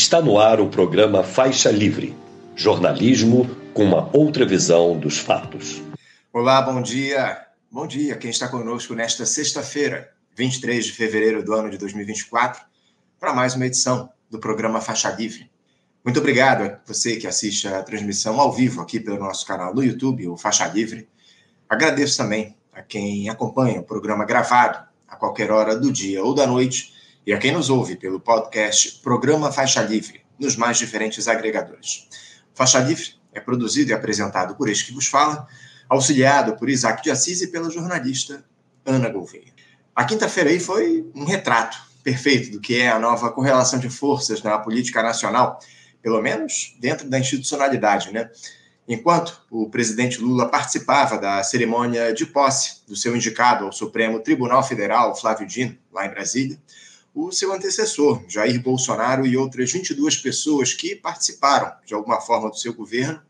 Está 0.00 0.22
no 0.22 0.38
ar 0.38 0.60
o 0.60 0.68
programa 0.68 1.24
Faixa 1.24 1.72
Livre, 1.72 2.16
jornalismo 2.54 3.50
com 3.74 3.82
uma 3.82 4.08
outra 4.16 4.46
visão 4.46 4.96
dos 4.96 5.18
fatos. 5.18 5.82
Olá, 6.32 6.62
bom 6.62 6.80
dia. 6.80 7.46
Bom 7.68 7.84
dia 7.84 8.16
quem 8.16 8.30
está 8.30 8.46
conosco 8.46 8.94
nesta 8.94 9.26
sexta-feira, 9.26 10.12
23 10.36 10.86
de 10.86 10.92
fevereiro 10.92 11.44
do 11.44 11.52
ano 11.52 11.68
de 11.68 11.76
2024, 11.78 12.62
para 13.18 13.34
mais 13.34 13.56
uma 13.56 13.66
edição 13.66 14.08
do 14.30 14.38
programa 14.38 14.80
Faixa 14.80 15.10
Livre. 15.10 15.50
Muito 16.04 16.20
obrigado 16.20 16.62
a 16.62 16.78
você 16.86 17.16
que 17.16 17.26
assiste 17.26 17.66
a 17.66 17.82
transmissão 17.82 18.40
ao 18.40 18.52
vivo 18.52 18.80
aqui 18.80 19.00
pelo 19.00 19.18
nosso 19.18 19.44
canal 19.44 19.74
no 19.74 19.82
YouTube, 19.82 20.28
o 20.28 20.36
Faixa 20.36 20.68
Livre. 20.68 21.08
Agradeço 21.68 22.18
também 22.18 22.56
a 22.72 22.82
quem 22.82 23.28
acompanha 23.28 23.80
o 23.80 23.84
programa 23.84 24.24
gravado 24.24 24.78
a 25.08 25.16
qualquer 25.16 25.50
hora 25.50 25.76
do 25.76 25.90
dia 25.90 26.22
ou 26.22 26.34
da 26.34 26.46
noite 26.46 26.96
e 27.28 27.32
a 27.34 27.36
quem 27.36 27.52
nos 27.52 27.68
ouve 27.68 27.94
pelo 27.94 28.18
podcast 28.18 29.02
Programa 29.02 29.52
Faixa 29.52 29.82
Livre, 29.82 30.22
nos 30.38 30.56
mais 30.56 30.78
diferentes 30.78 31.28
agregadores. 31.28 32.08
Faixa 32.54 32.78
Livre 32.78 33.16
é 33.34 33.38
produzido 33.38 33.90
e 33.90 33.92
apresentado 33.92 34.56
por 34.56 34.66
este 34.66 34.86
que 34.86 34.94
vos 34.94 35.08
fala, 35.08 35.46
auxiliado 35.90 36.56
por 36.56 36.70
Isaac 36.70 37.02
de 37.02 37.10
Assis 37.10 37.42
e 37.42 37.48
pela 37.48 37.68
jornalista 37.68 38.42
Ana 38.82 39.10
Gouveia. 39.10 39.52
A 39.94 40.06
quinta-feira 40.06 40.48
aí 40.48 40.58
foi 40.58 41.06
um 41.14 41.26
retrato 41.26 41.76
perfeito 42.02 42.50
do 42.50 42.62
que 42.62 42.80
é 42.80 42.88
a 42.88 42.98
nova 42.98 43.30
correlação 43.30 43.78
de 43.78 43.90
forças 43.90 44.42
na 44.42 44.58
política 44.58 45.02
nacional, 45.02 45.60
pelo 46.00 46.22
menos 46.22 46.78
dentro 46.80 47.10
da 47.10 47.18
institucionalidade, 47.18 48.10
né? 48.10 48.30
Enquanto 48.88 49.38
o 49.50 49.68
presidente 49.68 50.18
Lula 50.18 50.48
participava 50.48 51.18
da 51.18 51.42
cerimônia 51.42 52.10
de 52.10 52.24
posse 52.24 52.80
do 52.88 52.96
seu 52.96 53.14
indicado 53.14 53.66
ao 53.66 53.72
Supremo 53.72 54.18
Tribunal 54.20 54.62
Federal, 54.62 55.14
Flávio 55.14 55.46
Dino, 55.46 55.76
lá 55.92 56.06
em 56.06 56.10
Brasília, 56.10 56.58
o 57.26 57.32
seu 57.32 57.52
antecessor, 57.52 58.22
Jair 58.28 58.62
Bolsonaro, 58.62 59.26
e 59.26 59.36
outras 59.36 59.72
22 59.72 60.18
pessoas 60.18 60.72
que 60.72 60.94
participaram, 60.94 61.72
de 61.84 61.92
alguma 61.92 62.20
forma, 62.20 62.48
do 62.48 62.56
seu 62.56 62.72
governo, 62.72 63.20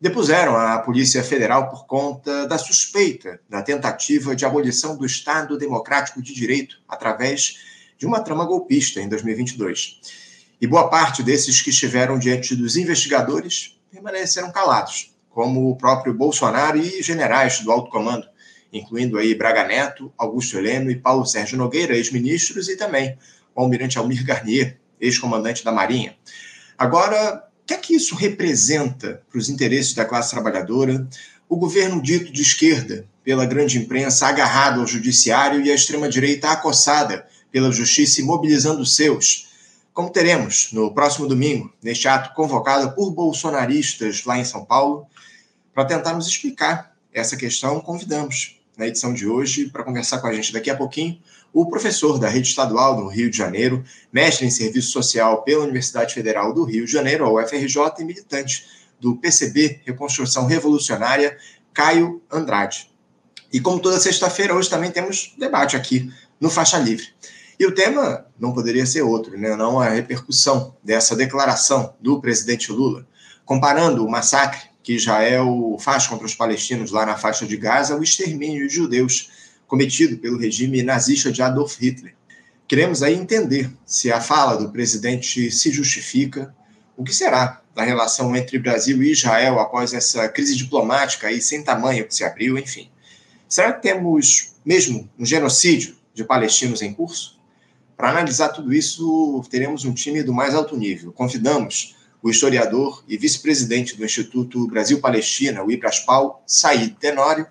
depuseram 0.00 0.56
a 0.56 0.78
Polícia 0.78 1.24
Federal 1.24 1.68
por 1.68 1.86
conta 1.86 2.46
da 2.46 2.56
suspeita 2.56 3.40
da 3.48 3.62
tentativa 3.62 4.36
de 4.36 4.44
abolição 4.44 4.96
do 4.96 5.04
Estado 5.04 5.58
Democrático 5.58 6.22
de 6.22 6.32
Direito 6.32 6.76
através 6.88 7.58
de 7.98 8.06
uma 8.06 8.20
trama 8.20 8.44
golpista 8.44 9.00
em 9.00 9.08
2022. 9.08 10.00
E 10.60 10.66
boa 10.66 10.88
parte 10.88 11.22
desses 11.22 11.60
que 11.60 11.70
estiveram 11.70 12.18
diante 12.20 12.54
dos 12.54 12.76
investigadores 12.76 13.76
permaneceram 13.90 14.52
calados, 14.52 15.14
como 15.30 15.68
o 15.68 15.76
próprio 15.76 16.14
Bolsonaro 16.14 16.78
e 16.78 17.02
generais 17.02 17.60
do 17.60 17.72
alto 17.72 17.90
comando, 17.90 18.26
incluindo 18.72 19.18
aí 19.18 19.34
Braga 19.34 19.64
Neto, 19.64 20.12
Augusto 20.16 20.56
Heleno 20.56 20.90
e 20.90 20.96
Paulo 20.96 21.24
Sérgio 21.26 21.58
Nogueira, 21.58 21.96
ex-ministros, 21.96 22.68
e 22.68 22.76
também 22.76 23.16
o 23.54 23.60
almirante 23.60 23.98
Almir 23.98 24.24
Garnier, 24.24 24.78
ex-comandante 25.00 25.64
da 25.64 25.72
Marinha. 25.72 26.16
Agora, 26.76 27.44
o 27.62 27.66
que 27.66 27.74
é 27.74 27.78
que 27.78 27.94
isso 27.94 28.14
representa 28.14 29.22
para 29.30 29.38
os 29.38 29.48
interesses 29.48 29.94
da 29.94 30.04
classe 30.04 30.30
trabalhadora? 30.30 31.08
O 31.48 31.56
governo 31.56 32.02
dito 32.02 32.32
de 32.32 32.42
esquerda, 32.42 33.06
pela 33.24 33.46
grande 33.46 33.78
imprensa, 33.78 34.26
agarrado 34.26 34.80
ao 34.80 34.86
judiciário 34.86 35.60
e 35.60 35.70
a 35.70 35.74
extrema-direita 35.74 36.50
acossada 36.50 37.26
pela 37.50 37.72
justiça 37.72 38.20
e 38.20 38.24
mobilizando 38.24 38.84
seus, 38.84 39.48
como 39.92 40.10
teremos 40.10 40.68
no 40.72 40.92
próximo 40.92 41.26
domingo, 41.26 41.72
neste 41.82 42.06
ato 42.06 42.34
convocado 42.34 42.94
por 42.94 43.10
bolsonaristas 43.10 44.24
lá 44.24 44.38
em 44.38 44.44
São 44.44 44.64
Paulo, 44.64 45.06
para 45.74 45.86
tentarmos 45.86 46.26
explicar 46.26 46.94
essa 47.12 47.36
questão, 47.36 47.80
convidamos 47.80 48.55
na 48.76 48.86
edição 48.86 49.14
de 49.14 49.26
hoje, 49.26 49.70
para 49.70 49.82
conversar 49.82 50.18
com 50.18 50.26
a 50.26 50.32
gente 50.32 50.52
daqui 50.52 50.68
a 50.68 50.76
pouquinho, 50.76 51.18
o 51.52 51.66
professor 51.66 52.18
da 52.18 52.28
Rede 52.28 52.48
Estadual 52.48 52.96
do 52.96 53.08
Rio 53.08 53.30
de 53.30 53.36
Janeiro, 53.36 53.82
mestre 54.12 54.46
em 54.46 54.50
Serviço 54.50 54.90
Social 54.90 55.42
pela 55.42 55.64
Universidade 55.64 56.12
Federal 56.12 56.52
do 56.52 56.64
Rio 56.64 56.84
de 56.84 56.92
Janeiro, 56.92 57.24
a 57.24 57.32
UFRJ, 57.32 57.78
e 57.98 58.04
militante 58.04 58.66
do 59.00 59.16
PCB 59.16 59.80
Reconstrução 59.84 60.46
Revolucionária, 60.46 61.38
Caio 61.72 62.22
Andrade. 62.30 62.90
E 63.52 63.60
como 63.60 63.80
toda 63.80 63.98
sexta-feira, 63.98 64.54
hoje 64.54 64.68
também 64.68 64.90
temos 64.90 65.34
debate 65.38 65.76
aqui 65.76 66.12
no 66.38 66.50
Faixa 66.50 66.78
Livre. 66.78 67.06
E 67.58 67.64
o 67.64 67.74
tema 67.74 68.26
não 68.38 68.52
poderia 68.52 68.84
ser 68.84 69.00
outro, 69.00 69.38
né? 69.38 69.56
não 69.56 69.80
a 69.80 69.88
repercussão 69.88 70.76
dessa 70.84 71.16
declaração 71.16 71.94
do 72.00 72.20
presidente 72.20 72.70
Lula, 72.70 73.06
comparando 73.46 74.04
o 74.04 74.10
massacre 74.10 74.60
que 74.86 74.94
Israel 74.94 75.76
faz 75.80 76.06
contra 76.06 76.24
os 76.24 76.34
palestinos 76.36 76.92
lá 76.92 77.04
na 77.04 77.16
faixa 77.16 77.44
de 77.44 77.56
Gaza, 77.56 77.96
o 77.96 78.04
extermínio 78.04 78.68
de 78.68 78.72
judeus 78.76 79.32
cometido 79.66 80.16
pelo 80.16 80.38
regime 80.38 80.80
nazista 80.80 81.32
de 81.32 81.42
Adolf 81.42 81.76
Hitler. 81.80 82.14
Queremos 82.68 83.02
aí 83.02 83.14
entender 83.14 83.68
se 83.84 84.12
a 84.12 84.20
fala 84.20 84.54
do 84.56 84.70
presidente 84.70 85.50
se 85.50 85.72
justifica, 85.72 86.54
o 86.96 87.02
que 87.02 87.12
será 87.12 87.60
da 87.74 87.82
relação 87.82 88.36
entre 88.36 88.60
Brasil 88.60 89.02
e 89.02 89.10
Israel 89.10 89.58
após 89.58 89.92
essa 89.92 90.28
crise 90.28 90.54
diplomática 90.54 91.26
aí 91.26 91.42
sem 91.42 91.64
tamanho 91.64 92.06
que 92.06 92.14
se 92.14 92.22
abriu, 92.22 92.56
enfim. 92.56 92.88
Será 93.48 93.72
que 93.72 93.82
temos 93.82 94.52
mesmo 94.64 95.10
um 95.18 95.26
genocídio 95.26 95.96
de 96.14 96.22
palestinos 96.22 96.80
em 96.80 96.94
curso? 96.94 97.40
Para 97.96 98.10
analisar 98.10 98.50
tudo 98.50 98.72
isso, 98.72 99.44
teremos 99.50 99.84
um 99.84 99.92
time 99.92 100.22
do 100.22 100.32
mais 100.32 100.54
alto 100.54 100.76
nível. 100.76 101.12
Convidamos 101.12 101.95
o 102.26 102.30
historiador 102.30 103.04
e 103.06 103.16
vice-presidente 103.16 103.96
do 103.96 104.04
Instituto 104.04 104.66
Brasil-Palestina, 104.66 105.62
o 105.62 105.70
IBRASPAL, 105.70 106.42
Said 106.44 106.96
Tenório, 106.98 107.46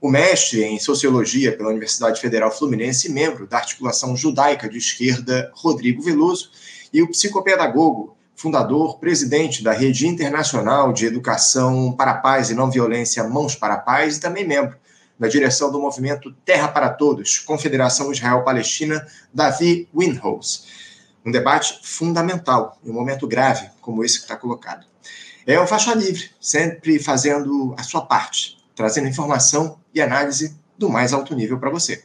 o 0.00 0.10
mestre 0.10 0.64
em 0.64 0.80
Sociologia 0.80 1.56
pela 1.56 1.68
Universidade 1.68 2.20
Federal 2.20 2.50
Fluminense 2.50 3.06
e 3.06 3.12
membro 3.12 3.46
da 3.46 3.58
Articulação 3.58 4.16
Judaica 4.16 4.68
de 4.68 4.78
Esquerda, 4.78 5.52
Rodrigo 5.54 6.02
Veloso, 6.02 6.50
e 6.92 7.00
o 7.02 7.08
psicopedagogo, 7.08 8.16
fundador, 8.34 8.98
presidente 8.98 9.62
da 9.62 9.72
Rede 9.72 10.08
Internacional 10.08 10.92
de 10.92 11.06
Educação 11.06 11.92
para 11.92 12.10
a 12.10 12.18
Paz 12.18 12.50
e 12.50 12.54
Não 12.54 12.68
Violência 12.68 13.22
Mãos 13.22 13.54
para 13.54 13.74
a 13.74 13.78
Paz, 13.78 14.16
e 14.16 14.20
também 14.20 14.44
membro 14.44 14.76
da 15.16 15.28
direção 15.28 15.70
do 15.70 15.78
movimento 15.78 16.34
Terra 16.44 16.66
para 16.66 16.88
Todos, 16.88 17.38
Confederação 17.38 18.10
Israel-Palestina, 18.10 19.06
Davi 19.32 19.88
Winhouse 19.96 20.66
um 21.26 21.30
debate 21.32 21.80
fundamental 21.82 22.78
em 22.84 22.90
um 22.90 22.94
momento 22.94 23.26
grave 23.26 23.68
como 23.86 24.04
esse 24.04 24.18
que 24.18 24.24
está 24.24 24.36
colocado. 24.36 24.84
É 25.46 25.60
o 25.60 25.66
Faixa 25.66 25.94
Livre, 25.94 26.28
sempre 26.40 26.98
fazendo 26.98 27.72
a 27.78 27.84
sua 27.84 28.04
parte, 28.04 28.58
trazendo 28.74 29.06
informação 29.06 29.78
e 29.94 30.02
análise 30.02 30.58
do 30.76 30.90
mais 30.90 31.12
alto 31.12 31.36
nível 31.36 31.60
para 31.60 31.70
você. 31.70 32.02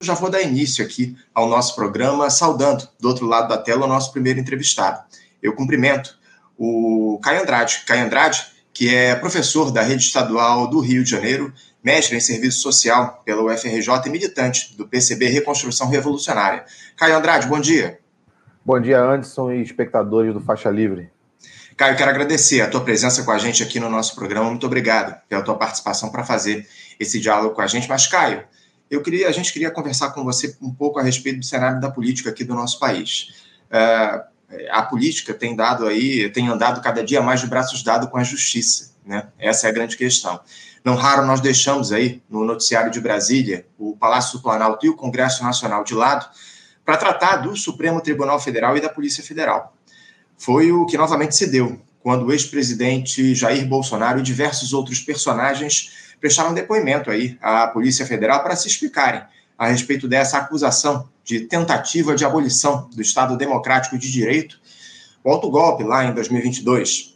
já 0.00 0.14
vou 0.14 0.28
dar 0.28 0.42
início 0.42 0.84
aqui 0.84 1.16
ao 1.32 1.48
nosso 1.48 1.76
programa, 1.76 2.28
saudando 2.28 2.88
do 2.98 3.06
outro 3.06 3.24
lado 3.24 3.48
da 3.48 3.56
tela 3.56 3.86
o 3.86 3.88
nosso 3.88 4.10
primeiro 4.10 4.40
entrevistado. 4.40 5.00
Eu 5.40 5.54
cumprimento 5.54 6.18
o 6.58 7.20
Caio 7.22 7.42
Andrade. 7.42 7.84
Caio 7.86 8.06
Andrade, 8.06 8.44
que 8.74 8.92
é 8.92 9.14
professor 9.14 9.70
da 9.70 9.80
Rede 9.80 10.02
Estadual 10.02 10.66
do 10.66 10.80
Rio 10.80 11.04
de 11.04 11.10
Janeiro, 11.10 11.54
mestre 11.82 12.16
em 12.16 12.20
Serviço 12.20 12.60
Social 12.60 13.22
pela 13.24 13.42
UFRJ 13.42 13.88
e 14.06 14.10
militante 14.10 14.76
do 14.76 14.86
PCB 14.86 15.26
Reconstrução 15.26 15.88
Revolucionária. 15.88 16.64
Caio 16.96 17.16
Andrade, 17.16 17.46
bom 17.46 17.60
dia. 17.60 17.98
Bom 18.64 18.80
dia, 18.80 19.00
Anderson 19.00 19.50
e 19.50 19.62
espectadores 19.62 20.32
do 20.32 20.40
Faixa 20.40 20.70
Livre. 20.70 21.10
Caio, 21.76 21.96
quero 21.96 22.10
agradecer 22.10 22.60
a 22.60 22.68
tua 22.68 22.84
presença 22.84 23.24
com 23.24 23.32
a 23.32 23.38
gente 23.38 23.62
aqui 23.62 23.80
no 23.80 23.90
nosso 23.90 24.14
programa. 24.14 24.48
Muito 24.48 24.66
obrigado 24.66 25.20
pela 25.28 25.42
tua 25.42 25.56
participação 25.56 26.10
para 26.10 26.22
fazer 26.22 26.68
esse 27.00 27.18
diálogo 27.18 27.54
com 27.54 27.62
a 27.62 27.66
gente. 27.66 27.88
Mas, 27.88 28.06
Caio, 28.06 28.44
eu 28.90 29.02
queria, 29.02 29.28
a 29.28 29.32
gente 29.32 29.52
queria 29.52 29.70
conversar 29.70 30.10
com 30.10 30.22
você 30.22 30.56
um 30.62 30.72
pouco 30.72 31.00
a 31.00 31.02
respeito 31.02 31.40
do 31.40 31.44
cenário 31.44 31.80
da 31.80 31.90
política 31.90 32.30
aqui 32.30 32.44
do 32.44 32.54
nosso 32.54 32.78
país. 32.78 33.42
Uh, 33.68 34.32
a 34.70 34.82
política 34.82 35.32
tem 35.32 35.56
dado 35.56 35.86
aí, 35.86 36.28
tem 36.30 36.46
andado 36.46 36.80
cada 36.82 37.02
dia 37.02 37.22
mais 37.22 37.40
de 37.40 37.46
braços 37.46 37.82
dados 37.82 38.08
com 38.10 38.18
a 38.18 38.22
justiça, 38.22 38.92
né? 39.04 39.28
Essa 39.38 39.66
é 39.66 39.70
a 39.70 39.72
grande 39.72 39.96
questão. 39.96 40.38
Não 40.84 40.94
raro 40.94 41.24
nós 41.24 41.40
deixamos 41.40 41.92
aí 41.92 42.22
no 42.28 42.44
noticiário 42.44 42.90
de 42.90 43.00
Brasília 43.00 43.66
o 43.78 43.96
Palácio 43.96 44.38
do 44.38 44.42
Planalto 44.42 44.84
e 44.84 44.88
o 44.88 44.96
Congresso 44.96 45.44
Nacional 45.44 45.84
de 45.84 45.94
lado 45.94 46.26
para 46.84 46.96
tratar 46.96 47.36
do 47.36 47.56
Supremo 47.56 48.00
Tribunal 48.00 48.40
Federal 48.40 48.76
e 48.76 48.80
da 48.80 48.88
Polícia 48.88 49.22
Federal. 49.22 49.76
Foi 50.36 50.72
o 50.72 50.84
que 50.86 50.98
novamente 50.98 51.36
se 51.36 51.46
deu 51.46 51.80
quando 52.00 52.26
o 52.26 52.32
ex-presidente 52.32 53.34
Jair 53.34 53.64
Bolsonaro 53.66 54.18
e 54.18 54.22
diversos 54.22 54.72
outros 54.72 55.00
personagens 55.00 56.14
prestaram 56.20 56.52
depoimento 56.52 57.10
aí 57.10 57.38
à 57.40 57.68
Polícia 57.68 58.04
Federal 58.04 58.42
para 58.42 58.56
se 58.56 58.66
explicarem 58.66 59.22
a 59.56 59.68
respeito 59.68 60.08
dessa 60.08 60.38
acusação 60.38 61.08
de 61.22 61.40
tentativa 61.40 62.16
de 62.16 62.24
abolição 62.24 62.88
do 62.92 63.00
Estado 63.00 63.36
Democrático 63.36 63.96
de 63.96 64.10
Direito, 64.10 64.60
o 65.22 65.30
autogolpe 65.30 65.84
lá 65.84 66.04
em 66.04 66.12
2022. 66.12 67.11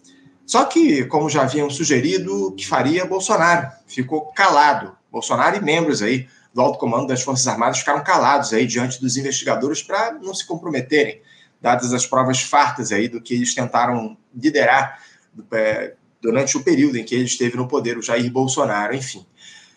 Só 0.46 0.64
que, 0.64 1.04
como 1.06 1.28
já 1.28 1.42
haviam 1.42 1.68
sugerido, 1.68 2.52
que 2.52 2.66
faria 2.66 3.04
Bolsonaro 3.04 3.68
ficou 3.86 4.26
calado. 4.26 4.96
Bolsonaro 5.10 5.56
e 5.56 5.60
membros 5.60 6.02
aí 6.02 6.28
do 6.54 6.60
alto 6.60 6.78
comando 6.78 7.08
das 7.08 7.22
Forças 7.22 7.46
Armadas 7.46 7.80
ficaram 7.80 8.02
calados 8.02 8.52
aí 8.52 8.66
diante 8.66 9.00
dos 9.00 9.16
investigadores 9.16 9.82
para 9.82 10.12
não 10.12 10.32
se 10.32 10.46
comprometerem, 10.46 11.20
dadas 11.60 11.92
as 11.92 12.06
provas 12.06 12.40
fartas 12.40 12.92
aí 12.92 13.08
do 13.08 13.20
que 13.20 13.34
eles 13.34 13.54
tentaram 13.54 14.16
liderar 14.34 15.02
é, 15.52 15.94
durante 16.22 16.56
o 16.56 16.62
período 16.62 16.96
em 16.96 17.04
que 17.04 17.14
ele 17.14 17.24
esteve 17.24 17.56
no 17.56 17.68
poder, 17.68 17.98
o 17.98 18.02
Jair 18.02 18.30
Bolsonaro, 18.30 18.94
enfim. 18.94 19.26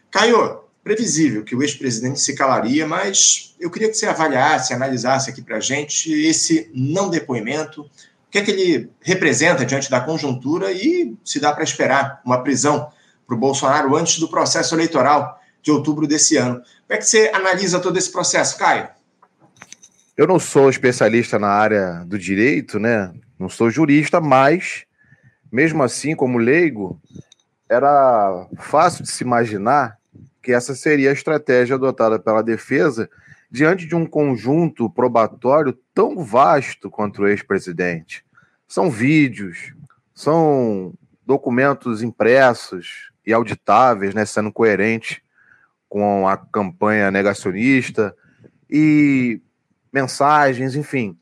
Caio, 0.09 0.61
previsível 0.83 1.43
que 1.43 1.55
o 1.55 1.61
ex-presidente 1.61 2.19
se 2.19 2.33
calaria, 2.33 2.87
mas 2.87 3.55
eu 3.59 3.69
queria 3.69 3.89
que 3.89 3.95
você 3.95 4.05
avaliasse, 4.05 4.73
analisasse 4.73 5.29
aqui 5.29 5.41
para 5.41 5.57
a 5.57 5.61
gente 5.61 6.11
esse 6.11 6.71
não 6.73 7.09
depoimento, 7.09 7.89
o 8.29 8.31
que 8.31 8.37
é 8.37 8.43
que 8.43 8.51
ele 8.51 8.91
representa 9.01 9.65
diante 9.65 9.89
da 9.89 9.99
conjuntura 9.99 10.71
e 10.71 11.17
se 11.25 11.39
dá 11.39 11.51
para 11.51 11.63
esperar 11.63 12.21
uma 12.23 12.43
prisão 12.43 12.91
para 13.25 13.35
o 13.35 13.39
Bolsonaro 13.39 13.95
antes 13.95 14.19
do 14.19 14.29
processo 14.29 14.75
eleitoral 14.75 15.39
de 15.63 15.71
outubro 15.71 16.05
desse 16.05 16.37
ano. 16.37 16.57
Como 16.57 16.65
é 16.89 16.97
que 16.97 17.05
você 17.07 17.31
analisa 17.33 17.79
todo 17.79 17.97
esse 17.97 18.11
processo, 18.11 18.55
Caio? 18.59 18.87
Eu 20.15 20.27
não 20.27 20.37
sou 20.37 20.69
especialista 20.69 21.39
na 21.39 21.47
área 21.47 22.03
do 22.05 22.19
direito, 22.19 22.77
né? 22.77 23.11
Não 23.39 23.49
sou 23.49 23.71
jurista, 23.71 24.21
mas 24.21 24.83
mesmo 25.51 25.81
assim, 25.81 26.15
como 26.15 26.37
leigo, 26.37 27.01
era 27.67 28.47
fácil 28.59 29.03
de 29.03 29.09
se 29.09 29.23
imaginar 29.23 29.97
que 30.43 30.51
essa 30.51 30.75
seria 30.75 31.09
a 31.09 31.13
estratégia 31.13 31.75
adotada 31.75 32.19
pela 32.19 32.43
defesa 32.43 33.09
diante 33.49 33.85
de 33.85 33.95
um 33.95 34.05
conjunto 34.05 34.89
probatório 34.89 35.77
tão 35.93 36.23
vasto 36.23 36.89
quanto 36.89 37.23
o 37.23 37.27
ex-presidente. 37.27 38.23
São 38.67 38.91
vídeos, 38.91 39.73
são 40.13 40.93
documentos 41.25 42.03
impressos 42.03 43.11
e 43.25 43.33
auditáveis, 43.33 44.13
né, 44.13 44.25
sendo 44.25 44.51
coerentes 44.51 45.21
com 45.87 46.27
a 46.27 46.37
campanha 46.37 47.09
negacionista 47.09 48.15
e 48.69 49.41
mensagens, 49.91 50.75
enfim, 50.75 51.17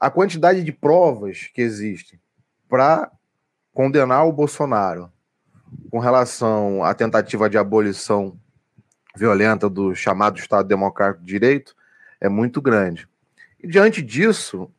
a 0.00 0.10
quantidade 0.10 0.64
de 0.64 0.72
provas 0.72 1.50
que 1.52 1.60
existem 1.60 2.18
para 2.66 3.10
condenar 3.74 4.26
o 4.26 4.32
Bolsonaro 4.32 5.12
com 5.90 5.98
relação 5.98 6.82
à 6.82 6.94
tentativa 6.94 7.50
de 7.50 7.58
abolição 7.58 8.39
violenta 9.20 9.68
do 9.68 9.94
chamado 9.94 10.38
Estado 10.38 10.66
Democrático 10.66 11.22
de 11.22 11.30
Direito 11.30 11.76
é 12.18 12.26
muito 12.26 12.60
grande. 12.62 13.06
E 13.62 13.68
diante 13.68 14.00
disso, 14.00 14.72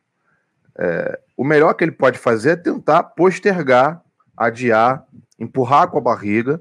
é, 0.76 1.20
o 1.36 1.44
melhor 1.44 1.74
que 1.74 1.84
ele 1.84 1.92
pode 1.92 2.18
fazer 2.18 2.50
é 2.50 2.56
tentar 2.56 3.04
postergar, 3.04 4.02
adiar, 4.36 5.06
empurrar 5.38 5.88
com 5.88 5.98
a 5.98 6.00
barriga 6.00 6.60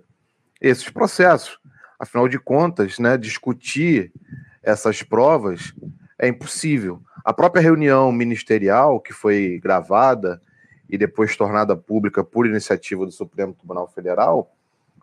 esses 0.61 0.87
processos. 0.89 1.59
Afinal 1.99 2.27
de 2.27 2.37
contas, 2.37 2.99
né, 2.99 3.17
discutir 3.17 4.13
essas 4.61 5.01
provas 5.01 5.73
é 6.19 6.27
impossível. 6.27 7.01
A 7.25 7.33
própria 7.33 7.63
reunião 7.63 8.11
ministerial, 8.11 8.99
que 8.99 9.11
foi 9.11 9.59
gravada 9.61 10.39
e 10.87 10.99
depois 10.99 11.35
tornada 11.35 11.75
pública 11.75 12.23
por 12.23 12.45
iniciativa 12.45 13.07
do 13.07 13.11
Supremo 13.11 13.55
Tribunal 13.55 13.87
Federal, 13.87 14.51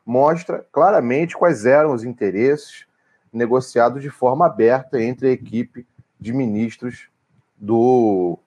mostra 0.09 0.67
claramente 0.73 1.37
quais 1.37 1.67
eram 1.67 1.93
os 1.93 2.03
interesses 2.03 2.87
negociados 3.31 4.03
de 4.03 4.09
forma 4.09 4.47
aberta 4.47 4.99
entre 4.99 5.29
a 5.29 5.33
equipe 5.33 5.87
de 6.19 6.33
ministros 6.33 7.11
do 7.59 8.39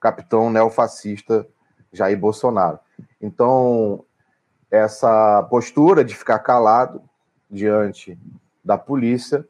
capitão 0.00 0.48
neofascista 0.48 1.44
Jair 1.92 2.16
Bolsonaro. 2.16 2.78
Então, 3.20 4.04
essa 4.70 5.42
postura 5.50 6.04
de 6.04 6.14
ficar 6.14 6.38
calado 6.38 7.02
diante 7.50 8.16
da 8.64 8.78
polícia 8.78 9.44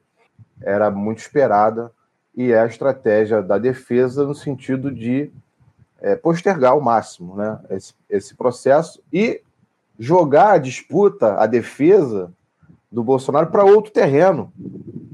era 0.62 0.90
muito 0.90 1.18
esperada 1.18 1.92
e 2.34 2.50
é 2.50 2.60
a 2.60 2.66
estratégia 2.66 3.42
da 3.42 3.58
defesa 3.58 4.24
no 4.24 4.34
sentido 4.34 4.90
de 4.90 5.30
é, 6.00 6.16
postergar 6.16 6.72
ao 6.72 6.80
máximo 6.80 7.36
né, 7.36 7.60
esse, 7.68 7.92
esse 8.08 8.34
processo 8.34 9.02
e 9.12 9.42
jogar 9.98 10.52
a 10.52 10.58
disputa, 10.58 11.34
a 11.34 11.46
defesa 11.46 12.32
do 12.90 13.02
Bolsonaro 13.02 13.50
para 13.50 13.64
outro 13.64 13.92
terreno 13.92 14.52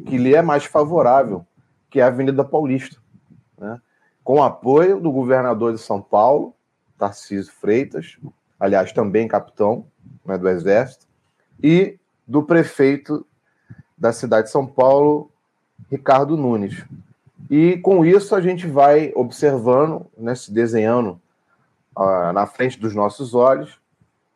que 0.06 0.18
lhe 0.18 0.34
é 0.34 0.42
mais 0.42 0.64
favorável, 0.64 1.46
que 1.88 2.00
é 2.00 2.02
a 2.02 2.08
Avenida 2.08 2.44
Paulista, 2.44 2.96
né? 3.58 3.80
com 4.22 4.42
apoio 4.42 5.00
do 5.00 5.10
governador 5.10 5.72
de 5.72 5.80
São 5.80 6.00
Paulo, 6.00 6.54
Tarcísio 6.98 7.52
Freitas, 7.52 8.18
aliás, 8.58 8.92
também 8.92 9.26
capitão 9.26 9.86
né, 10.24 10.38
do 10.38 10.48
Exército, 10.48 11.06
e 11.62 11.98
do 12.26 12.42
prefeito 12.42 13.26
da 13.96 14.12
cidade 14.12 14.46
de 14.46 14.52
São 14.52 14.66
Paulo, 14.66 15.30
Ricardo 15.90 16.36
Nunes. 16.36 16.84
E 17.50 17.78
com 17.78 18.04
isso 18.04 18.34
a 18.34 18.40
gente 18.40 18.66
vai 18.66 19.12
observando, 19.14 20.06
né, 20.16 20.34
se 20.34 20.52
desenhando 20.52 21.20
uh, 21.96 22.32
na 22.32 22.46
frente 22.46 22.78
dos 22.78 22.94
nossos 22.94 23.34
olhos, 23.34 23.78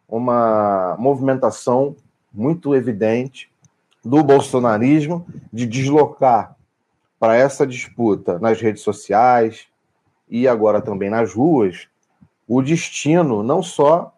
uma 0.08 0.96
movimentação 0.98 1.94
muito 2.32 2.74
evidente 2.74 3.50
do 4.04 4.22
bolsonarismo 4.22 5.26
de 5.52 5.66
deslocar 5.66 6.56
para 7.18 7.36
essa 7.36 7.66
disputa 7.66 8.38
nas 8.38 8.60
redes 8.60 8.82
sociais 8.82 9.66
e 10.28 10.46
agora 10.46 10.80
também 10.80 11.10
nas 11.10 11.34
ruas 11.34 11.88
o 12.46 12.62
destino 12.62 13.42
não 13.42 13.62
só 13.62 14.14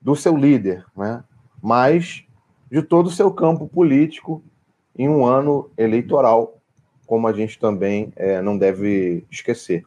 do 0.00 0.14
seu 0.14 0.36
líder, 0.36 0.84
né, 0.96 1.22
mas 1.62 2.24
de 2.70 2.82
todo 2.82 3.06
o 3.06 3.10
seu 3.10 3.30
campo 3.30 3.66
político 3.68 4.42
em 4.98 5.08
um 5.08 5.24
ano 5.24 5.70
eleitoral 5.78 6.58
como 7.06 7.28
a 7.28 7.32
gente 7.32 7.58
também 7.58 8.12
é, 8.16 8.40
não 8.40 8.56
deve 8.56 9.26
esquecer. 9.30 9.84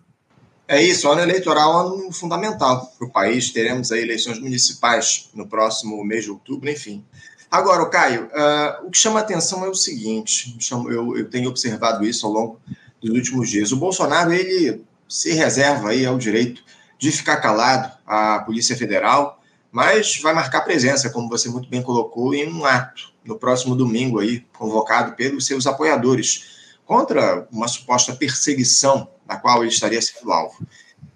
É 0.67 0.81
isso, 0.81 1.09
ano 1.09 1.21
eleitoral 1.21 1.71
é 1.71 1.75
um 1.75 1.95
ano 1.95 2.11
fundamental 2.11 2.91
para 2.97 3.07
o 3.07 3.11
país. 3.11 3.51
Teremos 3.51 3.91
aí 3.91 4.01
eleições 4.01 4.39
municipais 4.39 5.29
no 5.33 5.47
próximo 5.47 6.03
mês 6.03 6.23
de 6.23 6.31
outubro, 6.31 6.69
enfim. 6.69 7.05
Agora, 7.51 7.87
Caio, 7.87 8.25
uh, 8.25 8.87
o 8.87 8.89
que 8.89 8.97
chama 8.97 9.19
atenção 9.19 9.63
é 9.63 9.69
o 9.69 9.75
seguinte: 9.75 10.57
eu, 10.71 11.17
eu 11.17 11.29
tenho 11.29 11.49
observado 11.49 12.03
isso 12.05 12.25
ao 12.25 12.33
longo 12.33 12.59
dos 12.99 13.11
últimos 13.11 13.49
dias. 13.49 13.71
O 13.71 13.77
Bolsonaro 13.77 14.33
ele 14.33 14.83
se 15.07 15.33
reserva 15.33 15.89
aí 15.89 16.03
ao 16.03 16.17
direito 16.17 16.63
de 16.97 17.11
ficar 17.11 17.37
calado 17.37 17.93
à 18.05 18.39
Polícia 18.39 18.75
Federal, 18.75 19.39
mas 19.71 20.19
vai 20.19 20.33
marcar 20.33 20.61
presença, 20.61 21.11
como 21.11 21.29
você 21.29 21.47
muito 21.47 21.69
bem 21.69 21.83
colocou, 21.83 22.33
em 22.33 22.51
um 22.51 22.65
ato 22.65 23.13
no 23.23 23.37
próximo 23.37 23.75
domingo 23.75 24.19
aí, 24.19 24.43
convocado 24.57 25.15
pelos 25.15 25.45
seus 25.45 25.67
apoiadores 25.67 26.55
contra 26.85 27.47
uma 27.51 27.67
suposta 27.67 28.15
perseguição 28.15 29.09
da 29.25 29.37
qual 29.37 29.63
ele 29.63 29.71
estaria 29.71 30.01
sendo 30.01 30.31
alvo. 30.31 30.65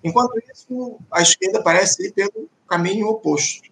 Enquanto 0.04 0.40
isso, 0.52 1.00
a 1.12 1.22
esquerda 1.22 1.62
parece 1.62 2.08
ir 2.08 2.12
pelo 2.14 2.50
caminho 2.68 3.08
oposto. 3.08 3.70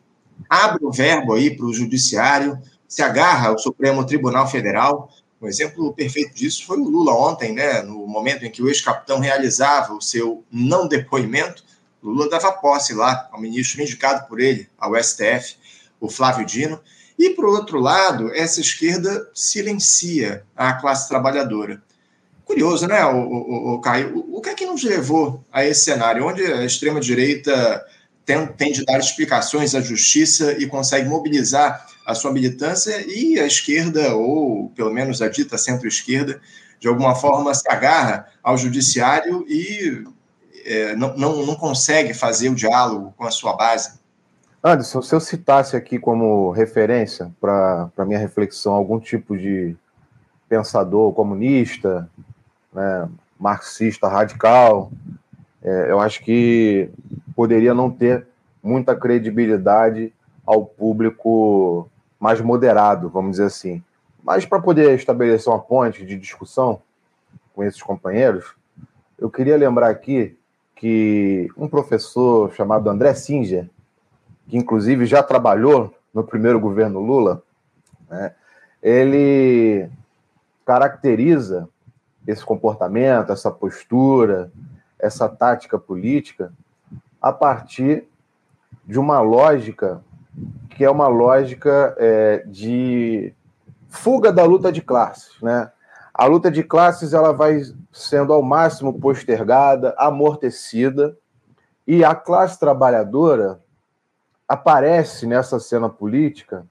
Abre 0.50 0.86
o 0.86 0.92
verbo 0.92 1.34
aí 1.34 1.56
para 1.56 1.66
o 1.66 1.74
judiciário, 1.74 2.60
se 2.88 3.02
agarra 3.02 3.50
ao 3.50 3.60
Supremo 3.60 4.06
Tribunal 4.06 4.48
Federal. 4.48 5.10
Um 5.42 5.48
exemplo 5.48 5.94
perfeito 5.94 6.34
disso 6.36 6.66
foi 6.66 6.80
o 6.80 6.88
Lula 6.90 7.14
ontem, 7.14 7.54
né? 7.54 7.82
No 7.82 8.08
momento 8.08 8.46
em 8.46 8.52
que 8.52 8.62
o 8.62 8.68
ex-capitão 8.68 9.20
realizava 9.20 9.94
o 9.94 10.02
seu 10.02 10.44
não 10.52 10.88
depoimento, 10.88 11.64
Lula 12.02 12.30
dava 12.30 12.52
posse 12.54 12.94
lá 12.94 13.28
ao 13.32 13.42
ministro 13.42 13.82
indicado 13.82 14.28
por 14.28 14.40
ele, 14.40 14.70
ao 14.78 14.96
STF, 14.96 15.58
o 16.00 16.10
Flávio 16.10 16.46
Dino. 16.46 16.80
E, 17.18 17.32
por 17.32 17.46
outro 17.46 17.80
lado, 17.80 18.34
essa 18.34 18.62
esquerda 18.62 19.30
silencia 19.34 20.46
a 20.56 20.74
classe 20.74 21.10
trabalhadora. 21.10 21.82
Curioso, 22.48 22.88
né, 22.88 23.06
o, 23.06 23.18
o, 23.18 23.74
o 23.74 23.82
Caio? 23.82 24.26
O, 24.32 24.40
que 24.40 24.50
é 24.50 24.56
que 24.56 24.66
nos 24.66 24.82
levou 24.82 25.44
a 25.52 25.66
esse 25.66 25.82
cenário, 25.82 26.26
onde 26.26 26.42
a 26.42 26.64
extrema-direita 26.64 27.86
tem, 28.26 28.48
tem 28.48 28.72
de 28.72 28.86
dar 28.86 28.98
explicações 28.98 29.76
à 29.76 29.82
justiça 29.82 30.54
e 30.54 30.66
consegue 30.66 31.10
mobilizar 31.10 31.86
a 32.06 32.16
sua 32.16 32.32
militância 32.32 33.04
e 33.06 33.38
a 33.38 33.46
esquerda, 33.46 34.16
ou 34.16 34.70
pelo 34.70 34.94
menos 34.94 35.22
a 35.22 35.28
dita 35.28 35.58
centro-esquerda, 35.58 36.40
de 36.80 36.88
alguma 36.88 37.16
forma 37.16 37.54
se 37.54 37.70
agarra 37.70 38.28
ao 38.42 38.58
judiciário 38.58 39.46
e 39.50 40.06
é, 40.66 40.96
não, 40.96 41.18
não, 41.18 41.46
não 41.46 41.56
consegue 41.56 42.14
fazer 42.14 42.48
o 42.48 42.56
diálogo 42.56 43.14
com 43.18 43.26
a 43.26 43.32
sua 43.32 43.58
base? 43.58 44.00
Anderson, 44.64 45.02
se 45.02 45.14
eu 45.14 45.20
citasse 45.20 45.76
aqui 45.76 46.00
como 46.00 46.52
referência 46.52 47.30
para 47.42 48.06
minha 48.06 48.20
reflexão 48.20 48.72
algum 48.72 49.02
tipo 49.02 49.38
de 49.38 49.76
pensador 50.48 51.12
comunista, 51.14 52.10
né, 52.78 53.10
marxista 53.40 54.08
radical, 54.08 54.92
é, 55.64 55.90
eu 55.90 56.00
acho 56.00 56.24
que 56.24 56.92
poderia 57.36 57.74
não 57.74 57.90
ter 57.90 58.28
muita 58.62 58.96
credibilidade 58.96 60.14
ao 60.46 60.64
público 60.64 61.90
mais 62.20 62.40
moderado, 62.40 63.10
vamos 63.10 63.32
dizer 63.32 63.46
assim. 63.46 63.84
Mas 64.24 64.46
para 64.46 64.62
poder 64.62 64.94
estabelecer 64.94 65.52
uma 65.52 65.60
ponte 65.60 66.06
de 66.06 66.16
discussão 66.16 66.80
com 67.56 67.64
esses 67.64 67.82
companheiros, 67.82 68.54
eu 69.18 69.30
queria 69.30 69.58
lembrar 69.58 69.90
aqui 69.90 70.38
que 70.76 71.50
um 71.58 71.68
professor 71.68 72.54
chamado 72.54 72.90
André 72.90 73.16
Singer, 73.16 73.68
que 74.48 74.56
inclusive 74.56 75.08
já 75.08 75.24
trabalhou 75.24 75.92
no 76.14 76.24
primeiro 76.24 76.60
governo 76.60 77.00
Lula, 77.00 77.42
né, 78.08 78.36
ele 78.84 79.90
caracteriza 80.64 81.68
esse 82.28 82.44
comportamento, 82.44 83.32
essa 83.32 83.50
postura, 83.50 84.52
essa 85.00 85.30
tática 85.30 85.80
política 85.80 86.52
a 87.22 87.32
partir 87.32 88.08
de 88.86 89.00
uma 89.00 89.22
lógica 89.22 90.04
que 90.70 90.86
é 90.86 90.92
uma 90.92 91.08
lógica 91.08 91.96
é, 91.98 92.44
de 92.46 93.34
fuga 93.88 94.32
da 94.32 94.44
luta 94.44 94.72
de 94.72 94.82
classes, 94.82 95.42
né? 95.42 95.72
A 96.14 96.26
luta 96.26 96.52
de 96.52 96.64
classes 96.64 97.14
ela 97.14 97.32
vai 97.32 97.62
sendo 97.92 98.34
ao 98.34 98.44
máximo 98.44 99.00
postergada, 99.00 99.96
amortecida, 99.98 101.18
e 101.86 102.04
a 102.04 102.14
classe 102.14 102.60
trabalhadora 102.60 103.60
aparece 104.48 105.26
nessa 105.26 105.60
cena 105.60 105.90
política 105.90 106.66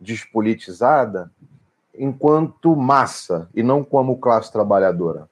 despolitizada 0.00 1.30
enquanto 1.94 2.74
massa 2.74 3.48
e 3.54 3.62
não 3.62 3.84
como 3.84 4.18
classe 4.18 4.50
trabalhadora. 4.50 5.28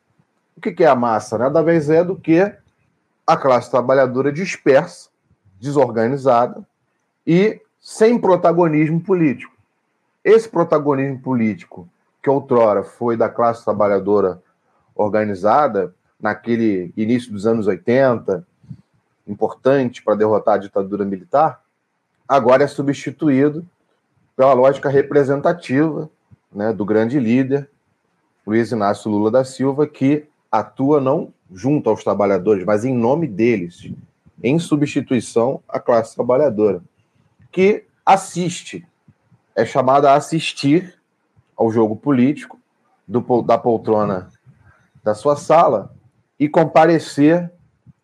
O 0.57 0.61
que 0.61 0.85
é 0.85 0.87
a 0.87 0.95
massa? 0.95 1.39
Nada 1.39 1.63
mais 1.63 1.89
é 1.89 2.05
do 2.05 2.17
que 2.17 2.41
a 3.27 3.37
classe 3.37 3.71
trabalhadora 3.71 4.33
dispersa, 4.33 5.09
desorganizada 5.59 6.67
e 7.27 7.61
sem 7.81 8.19
protagonismo 8.19 9.01
político. 9.01 9.53
Esse 10.23 10.49
protagonismo 10.49 11.21
político 11.21 11.89
que 12.23 12.29
outrora 12.29 12.83
foi 12.83 13.17
da 13.17 13.29
classe 13.29 13.65
trabalhadora 13.65 14.43
organizada, 14.95 15.95
naquele 16.21 16.93
início 16.95 17.33
dos 17.33 17.47
anos 17.47 17.67
80, 17.67 18.47
importante 19.27 20.03
para 20.03 20.15
derrotar 20.15 20.55
a 20.55 20.59
ditadura 20.59 21.05
militar, 21.05 21.63
agora 22.29 22.65
é 22.65 22.67
substituído 22.67 23.67
pela 24.37 24.53
lógica 24.53 24.91
representativa 24.91 26.11
né, 26.53 26.73
do 26.73 26.85
grande 26.85 27.19
líder, 27.19 27.69
Luiz 28.47 28.73
Inácio 28.73 29.11
Lula 29.11 29.31
da 29.31 29.45
Silva, 29.45 29.87
que 29.87 30.27
atua 30.51 31.01
não 31.01 31.33
junto 31.53 31.89
aos 31.89 32.03
trabalhadores, 32.03 32.65
mas 32.65 32.85
em 32.85 32.95
nome 32.95 33.27
deles, 33.27 33.93
em 34.43 34.59
substituição 34.59 35.63
à 35.69 35.79
classe 35.79 36.15
trabalhadora, 36.15 36.83
que 37.53 37.85
assiste, 38.05 38.87
é 39.55 39.65
chamada 39.65 40.11
a 40.11 40.17
assistir 40.17 40.95
ao 41.57 41.71
jogo 41.71 41.95
político 41.95 42.59
do, 43.07 43.43
da 43.43 43.59
poltrona 43.59 44.31
da 45.03 45.15
sua 45.15 45.37
sala 45.37 45.93
e 46.39 46.49
comparecer 46.49 47.51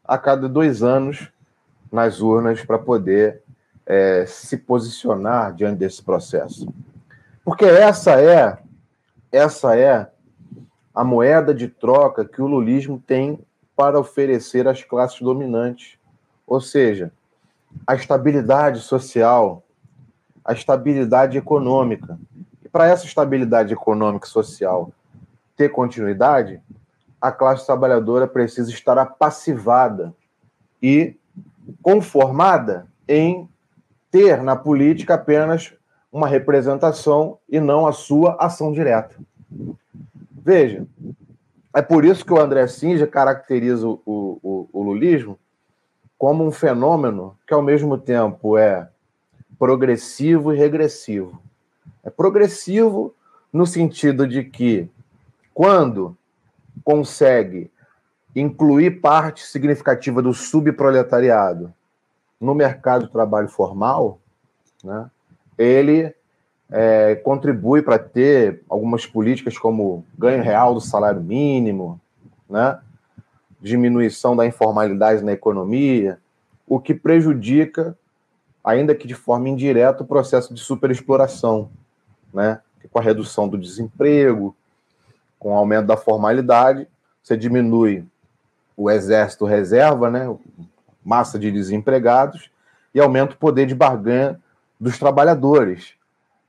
a 0.05 0.19
cada 0.19 0.49
dois 0.49 0.83
anos 0.83 1.31
nas 1.91 2.21
urnas 2.21 2.65
para 2.65 2.79
poder 2.79 3.43
é, 3.87 4.25
se 4.27 4.57
posicionar 4.57 5.55
diante 5.55 5.79
desse 5.79 6.03
processo. 6.03 6.69
Porque 7.47 7.65
essa 7.65 8.21
é 8.21 8.59
essa 9.31 9.79
é 9.79 10.11
a 10.93 11.05
moeda 11.05 11.55
de 11.55 11.69
troca 11.69 12.25
que 12.25 12.43
o 12.43 12.47
lulismo 12.49 13.01
tem 13.07 13.39
para 13.77 14.01
oferecer 14.01 14.67
às 14.67 14.83
classes 14.83 15.21
dominantes, 15.21 15.97
ou 16.45 16.61
seja, 16.61 17.13
a 17.87 17.95
estabilidade 17.95 18.81
social, 18.81 19.63
a 20.45 20.55
estabilidade 20.55 21.39
econômica, 21.39 22.19
para 22.73 22.89
essa 22.89 23.07
estabilidade 23.07 23.73
econômica 23.73 24.27
e 24.27 24.31
social 24.31 24.91
ter 25.57 25.69
continuidade, 25.69 26.61
a 27.21 27.31
classe 27.31 27.65
trabalhadora 27.65 28.27
precisa 28.27 28.71
estar 28.71 28.99
apassivada 28.99 30.13
e 30.83 31.15
conformada 31.81 32.89
em 33.07 33.49
ter 34.11 34.43
na 34.43 34.57
política 34.57 35.15
apenas 35.15 35.77
uma 36.17 36.27
representação 36.27 37.37
e 37.47 37.61
não 37.61 37.87
a 37.87 37.93
sua 37.93 38.37
ação 38.41 38.73
direta. 38.73 39.15
Veja, 40.33 40.87
é 41.75 41.83
por 41.83 42.07
isso 42.07 42.25
que 42.25 42.33
o 42.33 42.41
André 42.41 42.67
Sinja 42.69 43.07
caracteriza 43.07 43.87
o, 43.87 44.01
o, 44.07 44.69
o 44.73 44.83
lulismo 44.83 45.39
como 46.17 46.43
um 46.43 46.51
fenômeno 46.51 47.37
que, 47.47 47.53
ao 47.53 47.61
mesmo 47.61 47.99
tempo, 47.99 48.57
é 48.57 48.89
progressivo 49.59 50.55
e 50.55 50.57
regressivo. 50.57 51.39
É 52.03 52.09
progressivo 52.09 53.15
no 53.53 53.67
sentido 53.67 54.27
de 54.27 54.43
que, 54.43 54.89
quando 55.53 56.17
consegue 56.83 57.71
incluir 58.35 59.03
parte 59.03 59.45
significativa 59.45 60.23
do 60.23 60.33
subproletariado 60.33 61.75
no 62.41 62.55
mercado 62.55 63.05
de 63.05 63.13
trabalho 63.13 63.49
formal, 63.49 64.19
né, 64.83 65.11
ele 65.59 66.15
é, 66.71 67.15
contribui 67.17 67.83
para 67.83 67.99
ter 67.99 68.63
algumas 68.69 69.07
políticas 69.07 69.57
como 69.59 70.05
ganho 70.19 70.43
real 70.43 70.75
do 70.75 70.81
salário 70.81 71.21
mínimo, 71.21 72.01
né, 72.49 72.79
diminuição 73.61 74.37
da 74.37 74.47
informalidade 74.47 75.23
na 75.25 75.33
economia, 75.33 76.19
o 76.67 76.81
que 76.81 76.95
prejudica, 76.95 77.97
ainda 78.63 78.95
que 78.95 79.07
de 79.07 79.15
forma 79.15 79.49
indireta, 79.49 80.03
o 80.03 80.07
processo 80.07 80.53
de 80.53 80.61
superexploração 80.61 81.71
né? 82.37 82.61
Com 82.91 82.99
a 82.99 83.03
redução 83.03 83.49
do 83.49 83.59
desemprego, 83.59 84.55
com 85.39 85.53
o 85.53 85.57
aumento 85.57 85.87
da 85.87 85.97
formalidade, 85.97 86.87
você 87.23 87.37
diminui 87.37 88.05
o 88.77 88.91
exército 88.91 89.47
reserva, 89.47 90.11
né? 90.11 90.35
Massa 91.03 91.39
de 91.39 91.51
desempregados 91.51 92.51
e 92.95 93.01
aumenta 93.01 93.35
o 93.35 93.39
poder 93.39 93.67
de 93.67 93.75
barganha 93.75 94.39
dos 94.79 94.99
trabalhadores, 94.99 95.95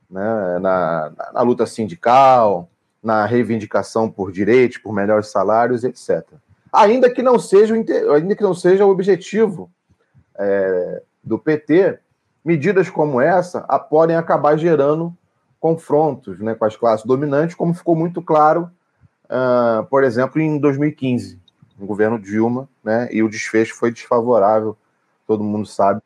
né? 0.10 0.60
Na, 0.60 1.12
na 1.34 1.42
luta 1.42 1.66
sindical, 1.66 2.70
na 3.02 3.26
reivindicação 3.26 4.10
por 4.10 4.32
direitos, 4.32 4.78
por 4.78 4.94
melhores 4.94 5.28
salários, 5.28 5.84
etc. 5.84 6.26
Ainda 6.72 7.10
que 7.10 7.22
não 7.22 7.40
seja, 7.40 7.74
ainda 7.74 8.36
que 8.36 8.44
não 8.44 8.54
seja 8.54 8.86
o 8.86 8.90
objetivo 8.90 9.70
é, 10.38 11.02
do 11.24 11.40
PT, 11.40 12.00
medidas 12.44 12.90
como 12.90 13.20
essa 13.20 13.62
podem 13.90 14.16
acabar 14.16 14.58
gerando 14.58 15.16
confrontos 15.60 16.40
né, 16.40 16.56
com 16.56 16.66
as 16.66 16.76
classes 16.76 17.06
dominantes, 17.06 17.56
como 17.56 17.74
ficou 17.74 17.96
muito 17.96 18.22
claro, 18.22 18.72
uh, 19.26 19.86
por 19.88 20.04
exemplo, 20.04 20.40
em 20.40 20.58
2015, 20.60 21.40
no 21.78 21.86
governo 21.86 22.20
Dilma, 22.20 22.70
né, 22.84 23.10
e 23.12 23.22
o 23.22 23.30
desfecho 23.30 23.76
foi 23.76 23.92
desfavorável, 23.92 24.78
todo 25.26 25.44
mundo 25.44 25.66
sabe, 25.66 26.02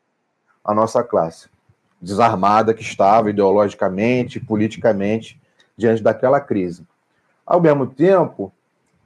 à 0.63 0.73
nossa 0.73 1.03
classe, 1.03 1.49
desarmada 2.01 2.73
que 2.73 2.81
estava 2.81 3.29
ideologicamente, 3.29 4.39
politicamente, 4.39 5.39
diante 5.77 6.01
daquela 6.01 6.39
crise. 6.39 6.83
Ao 7.45 7.61
mesmo 7.61 7.85
tempo, 7.85 8.51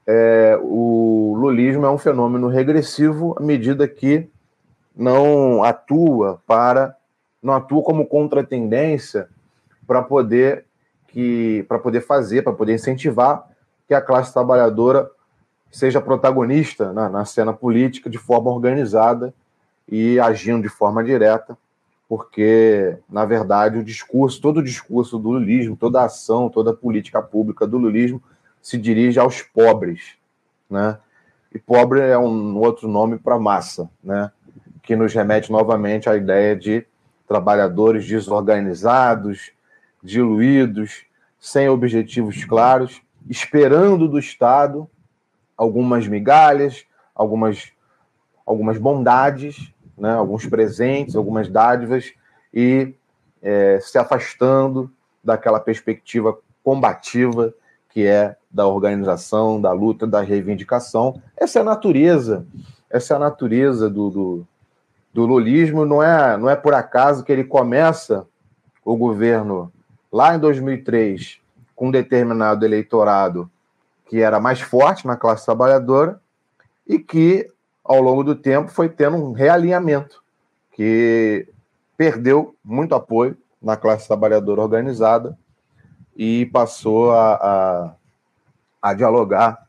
é, 0.08 0.58
o 0.62 1.36
lulismo 1.38 1.86
é 1.86 1.92
um 1.92 1.98
fenômeno 1.98 2.48
regressivo 2.48 3.36
à 3.38 3.44
medida 3.44 3.88
que 3.88 4.30
não 4.96 5.64
atua 5.64 6.40
para 6.46 6.96
não 7.42 7.54
atua 7.54 7.84
como 7.84 8.08
contratendência 8.08 9.28
para 9.86 10.02
poder 10.02 10.66
que 11.10 11.66
para 11.68 11.80
poder 11.80 12.02
fazer, 12.02 12.44
para 12.44 12.54
poder 12.54 12.76
incentivar 12.76 13.50
que 13.88 13.94
a 13.94 14.02
classe 14.02 14.34
trabalhadora 14.34 15.10
seja 15.72 16.00
protagonista 16.00 16.94
na, 16.94 17.10
na 17.10 17.26
cena 17.26 17.52
política 17.52 18.10
de 18.10 18.18
forma 18.18 18.50
organizada 18.50 19.34
e 19.88 20.20
agindo 20.20 20.64
de 20.64 20.70
forma 20.70 21.04
direta, 21.04 21.58
porque, 22.08 22.98
na 23.10 23.26
verdade, 23.26 23.80
o 23.80 23.84
discurso, 23.84 24.40
todo 24.40 24.58
o 24.58 24.64
discurso 24.64 25.18
do 25.18 25.32
lulismo, 25.32 25.76
toda 25.76 26.02
a 26.02 26.06
ação, 26.06 26.50
toda 26.50 26.72
a 26.72 26.76
política 26.76 27.22
pública 27.22 27.66
do 27.66 27.78
lulismo 27.78 28.22
se 28.62 28.78
dirige 28.78 29.20
aos 29.20 29.42
pobres, 29.42 30.16
né? 30.70 30.98
E 31.54 31.60
pobre 31.60 32.02
é 32.02 32.18
um 32.18 32.58
outro 32.58 32.88
nome 32.88 33.18
para 33.18 33.40
massa, 33.40 33.90
né? 34.04 34.32
Que 34.84 34.96
nos 34.96 35.14
remete 35.14 35.52
novamente 35.52 36.10
à 36.10 36.16
ideia 36.16 36.56
de 36.56 36.86
trabalhadores 37.28 38.08
desorganizados, 38.08 39.52
diluídos, 40.04 41.06
sem 41.40 41.70
objetivos 41.70 42.44
claros, 42.46 43.02
esperando 43.28 44.08
do 44.08 44.20
Estado 44.20 44.88
algumas 45.58 46.08
migalhas, 46.08 46.86
algumas, 47.16 47.72
algumas 48.46 48.78
bondades, 48.78 49.74
né, 49.98 50.14
alguns 50.14 50.46
presentes, 50.46 51.16
algumas 51.16 51.50
dádivas, 51.50 52.14
e 52.54 52.94
é, 53.42 53.80
se 53.82 53.98
afastando 53.98 54.92
daquela 55.24 55.60
perspectiva 55.60 56.38
combativa 56.64 57.54
que 57.96 58.06
é 58.06 58.36
da 58.52 58.68
organização, 58.68 59.62
da 59.62 59.72
luta, 59.72 60.06
da 60.06 60.20
reivindicação. 60.20 61.22
Essa 61.38 61.60
é 61.60 61.62
a 61.62 61.66
natureza, 61.66 62.46
essa 62.90 63.14
é 63.14 63.16
a 63.16 63.20
natureza 63.20 63.90
do, 63.90 64.10
do, 64.10 64.48
do 65.14 65.26
lulismo. 65.26 65.86
Não 65.86 66.04
é, 66.04 66.36
não 66.36 66.50
é 66.50 66.58
por 66.58 66.74
acaso 66.74 67.24
que 67.24 67.32
ele 67.32 67.46
começa 67.46 68.28
o 68.84 68.98
governo 68.98 69.72
lá 70.12 70.36
em 70.36 70.40
2003 70.40 71.40
com 71.74 71.88
um 71.88 71.92
determinado 71.92 72.66
eleitorado 72.66 73.50
que 74.08 74.22
era 74.22 74.42
mais 74.42 74.60
forte 74.60 75.08
na 75.08 75.16
classe 75.16 75.46
trabalhadora 75.46 76.20
e 76.86 77.00
que, 77.00 77.50
ao 77.86 78.02
longo 78.02 78.24
do 78.24 78.36
tempo, 78.36 78.70
foi 78.70 78.90
tendo 78.90 79.16
um 79.16 79.32
realinhamento, 79.32 80.24
que 80.72 81.48
perdeu 81.96 82.56
muito 82.64 82.96
apoio 82.96 83.38
na 83.62 83.78
classe 83.78 84.08
trabalhadora 84.08 84.62
organizada 84.62 85.38
e 86.16 86.48
passou 86.48 87.12
a, 87.12 87.36
a, 87.36 87.96
a 88.82 88.94
dialogar 88.94 89.68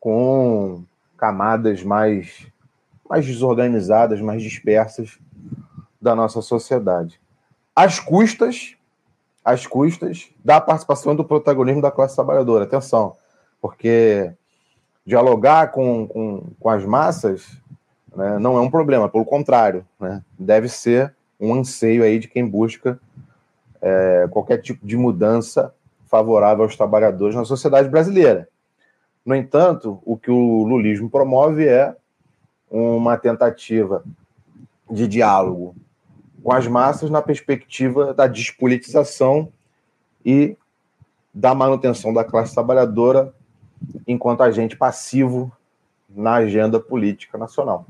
com 0.00 0.82
camadas 1.16 1.84
mais, 1.84 2.46
mais 3.08 3.26
desorganizadas, 3.26 4.20
mais 4.20 4.42
dispersas 4.42 5.18
da 6.00 6.16
nossa 6.16 6.40
sociedade. 6.40 7.20
Às 7.76 8.00
custas 8.00 8.76
às 9.44 9.66
custas 9.66 10.28
da 10.44 10.60
participação 10.60 11.16
do 11.16 11.24
protagonismo 11.24 11.82
da 11.82 11.90
classe 11.90 12.14
trabalhadora. 12.14 12.64
Atenção, 12.64 13.16
porque 13.60 14.32
dialogar 15.10 15.72
com, 15.72 16.06
com, 16.06 16.42
com 16.60 16.68
as 16.68 16.84
massas 16.84 17.60
né, 18.14 18.38
não 18.38 18.56
é 18.56 18.60
um 18.60 18.70
problema, 18.70 19.08
pelo 19.08 19.24
contrário, 19.24 19.84
né, 19.98 20.22
deve 20.38 20.68
ser 20.68 21.12
um 21.38 21.52
anseio 21.52 22.04
aí 22.04 22.20
de 22.20 22.28
quem 22.28 22.46
busca 22.46 22.98
é, 23.82 24.28
qualquer 24.30 24.58
tipo 24.58 24.86
de 24.86 24.96
mudança 24.96 25.74
favorável 26.06 26.62
aos 26.62 26.76
trabalhadores 26.76 27.34
na 27.34 27.44
sociedade 27.44 27.88
brasileira. 27.88 28.48
No 29.26 29.34
entanto, 29.34 30.00
o 30.04 30.16
que 30.16 30.30
o 30.30 30.62
lulismo 30.62 31.10
promove 31.10 31.66
é 31.66 31.94
uma 32.70 33.16
tentativa 33.16 34.04
de 34.88 35.08
diálogo 35.08 35.74
com 36.42 36.52
as 36.52 36.68
massas 36.68 37.10
na 37.10 37.20
perspectiva 37.20 38.14
da 38.14 38.28
despolitização 38.28 39.52
e 40.24 40.56
da 41.34 41.52
manutenção 41.52 42.14
da 42.14 42.24
classe 42.24 42.54
trabalhadora 42.54 43.34
enquanto 44.06 44.42
agente 44.42 44.76
passivo 44.76 45.52
na 46.08 46.34
agenda 46.34 46.80
política 46.80 47.38
nacional. 47.38 47.86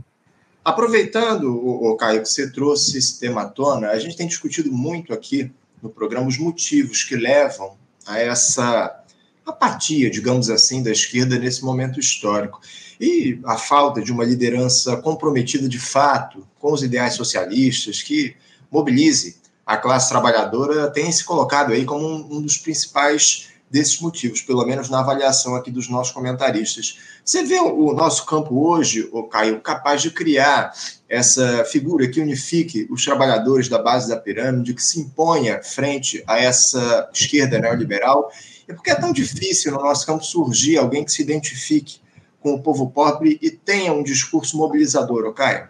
Aproveitando, 0.65 1.57
o, 1.57 1.97
Caio, 1.97 2.23
que 2.23 2.29
você 2.29 2.51
trouxe 2.51 2.99
esse 2.99 3.19
tema 3.19 3.43
à 3.43 3.49
tona, 3.49 3.89
a 3.89 3.99
gente 3.99 4.17
tem 4.17 4.27
discutido 4.27 4.71
muito 4.71 5.13
aqui 5.13 5.51
no 5.83 5.89
programa 5.89 6.29
os 6.29 6.39
motivos 6.39 7.03
que 7.03 7.17
levam 7.17 7.77
a 8.07 8.19
essa 8.19 9.03
apatia, 9.47 10.11
digamos 10.11 10.51
assim, 10.51 10.83
da 10.83 10.91
esquerda 10.91 11.39
nesse 11.39 11.65
momento 11.65 11.99
histórico. 11.99 12.61
E 13.01 13.41
a 13.45 13.57
falta 13.57 14.03
de 14.03 14.13
uma 14.13 14.25
liderança 14.25 14.99
comprometida 14.99 15.67
de 15.67 15.79
fato 15.79 16.47
com 16.59 16.73
os 16.73 16.83
ideais 16.83 17.15
socialistas, 17.15 18.03
que 18.03 18.37
mobilize 18.71 19.39
a 19.65 19.79
classe 19.79 20.11
trabalhadora, 20.11 20.91
tem 20.91 21.11
se 21.11 21.25
colocado 21.25 21.73
aí 21.73 21.85
como 21.87 22.07
um, 22.07 22.37
um 22.37 22.43
dos 22.43 22.59
principais 22.59 23.50
desses 23.71 24.01
motivos, 24.01 24.43
pelo 24.43 24.67
menos 24.67 24.91
na 24.91 24.99
avaliação 24.99 25.55
aqui 25.55 25.71
dos 25.71 25.89
nossos 25.89 26.13
comentaristas. 26.13 26.99
Você 27.25 27.45
vê 27.45 27.61
o 27.61 27.93
nosso 27.93 28.27
campo 28.27 28.67
hoje, 28.69 29.09
o 29.13 29.23
Caio, 29.23 29.61
capaz 29.61 30.03
de 30.03 30.11
criar 30.11 30.73
essa 31.09 31.65
figura 31.65 32.09
que 32.09 32.21
unifique 32.21 32.89
os 32.91 33.05
trabalhadores 33.05 33.69
da 33.69 33.79
base 33.79 34.09
da 34.09 34.17
pirâmide, 34.17 34.75
que 34.75 34.83
se 34.83 35.01
imponha 35.01 35.63
frente 35.63 36.25
a 36.27 36.39
essa 36.39 37.09
esquerda 37.15 37.61
neoliberal? 37.61 38.31
E 38.69 38.73
por 38.73 38.83
que 38.83 38.91
é 38.91 38.95
tão 38.97 39.13
difícil 39.13 39.71
no 39.73 39.79
nosso 39.79 40.05
campo 40.05 40.25
surgir 40.25 40.77
alguém 40.77 41.05
que 41.05 41.13
se 41.13 41.23
identifique 41.23 42.01
com 42.41 42.55
o 42.55 42.63
povo 42.63 42.91
pobre 42.91 43.39
e 43.41 43.51
tenha 43.51 43.93
um 43.93 44.03
discurso 44.03 44.57
mobilizador, 44.57 45.33
Caio? 45.33 45.69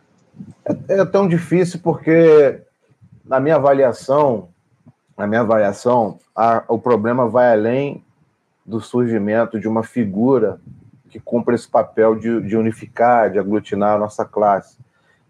É, 0.65 1.01
é 1.01 1.05
tão 1.05 1.29
difícil 1.29 1.81
porque, 1.83 2.63
na 3.25 3.39
minha 3.41 3.57
avaliação, 3.57 4.49
na 5.21 5.27
minha 5.27 5.43
avaliação, 5.43 6.19
a, 6.35 6.65
o 6.67 6.79
problema 6.79 7.29
vai 7.29 7.53
além 7.53 8.03
do 8.65 8.81
surgimento 8.81 9.61
de 9.61 9.69
uma 9.69 9.83
figura 9.83 10.59
que 11.11 11.21
cumpra 11.21 11.55
esse 11.55 11.69
papel 11.69 12.15
de, 12.15 12.41
de, 12.41 12.57
unificar, 12.57 13.31
de 13.31 13.39
aglutinar 13.39 13.97
a 13.97 13.99
nossa 13.99 14.25
classe. 14.25 14.79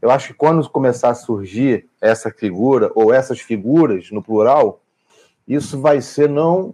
Eu 0.01 0.09
acho 0.09 0.29
que 0.29 0.35
quando 0.35 0.69
começar 0.71 1.11
a 1.11 1.15
surgir 1.15 1.89
essa 2.01 2.31
figura, 2.31 2.93
ou 2.95 3.13
essas 3.13 3.41
figuras, 3.41 4.13
no 4.13 4.23
plural, 4.23 4.81
isso 5.49 5.81
vai 5.81 6.01
ser 6.01 6.29
não, 6.29 6.73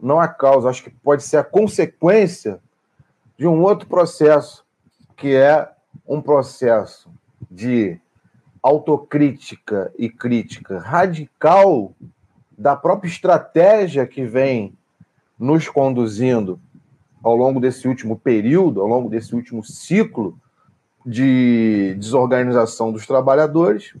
não 0.00 0.18
a 0.18 0.26
causa, 0.26 0.70
acho 0.70 0.82
que 0.82 0.90
pode 0.90 1.24
ser 1.24 1.36
a 1.36 1.44
consequência 1.44 2.58
de 3.36 3.46
um 3.46 3.60
outro 3.60 3.86
processo, 3.86 4.64
que 5.14 5.34
é 5.34 5.68
um 6.08 6.22
processo 6.22 7.10
de 7.50 8.00
autocrítica 8.62 9.92
e 9.98 10.08
crítica 10.08 10.78
radical 10.78 11.92
da 12.56 12.74
própria 12.74 13.08
estratégia 13.08 14.06
que 14.06 14.24
vem 14.24 14.74
nos 15.38 15.68
conduzindo 15.68 16.58
ao 17.22 17.36
longo 17.36 17.60
desse 17.60 17.86
último 17.86 18.16
período, 18.16 18.80
ao 18.80 18.86
longo 18.86 19.08
desse 19.08 19.34
último 19.34 19.62
ciclo 19.62 20.38
de 21.04 21.94
desorganização 21.98 22.90
dos 22.92 23.06
trabalhadores 23.06 23.94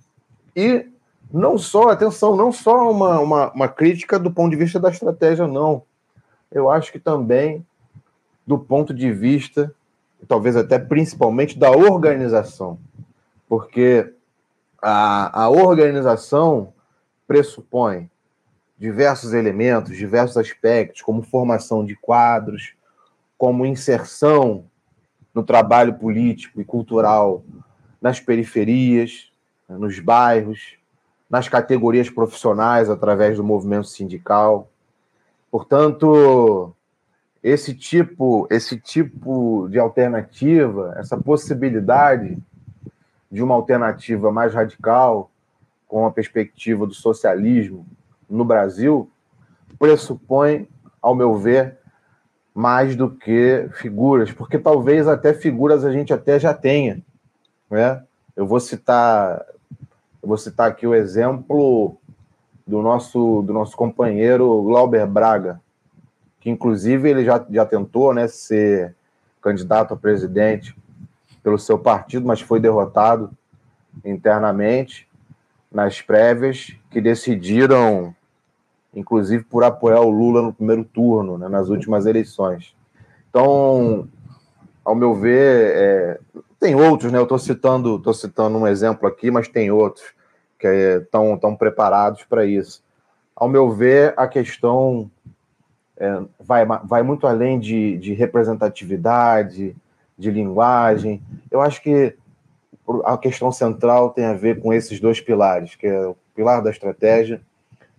e 0.54 0.86
não 1.32 1.58
só, 1.58 1.90
atenção, 1.90 2.36
não 2.36 2.50
só 2.52 2.90
uma, 2.90 3.20
uma, 3.20 3.52
uma 3.52 3.68
crítica 3.68 4.18
do 4.18 4.30
ponto 4.30 4.50
de 4.50 4.56
vista 4.56 4.78
da 4.78 4.90
estratégia, 4.90 5.46
não. 5.46 5.82
Eu 6.50 6.70
acho 6.70 6.92
que 6.92 6.98
também 6.98 7.66
do 8.46 8.58
ponto 8.58 8.94
de 8.94 9.12
vista, 9.12 9.74
talvez 10.28 10.56
até 10.56 10.78
principalmente, 10.78 11.58
da 11.58 11.70
organização. 11.70 12.78
Porque 13.48 14.12
a, 14.80 15.44
a 15.44 15.50
organização 15.50 16.72
pressupõe 17.26 18.08
diversos 18.78 19.32
elementos, 19.32 19.96
diversos 19.96 20.36
aspectos, 20.36 21.02
como 21.02 21.22
formação 21.22 21.84
de 21.84 21.96
quadros, 21.96 22.74
como 23.38 23.64
inserção 23.64 24.64
no 25.34 25.42
trabalho 25.42 25.94
político 25.94 26.60
e 26.60 26.64
cultural 26.64 27.42
nas 28.00 28.20
periferias, 28.20 29.30
nos 29.68 29.98
bairros, 29.98 30.76
nas 31.28 31.48
categorias 31.48 32.08
profissionais 32.08 32.88
através 32.88 33.36
do 33.36 33.44
movimento 33.44 33.88
sindical. 33.88 34.70
Portanto, 35.50 36.74
esse 37.42 37.74
tipo, 37.74 38.46
esse 38.50 38.78
tipo 38.78 39.68
de 39.68 39.78
alternativa, 39.78 40.94
essa 40.98 41.16
possibilidade 41.16 42.38
de 43.30 43.42
uma 43.42 43.54
alternativa 43.54 44.30
mais 44.30 44.54
radical 44.54 45.30
com 45.88 46.06
a 46.06 46.10
perspectiva 46.10 46.86
do 46.86 46.94
socialismo 46.94 47.86
no 48.28 48.44
Brasil 48.44 49.10
pressupõe, 49.78 50.68
ao 51.00 51.14
meu 51.14 51.36
ver, 51.36 51.78
mais 52.54 52.96
do 52.96 53.10
que 53.10 53.68
figuras, 53.74 54.32
porque 54.32 54.58
talvez 54.58 55.06
até 55.06 55.34
figuras 55.34 55.84
a 55.84 55.92
gente 55.92 56.12
até 56.12 56.40
já 56.40 56.54
tenha, 56.54 57.02
né? 57.70 58.02
Eu 58.34 58.46
vou 58.46 58.58
citar, 58.58 59.44
eu 60.22 60.28
vou 60.28 60.38
citar 60.38 60.70
aqui 60.70 60.86
o 60.86 60.94
exemplo 60.94 61.98
do 62.66 62.80
nosso 62.80 63.42
do 63.42 63.52
nosso 63.52 63.76
companheiro 63.76 64.62
Glauber 64.62 65.06
Braga, 65.06 65.60
que 66.40 66.48
inclusive 66.48 67.10
ele 67.10 67.24
já, 67.24 67.44
já 67.50 67.66
tentou, 67.66 68.14
né, 68.14 68.26
ser 68.26 68.96
candidato 69.42 69.92
a 69.92 69.96
presidente 69.96 70.74
pelo 71.42 71.58
seu 71.58 71.78
partido, 71.78 72.26
mas 72.26 72.40
foi 72.40 72.58
derrotado 72.58 73.30
internamente 74.02 75.06
nas 75.70 76.00
prévias 76.00 76.74
que 76.90 77.02
decidiram 77.02 78.15
inclusive 78.96 79.44
por 79.44 79.62
apoiar 79.62 80.00
o 80.00 80.10
Lula 80.10 80.42
no 80.42 80.52
primeiro 80.52 80.82
turno, 80.82 81.36
né, 81.36 81.48
nas 81.48 81.68
últimas 81.68 82.06
eleições. 82.06 82.74
Então, 83.28 84.08
ao 84.82 84.94
meu 84.94 85.14
ver, 85.14 85.72
é, 85.76 86.20
tem 86.58 86.74
outros, 86.74 87.12
né? 87.12 87.18
Eu 87.18 87.24
estou 87.24 87.38
citando, 87.38 87.98
tô 87.98 88.14
citando 88.14 88.56
um 88.56 88.66
exemplo 88.66 89.06
aqui, 89.06 89.30
mas 89.30 89.46
tem 89.46 89.70
outros 89.70 90.06
que 90.58 90.66
estão 90.66 91.34
é, 91.34 91.36
tão 91.36 91.54
preparados 91.54 92.24
para 92.24 92.46
isso. 92.46 92.82
Ao 93.34 93.48
meu 93.48 93.70
ver, 93.70 94.14
a 94.16 94.26
questão 94.26 95.10
é, 95.98 96.22
vai, 96.40 96.64
vai 96.64 97.02
muito 97.02 97.26
além 97.26 97.60
de, 97.60 97.98
de 97.98 98.14
representatividade, 98.14 99.76
de 100.16 100.30
linguagem. 100.30 101.22
Eu 101.50 101.60
acho 101.60 101.82
que 101.82 102.16
a 103.04 103.18
questão 103.18 103.52
central 103.52 104.10
tem 104.10 104.24
a 104.24 104.32
ver 104.32 104.60
com 104.60 104.72
esses 104.72 104.98
dois 104.98 105.20
pilares, 105.20 105.74
que 105.74 105.86
é 105.86 106.06
o 106.06 106.16
pilar 106.34 106.62
da 106.62 106.70
estratégia 106.70 107.40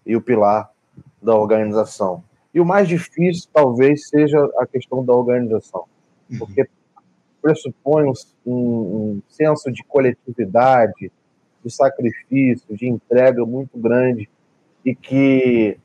e 0.06 0.16
o 0.16 0.22
pilar 0.22 0.72
da 1.28 1.36
organização. 1.36 2.24
E 2.54 2.60
o 2.62 2.66
mais 2.66 2.88
difícil, 2.88 3.50
talvez, 3.54 4.08
seja 4.08 4.40
a 4.58 4.66
questão 4.66 5.04
da 5.04 5.13
organização, 5.13 5.84
uhum. 6.32 6.40
porque 6.40 6.66
pressupõe 7.42 8.06
um, 8.06 8.13
um 8.46 9.22
senso 9.28 9.70
de 9.70 9.84
coletividade, 9.84 11.12
de 11.63 11.70
sacrifício, 11.70 12.74
de 12.74 12.88
entrega 12.88 13.46
muito 13.46 13.78
grande, 13.78 14.30
e 14.86 14.96
que, 14.96 15.78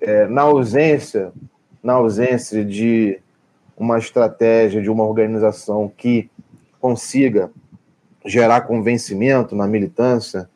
é, 0.00 0.26
na 0.26 0.42
ausência, 0.42 1.32
na 1.80 1.92
ausência 1.92 2.64
de 2.64 3.20
uma 3.76 3.96
estratégia, 3.96 4.82
de 4.82 4.90
uma 4.90 5.04
organização 5.04 5.88
que 5.96 6.28
consiga 6.80 7.48
gerar 8.26 8.62
convencimento 8.62 9.54
na 9.54 9.68
militância, 9.68 10.50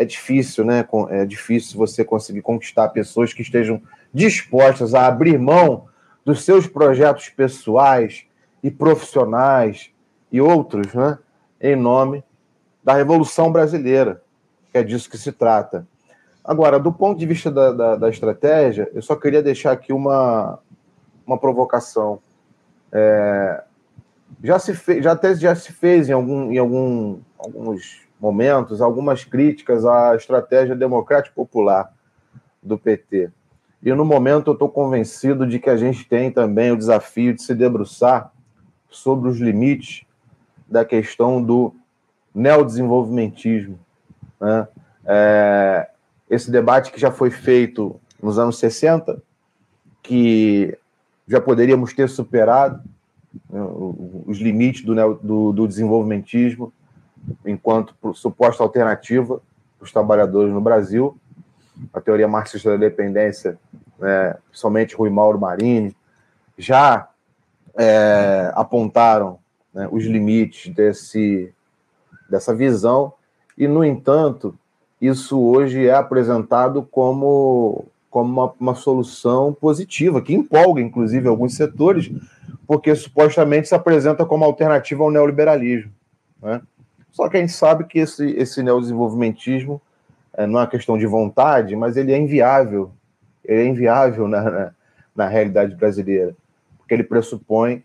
é 0.00 0.04
difícil, 0.06 0.64
né? 0.64 0.88
É 1.10 1.26
difícil 1.26 1.76
você 1.76 2.02
conseguir 2.02 2.40
conquistar 2.40 2.88
pessoas 2.88 3.34
que 3.34 3.42
estejam 3.42 3.82
dispostas 4.14 4.94
a 4.94 5.06
abrir 5.06 5.38
mão 5.38 5.88
dos 6.24 6.42
seus 6.42 6.66
projetos 6.66 7.28
pessoais 7.28 8.24
e 8.62 8.70
profissionais 8.70 9.90
e 10.32 10.40
outros, 10.40 10.94
né? 10.94 11.18
Em 11.60 11.76
nome 11.76 12.24
da 12.82 12.94
Revolução 12.94 13.52
Brasileira, 13.52 14.22
que 14.72 14.78
é 14.78 14.82
disso 14.82 15.10
que 15.10 15.18
se 15.18 15.32
trata. 15.32 15.86
Agora, 16.42 16.80
do 16.80 16.90
ponto 16.90 17.18
de 17.18 17.26
vista 17.26 17.50
da, 17.50 17.70
da, 17.70 17.96
da 17.96 18.08
estratégia, 18.08 18.90
eu 18.94 19.02
só 19.02 19.14
queria 19.14 19.42
deixar 19.42 19.72
aqui 19.72 19.92
uma, 19.92 20.58
uma 21.26 21.36
provocação. 21.36 22.20
É, 22.90 23.62
já 24.42 24.58
se 24.58 24.72
fez, 24.72 25.04
já 25.04 25.12
até 25.12 25.34
já 25.34 25.54
se 25.54 25.74
fez 25.74 26.08
em 26.08 26.12
algum, 26.12 26.50
em 26.50 26.56
algum, 26.56 27.18
alguns 27.38 28.08
momentos 28.20 28.82
algumas 28.82 29.24
críticas 29.24 29.84
à 29.84 30.14
estratégia 30.14 30.76
democrática 30.76 31.34
popular 31.34 31.92
do 32.62 32.76
PT. 32.76 33.30
E 33.82 33.92
no 33.94 34.04
momento 34.04 34.50
eu 34.50 34.52
estou 34.52 34.68
convencido 34.68 35.46
de 35.46 35.58
que 35.58 35.70
a 35.70 35.76
gente 35.76 36.06
tem 36.06 36.30
também 36.30 36.70
o 36.70 36.76
desafio 36.76 37.34
de 37.34 37.42
se 37.42 37.54
debruçar 37.54 38.30
sobre 38.90 39.30
os 39.30 39.38
limites 39.38 40.04
da 40.68 40.84
questão 40.84 41.42
do 41.42 41.74
neodesenvolvimentismo. 42.34 43.80
Né? 44.38 44.68
É, 45.06 45.88
esse 46.28 46.50
debate 46.50 46.92
que 46.92 47.00
já 47.00 47.10
foi 47.10 47.30
feito 47.30 47.98
nos 48.22 48.38
anos 48.38 48.58
60, 48.58 49.22
que 50.02 50.76
já 51.26 51.40
poderíamos 51.40 51.94
ter 51.94 52.08
superado 52.08 52.82
né, 53.48 53.60
os 54.26 54.38
limites 54.38 54.84
do, 54.84 55.14
do, 55.14 55.52
do 55.52 55.66
desenvolvimentismo 55.66 56.70
enquanto 57.44 57.94
suposta 58.14 58.62
alternativa 58.62 59.40
para 59.78 59.84
os 59.84 59.92
trabalhadores 59.92 60.52
no 60.52 60.60
Brasil. 60.60 61.16
A 61.92 62.00
teoria 62.00 62.28
marxista 62.28 62.70
da 62.70 62.76
dependência, 62.76 63.58
né, 63.98 64.36
principalmente 64.48 64.94
Rui 64.94 65.10
Mauro 65.10 65.40
Marini, 65.40 65.96
já 66.58 67.08
é, 67.74 68.52
apontaram 68.54 69.38
né, 69.72 69.88
os 69.90 70.04
limites 70.04 70.72
desse, 70.74 71.52
dessa 72.28 72.54
visão, 72.54 73.14
e, 73.56 73.68
no 73.68 73.84
entanto, 73.84 74.58
isso 75.00 75.38
hoje 75.38 75.86
é 75.86 75.94
apresentado 75.94 76.82
como, 76.82 77.84
como 78.08 78.32
uma, 78.32 78.54
uma 78.58 78.74
solução 78.74 79.52
positiva, 79.52 80.22
que 80.22 80.34
empolga, 80.34 80.80
inclusive, 80.80 81.28
alguns 81.28 81.54
setores, 81.54 82.10
porque 82.66 82.94
supostamente 82.94 83.68
se 83.68 83.74
apresenta 83.74 84.24
como 84.24 84.44
alternativa 84.44 85.02
ao 85.02 85.10
neoliberalismo. 85.10 85.92
Né? 86.42 86.62
Só 87.12 87.28
que 87.28 87.36
a 87.36 87.40
gente 87.40 87.52
sabe 87.52 87.84
que 87.84 87.98
esse, 87.98 88.30
esse 88.32 88.62
neodesenvolvimentismo 88.62 89.80
é, 90.32 90.46
não 90.46 90.60
é 90.60 90.62
uma 90.62 90.68
questão 90.68 90.96
de 90.96 91.06
vontade, 91.06 91.74
mas 91.76 91.96
ele 91.96 92.12
é 92.12 92.18
inviável. 92.18 92.92
Ele 93.44 93.62
é 93.62 93.66
inviável 93.66 94.28
na, 94.28 94.42
na, 94.42 94.72
na 95.14 95.26
realidade 95.26 95.74
brasileira, 95.74 96.36
porque 96.78 96.94
ele 96.94 97.02
pressupõe 97.02 97.84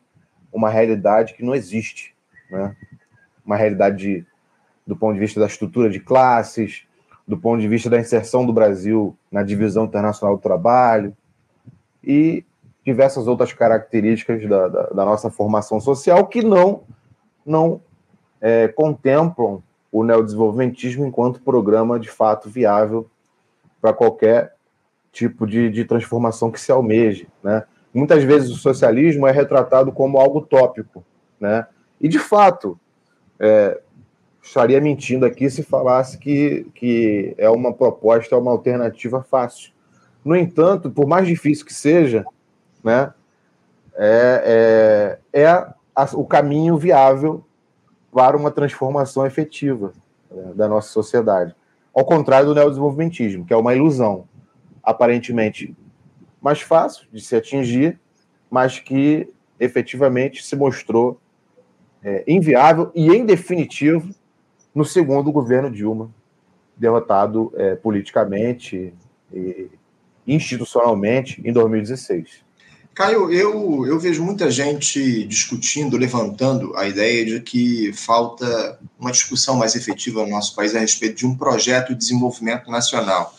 uma 0.52 0.70
realidade 0.70 1.34
que 1.34 1.44
não 1.44 1.56
existe. 1.56 2.16
Né? 2.50 2.76
Uma 3.46 3.56
realidade 3.56 3.98
de, 3.98 4.26
do 4.86 4.96
ponto 4.96 5.16
de 5.16 5.20
vista 5.20 5.40
da 5.40 5.48
estrutura 5.48 5.90
de 5.90 6.00
classes, 6.00 6.86
do 7.28 7.38
ponto 7.38 7.60
de 7.60 7.68
vista 7.68 7.90
da 7.90 8.00
inserção 8.00 8.46
do 8.46 8.54
Brasil 8.54 9.18
na 9.32 9.44
divisão 9.44 9.86
internacional 9.86 10.36
do 10.36 10.42
trabalho 10.42 11.16
e 12.04 12.46
diversas 12.86 13.28
outras 13.28 13.52
características 13.52 14.48
da, 14.48 14.68
da, 14.68 14.84
da 14.88 15.06
nossa 15.06 15.32
formação 15.32 15.82
social 15.82 16.28
que 16.28 16.44
não, 16.44 16.84
não 17.44 17.82
é, 18.42 18.68
contemplam 18.68 19.62
o 19.92 20.04
neodesenvolvimentismo 20.04 21.06
enquanto 21.06 21.42
programa 21.42 22.00
de 22.00 22.10
fato 22.10 22.50
viável 22.50 23.10
para 23.82 23.94
qualquer 23.94 24.56
tipo 25.12 25.48
de, 25.48 25.70
de 25.70 25.86
transformação 25.86 26.52
que 26.52 26.60
se 26.60 26.72
almeje. 26.72 27.28
Né? 27.42 27.64
Muitas 27.94 28.24
vezes 28.24 28.50
o 28.50 28.56
socialismo 28.56 29.26
é 29.26 29.32
retratado 29.32 29.92
como 29.92 30.20
algo 30.20 30.42
tópico, 30.42 31.04
né? 31.40 31.66
e 32.02 32.10
de 32.10 32.20
fato, 32.20 32.78
é, 33.40 33.80
estaria 34.42 34.80
mentindo 34.82 35.26
aqui 35.26 35.50
se 35.50 35.64
falasse 35.64 36.18
que, 36.18 36.68
que 36.76 37.34
é 37.38 37.50
uma 37.50 37.74
proposta, 37.74 38.36
é 38.36 38.38
uma 38.38 38.52
alternativa 38.52 39.24
fácil. 39.24 39.72
No 40.24 40.36
entanto, 40.36 40.90
por 40.90 41.08
mais 41.08 41.28
difícil 41.28 41.66
que 41.66 41.74
seja, 41.74 42.26
né, 42.84 43.14
é, 43.96 45.18
é, 45.34 45.42
é 45.42 45.48
a, 45.48 45.74
o 46.14 46.26
caminho 46.26 46.78
viável 46.78 47.44
para 48.16 48.38
uma 48.38 48.50
transformação 48.50 49.26
efetiva 49.26 49.92
né, 50.32 50.54
da 50.56 50.70
nossa 50.70 50.88
sociedade. 50.88 51.54
Ao 51.94 52.06
contrário 52.06 52.48
do 52.48 52.56
neodesenvolvimentismo, 52.56 53.46
que 53.46 53.54
é 53.54 53.58
uma 53.58 53.76
ilusão, 53.76 54.26
aparentemente 54.82 55.76
mais 56.42 56.62
fácil 56.62 57.06
de 57.12 57.20
se 57.20 57.36
atingir, 57.36 58.00
mas 58.50 58.80
que 58.80 59.28
efetivamente 59.60 60.46
se 60.46 60.56
mostrou 60.56 61.20
é, 62.02 62.24
inviável 62.26 62.90
e, 62.96 63.10
em 63.10 63.26
definitivo, 63.26 64.16
no 64.74 64.86
segundo 64.86 65.30
governo 65.30 65.70
Dilma, 65.70 66.10
derrotado 66.78 67.52
é, 67.58 67.76
politicamente 67.76 68.94
e 69.34 69.70
institucionalmente 70.26 71.42
em 71.44 71.52
2016. 71.52 72.45
Caio, 72.96 73.30
eu, 73.30 73.86
eu 73.86 74.00
vejo 74.00 74.24
muita 74.24 74.50
gente 74.50 75.26
discutindo, 75.26 75.98
levantando 75.98 76.74
a 76.78 76.88
ideia 76.88 77.26
de 77.26 77.42
que 77.42 77.92
falta 77.92 78.80
uma 78.98 79.12
discussão 79.12 79.58
mais 79.58 79.76
efetiva 79.76 80.24
no 80.24 80.30
nosso 80.30 80.56
país 80.56 80.74
a 80.74 80.80
respeito 80.80 81.18
de 81.18 81.26
um 81.26 81.36
projeto 81.36 81.90
de 81.90 81.96
desenvolvimento 81.96 82.72
nacional. 82.72 83.38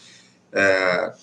É, 0.52 1.14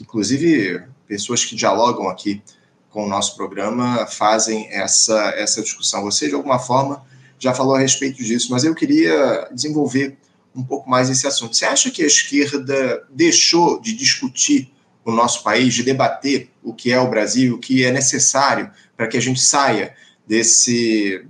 inclusive, 0.00 0.82
pessoas 1.06 1.44
que 1.44 1.54
dialogam 1.54 2.08
aqui 2.08 2.42
com 2.90 3.04
o 3.04 3.08
nosso 3.08 3.36
programa 3.36 4.04
fazem 4.08 4.66
essa, 4.72 5.30
essa 5.36 5.62
discussão. 5.62 6.02
Você, 6.02 6.26
de 6.26 6.34
alguma 6.34 6.58
forma, 6.58 7.06
já 7.38 7.54
falou 7.54 7.76
a 7.76 7.78
respeito 7.78 8.16
disso, 8.16 8.50
mas 8.50 8.64
eu 8.64 8.74
queria 8.74 9.48
desenvolver 9.52 10.18
um 10.52 10.64
pouco 10.64 10.90
mais 10.90 11.08
esse 11.08 11.24
assunto. 11.24 11.56
Você 11.56 11.64
acha 11.64 11.88
que 11.88 12.02
a 12.02 12.06
esquerda 12.06 13.06
deixou 13.10 13.80
de 13.80 13.94
discutir 13.94 14.74
o 15.06 15.12
nosso 15.12 15.42
país, 15.42 15.72
de 15.72 15.84
debater 15.84 16.50
o 16.62 16.74
que 16.74 16.92
é 16.92 17.00
o 17.00 17.08
Brasil, 17.08 17.54
o 17.54 17.58
que 17.58 17.84
é 17.84 17.92
necessário 17.92 18.70
para 18.96 19.06
que 19.06 19.16
a 19.16 19.20
gente 19.20 19.40
saia 19.40 19.94
desse, 20.26 21.24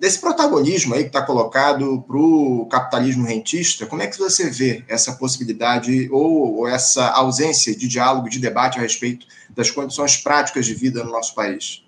desse 0.00 0.18
protagonismo 0.18 0.94
aí 0.94 1.02
que 1.02 1.08
está 1.08 1.22
colocado 1.22 2.02
para 2.02 2.16
o 2.16 2.66
capitalismo 2.66 3.24
rentista? 3.24 3.86
Como 3.86 4.02
é 4.02 4.08
que 4.08 4.18
você 4.18 4.50
vê 4.50 4.82
essa 4.88 5.12
possibilidade 5.12 6.08
ou, 6.10 6.56
ou 6.56 6.68
essa 6.68 7.08
ausência 7.10 7.74
de 7.76 7.86
diálogo, 7.86 8.28
de 8.28 8.40
debate 8.40 8.78
a 8.78 8.82
respeito 8.82 9.26
das 9.50 9.70
condições 9.70 10.16
práticas 10.16 10.66
de 10.66 10.74
vida 10.74 11.04
no 11.04 11.12
nosso 11.12 11.36
país? 11.36 11.84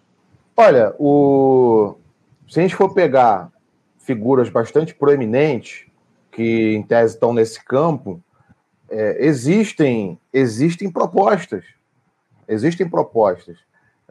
Olha, 0.57 0.95
o, 0.97 1.97
se 2.49 2.61
a 2.61 2.62
gente 2.62 2.77
for 2.77 2.95
pegar 2.95 3.51
figuras 3.99 4.49
bastante 4.49 4.95
proeminentes, 4.95 5.87
que 6.31 6.75
em 6.75 6.83
tese 6.83 7.15
estão 7.15 7.35
nesse 7.35 7.62
campo, 7.65 8.23
é, 8.88 9.25
existem, 9.25 10.18
existem 10.33 10.90
propostas. 10.90 11.64
Existem 12.49 12.88
propostas. 12.88 13.59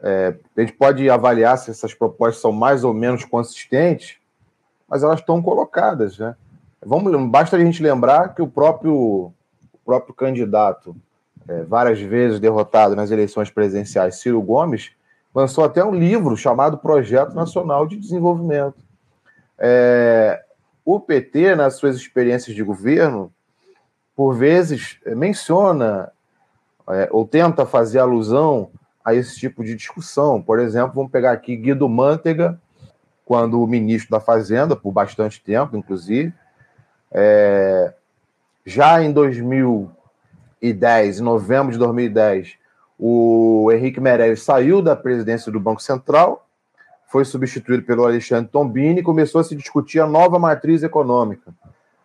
É, 0.02 0.34
a 0.56 0.60
gente 0.60 0.72
pode 0.74 1.08
avaliar 1.08 1.56
se 1.56 1.70
essas 1.70 1.94
propostas 1.94 2.40
são 2.40 2.52
mais 2.52 2.84
ou 2.84 2.92
menos 2.92 3.24
consistentes, 3.24 4.16
mas 4.88 5.02
elas 5.02 5.20
estão 5.20 5.42
colocadas. 5.42 6.18
Né? 6.18 6.36
Vamos, 6.84 7.30
basta 7.30 7.56
a 7.56 7.60
gente 7.60 7.82
lembrar 7.82 8.34
que 8.34 8.42
o 8.42 8.48
próprio, 8.48 8.94
o 8.94 9.78
próprio 9.84 10.14
candidato, 10.14 10.94
é, 11.48 11.62
várias 11.62 12.00
vezes 12.00 12.40
derrotado 12.40 12.94
nas 12.94 13.10
eleições 13.10 13.50
presidenciais, 13.50 14.20
Ciro 14.20 14.42
Gomes, 14.42 14.90
lançou 15.34 15.64
até 15.64 15.84
um 15.84 15.94
livro 15.94 16.36
chamado 16.36 16.78
Projeto 16.78 17.34
Nacional 17.34 17.86
de 17.86 17.96
Desenvolvimento. 17.96 18.84
É, 19.58 20.42
o 20.84 21.00
PT, 21.00 21.56
nas 21.56 21.74
suas 21.74 21.96
experiências 21.96 22.54
de 22.54 22.62
governo, 22.62 23.32
por 24.16 24.34
vezes 24.34 24.98
é, 25.04 25.14
menciona 25.14 26.10
é, 26.88 27.08
ou 27.12 27.26
tenta 27.26 27.66
fazer 27.66 27.98
alusão 27.98 28.70
a 29.04 29.14
esse 29.14 29.38
tipo 29.38 29.62
de 29.62 29.76
discussão. 29.76 30.42
Por 30.42 30.58
exemplo, 30.58 30.94
vamos 30.94 31.12
pegar 31.12 31.32
aqui 31.32 31.54
Guido 31.54 31.86
Mantega, 31.88 32.58
quando 33.24 33.62
o 33.62 33.66
ministro 33.66 34.12
da 34.12 34.20
Fazenda, 34.20 34.74
por 34.74 34.92
bastante 34.92 35.42
tempo, 35.42 35.76
inclusive, 35.76 36.32
é, 37.12 37.92
já 38.64 39.02
em 39.02 39.12
2010, 39.12 41.20
em 41.20 41.22
novembro 41.22 41.72
de 41.72 41.78
2010, 41.78 42.54
o 42.98 43.70
Henrique 43.72 44.00
Meirelles 44.00 44.42
saiu 44.42 44.80
da 44.80 44.96
presidência 44.96 45.52
do 45.52 45.60
Banco 45.60 45.82
Central, 45.82 46.48
foi 47.08 47.24
substituído 47.24 47.82
pelo 47.82 48.04
Alexandre 48.04 48.50
Tombini 48.50 49.00
e 49.00 49.04
começou 49.04 49.40
a 49.40 49.44
se 49.44 49.54
discutir 49.54 50.00
a 50.00 50.06
nova 50.06 50.38
matriz 50.38 50.82
econômica. 50.82 51.52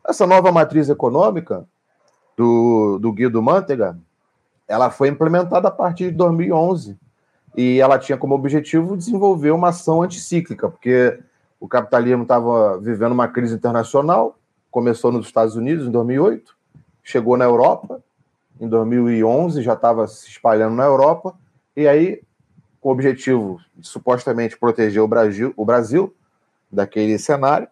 Essa 0.07 0.27
nova 0.27 0.51
matriz 0.51 0.89
econômica 0.89 1.65
do, 2.35 2.97
do 2.99 3.11
Guido 3.11 3.41
Mantega, 3.41 3.97
ela 4.67 4.89
foi 4.89 5.09
implementada 5.09 5.67
a 5.67 5.71
partir 5.71 6.11
de 6.11 6.17
2011 6.17 6.97
e 7.55 7.79
ela 7.79 7.99
tinha 7.99 8.17
como 8.17 8.35
objetivo 8.35 8.95
desenvolver 8.95 9.51
uma 9.51 9.69
ação 9.69 10.01
anticíclica, 10.01 10.69
porque 10.69 11.19
o 11.59 11.67
capitalismo 11.67 12.23
estava 12.23 12.79
vivendo 12.79 13.11
uma 13.11 13.27
crise 13.27 13.53
internacional, 13.53 14.37
começou 14.69 15.11
nos 15.11 15.25
Estados 15.25 15.55
Unidos 15.55 15.85
em 15.85 15.91
2008, 15.91 16.55
chegou 17.03 17.35
na 17.35 17.45
Europa 17.45 18.01
em 18.59 18.67
2011, 18.67 19.61
já 19.61 19.73
estava 19.73 20.07
se 20.07 20.29
espalhando 20.29 20.75
na 20.75 20.85
Europa, 20.85 21.35
e 21.75 21.87
aí, 21.87 22.21
com 22.79 22.89
o 22.89 22.91
objetivo 22.91 23.59
de 23.75 23.87
supostamente 23.87 24.57
proteger 24.57 25.01
o 25.01 25.07
Brasil, 25.07 25.53
o 25.57 25.65
Brasil 25.65 26.13
daquele 26.71 27.17
cenário, 27.19 27.67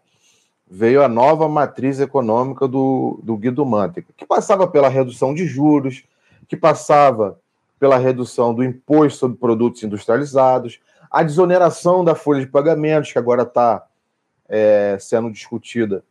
veio 0.70 1.04
a 1.04 1.08
nova 1.08 1.50
matriz 1.50 2.00
econômica 2.00 2.68
do, 2.68 3.20
do 3.24 3.36
Guido 3.36 3.66
Mantega, 3.66 4.08
que 4.16 4.26
passava 4.26 4.68
pela 4.68 4.88
redução 4.88 5.34
de 5.34 5.46
juros, 5.46 6.04
que 6.48 6.56
passava 6.56 7.40
pela 7.80 7.98
redução 7.98 8.54
do 8.54 8.64
imposto 8.64 9.20
sobre 9.20 9.38
produtos 9.38 9.82
industrializados, 9.82 10.80
a 11.10 11.24
desoneração 11.24 12.04
da 12.04 12.14
folha 12.14 12.42
de 12.42 12.48
pagamentos, 12.48 13.12
que 13.12 13.18
agora 13.18 13.42
está 13.42 13.84
é, 14.48 14.98
sendo 15.00 15.32
discutida 15.32 16.04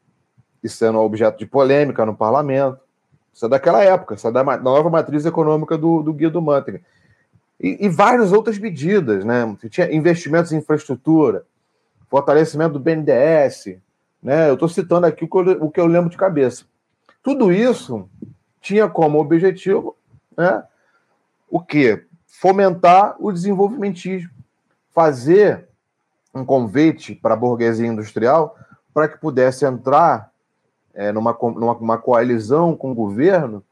e 0.63 0.69
sendo 0.69 0.99
objeto 0.99 1.39
de 1.39 1.47
polêmica 1.47 2.05
no 2.05 2.17
parlamento, 2.17 2.81
isso 3.33 3.47
é 3.47 3.49
daquela 3.49 3.85
época, 3.85 4.17
isso 4.17 4.27
é 4.27 4.33
da, 4.33 4.43
nova 4.59 4.91
matriz 4.91 5.25
econômica 5.25 5.79
do, 5.79 6.03
do 6.03 6.13
Guido 6.13 6.43
Mantega. 6.43 6.81
e, 7.61 7.87
e 7.87 7.89
várias 7.89 8.33
outras 8.33 8.59
medidas, 8.59 9.25
né? 9.25 9.57
Tinha 9.71 9.95
investimentos 9.95 10.51
em 10.51 10.57
infraestrutura, 10.57 11.45
fortalecimento 12.09 12.73
do 12.73 12.81
BNDES, 12.81 13.79
né? 14.23 14.49
Eu 14.49 14.55
estou 14.55 14.69
citando 14.69 15.07
aqui 15.07 15.25
o 15.25 15.29
que, 15.29 15.37
eu, 15.37 15.65
o 15.65 15.71
que 15.71 15.81
eu 15.81 15.87
lembro 15.87 16.11
de 16.11 16.17
cabeça. 16.17 16.65
Tudo 17.23 17.53
isso 17.53 18.09
tinha 18.61 18.89
como 18.89 19.19
objetivo 19.19 19.97
né, 20.37 20.63
o 21.51 21.61
quê? 21.61 22.05
Fomentar 22.27 23.17
o 23.19 23.33
desenvolvimentismo, 23.33 24.31
fazer 24.95 25.67
um 26.35 26.45
convite 26.45 27.15
para 27.15 27.35
a 27.35 27.37
burguesia 27.37 27.87
industrial 27.87 28.57
para 28.93 29.09
que 29.09 29.19
pudesse 29.19 29.65
entrar 29.65 30.31
é, 30.95 31.13
numa, 31.13 31.37
numa 31.41 31.99
coalizão 31.99 32.77
com 32.77 32.93
o 32.93 32.95
governo 32.95 33.63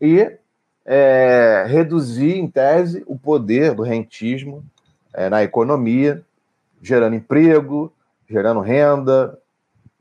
e 0.00 0.38
é, 0.84 1.64
reduzir, 1.66 2.36
em 2.38 2.48
tese, 2.48 3.02
o 3.06 3.18
poder 3.18 3.74
do 3.74 3.82
rentismo 3.82 4.64
é, 5.12 5.28
na 5.28 5.42
economia, 5.42 6.22
gerando 6.82 7.16
emprego, 7.16 7.92
gerando 8.28 8.60
renda 8.60 9.38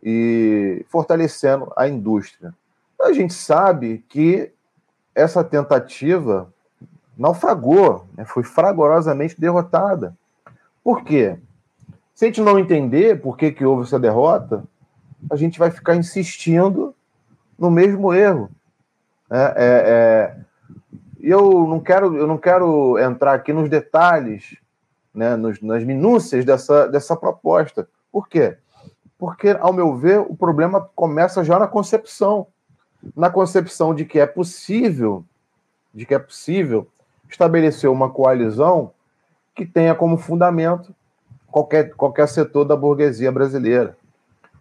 e 0.03 0.85
fortalecendo 0.89 1.71
a 1.77 1.87
indústria. 1.87 2.53
A 3.01 3.13
gente 3.13 3.33
sabe 3.33 4.03
que 4.09 4.51
essa 5.15 5.43
tentativa 5.43 6.51
naufragou, 7.17 8.05
né, 8.17 8.25
foi 8.25 8.43
fragorosamente 8.43 9.39
derrotada. 9.39 10.15
Por 10.83 11.03
quê? 11.03 11.37
Se 12.13 12.25
a 12.25 12.27
gente 12.27 12.41
não 12.41 12.59
entender 12.59 13.21
por 13.21 13.37
que, 13.37 13.51
que 13.51 13.65
houve 13.65 13.83
essa 13.83 13.99
derrota, 13.99 14.63
a 15.31 15.35
gente 15.35 15.57
vai 15.57 15.71
ficar 15.71 15.95
insistindo 15.95 16.93
no 17.57 17.71
mesmo 17.71 18.13
erro. 18.13 18.49
É, 19.29 19.37
é, 19.37 19.53
é, 19.57 20.37
eu 21.21 21.65
não 21.67 21.79
quero, 21.79 22.17
eu 22.17 22.27
não 22.27 22.37
quero 22.37 22.99
entrar 22.99 23.33
aqui 23.33 23.53
nos 23.53 23.69
detalhes, 23.69 24.57
né, 25.13 25.35
nos, 25.35 25.61
nas 25.61 25.83
minúcias 25.83 26.43
dessa, 26.43 26.87
dessa 26.87 27.15
proposta. 27.15 27.87
Por 28.11 28.27
quê? 28.27 28.57
Porque, 29.17 29.49
ao 29.59 29.71
meu 29.71 29.95
ver, 29.95 30.19
o 30.19 30.35
problema 30.35 30.89
começa 30.95 31.43
já 31.43 31.59
na 31.59 31.67
concepção, 31.67 32.47
na 33.15 33.29
concepção 33.29 33.93
de 33.93 34.05
que 34.05 34.19
é 34.19 34.25
possível, 34.25 35.23
de 35.93 36.05
que 36.05 36.13
é 36.13 36.19
possível 36.19 36.87
estabelecer 37.29 37.89
uma 37.89 38.09
coalizão 38.09 38.91
que 39.55 39.65
tenha 39.65 39.93
como 39.95 40.17
fundamento 40.17 40.93
qualquer, 41.47 41.93
qualquer 41.93 42.27
setor 42.27 42.65
da 42.65 42.75
burguesia 42.75 43.31
brasileira. 43.31 43.95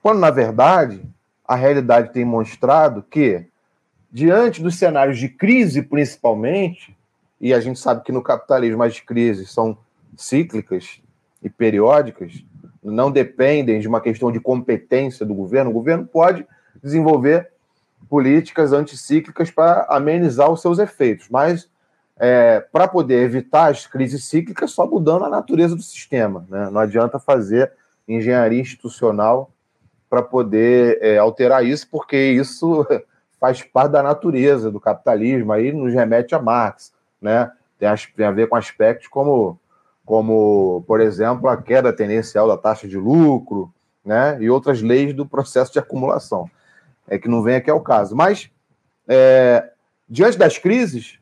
Quando, 0.03 0.19
na 0.19 0.31
verdade, 0.31 1.03
a 1.47 1.55
realidade 1.55 2.13
tem 2.13 2.25
mostrado 2.25 3.03
que, 3.03 3.47
diante 4.11 4.63
dos 4.63 4.77
cenários 4.77 5.19
de 5.19 5.29
crise, 5.29 5.83
principalmente, 5.83 6.97
e 7.41 7.53
a 7.55 7.61
gente 7.61 7.79
sabe 7.79 8.05
que 8.05 8.13
no 8.13 8.23
capitalismo 8.23 8.83
as 8.83 9.01
crises 9.01 9.51
são 9.51 9.77
cíclicas 10.17 11.01
e 11.43 11.49
periódicas, 11.49 12.45
não 12.83 13.11
dependem 13.11 13.81
de 13.81 13.87
uma 13.87 14.01
questão 14.01 14.33
de 14.33 14.41
competência 14.41 15.25
do 15.25 15.35
governo. 15.35 15.71
O 15.71 15.75
governo 15.75 16.07
pode 16.07 16.47
desenvolver 16.83 17.51
políticas 18.09 18.73
anticíclicas 18.73 19.51
para 19.51 19.87
amenizar 19.89 20.51
os 20.51 20.61
seus 20.61 20.79
efeitos, 20.79 21.29
mas 21.31 21.71
é, 22.19 22.61
para 22.61 22.87
poder 22.87 23.23
evitar 23.23 23.71
as 23.71 23.87
crises 23.87 24.25
cíclicas 24.25 24.71
só 24.71 24.87
mudando 24.87 25.25
a 25.25 25.31
natureza 25.31 25.75
do 25.75 25.83
sistema. 25.83 26.47
Né? 26.49 26.69
Não 26.71 26.81
adianta 26.81 27.19
fazer 27.19 27.73
engenharia 28.07 28.61
institucional 28.61 29.51
para 30.11 30.23
poder 30.23 30.99
é, 31.01 31.19
alterar 31.19 31.65
isso, 31.65 31.89
porque 31.91 32.17
isso 32.17 32.87
faz 33.41 33.63
parte 33.63 33.93
da 33.93 34.03
natureza 34.03 34.71
do 34.71 34.79
capitalismo, 34.79 35.53
aí 35.53 35.73
nos 35.73 35.93
remete 35.93 36.35
a 36.35 36.39
Marx. 36.39 36.93
Né? 37.21 37.51
Tem, 37.79 37.89
tem 38.17 38.27
a 38.27 38.31
ver 38.31 38.49
com 38.49 38.57
aspectos 38.57 39.09
como, 39.09 39.59
como, 40.05 40.85
por 40.87 41.01
exemplo, 41.01 41.49
a 41.49 41.57
queda 41.57 41.93
tendencial 41.93 42.49
da 42.49 42.57
taxa 42.57 42.89
de 42.89 42.97
lucro 42.97 43.73
né? 44.05 44.37
e 44.41 44.51
outras 44.51 44.83
leis 44.83 45.15
do 45.15 45.27
processo 45.27 45.73
de 45.73 45.79
acumulação. 45.79 46.51
É 47.09 47.19
que 47.19 47.29
não 47.29 47.43
vem 47.43 47.57
aqui 47.57 47.71
ao 47.71 47.81
caso. 47.81 48.15
Mas, 48.17 48.51
é, 49.07 49.71
diante 50.09 50.39
das 50.39 50.59
crises, 50.59 51.19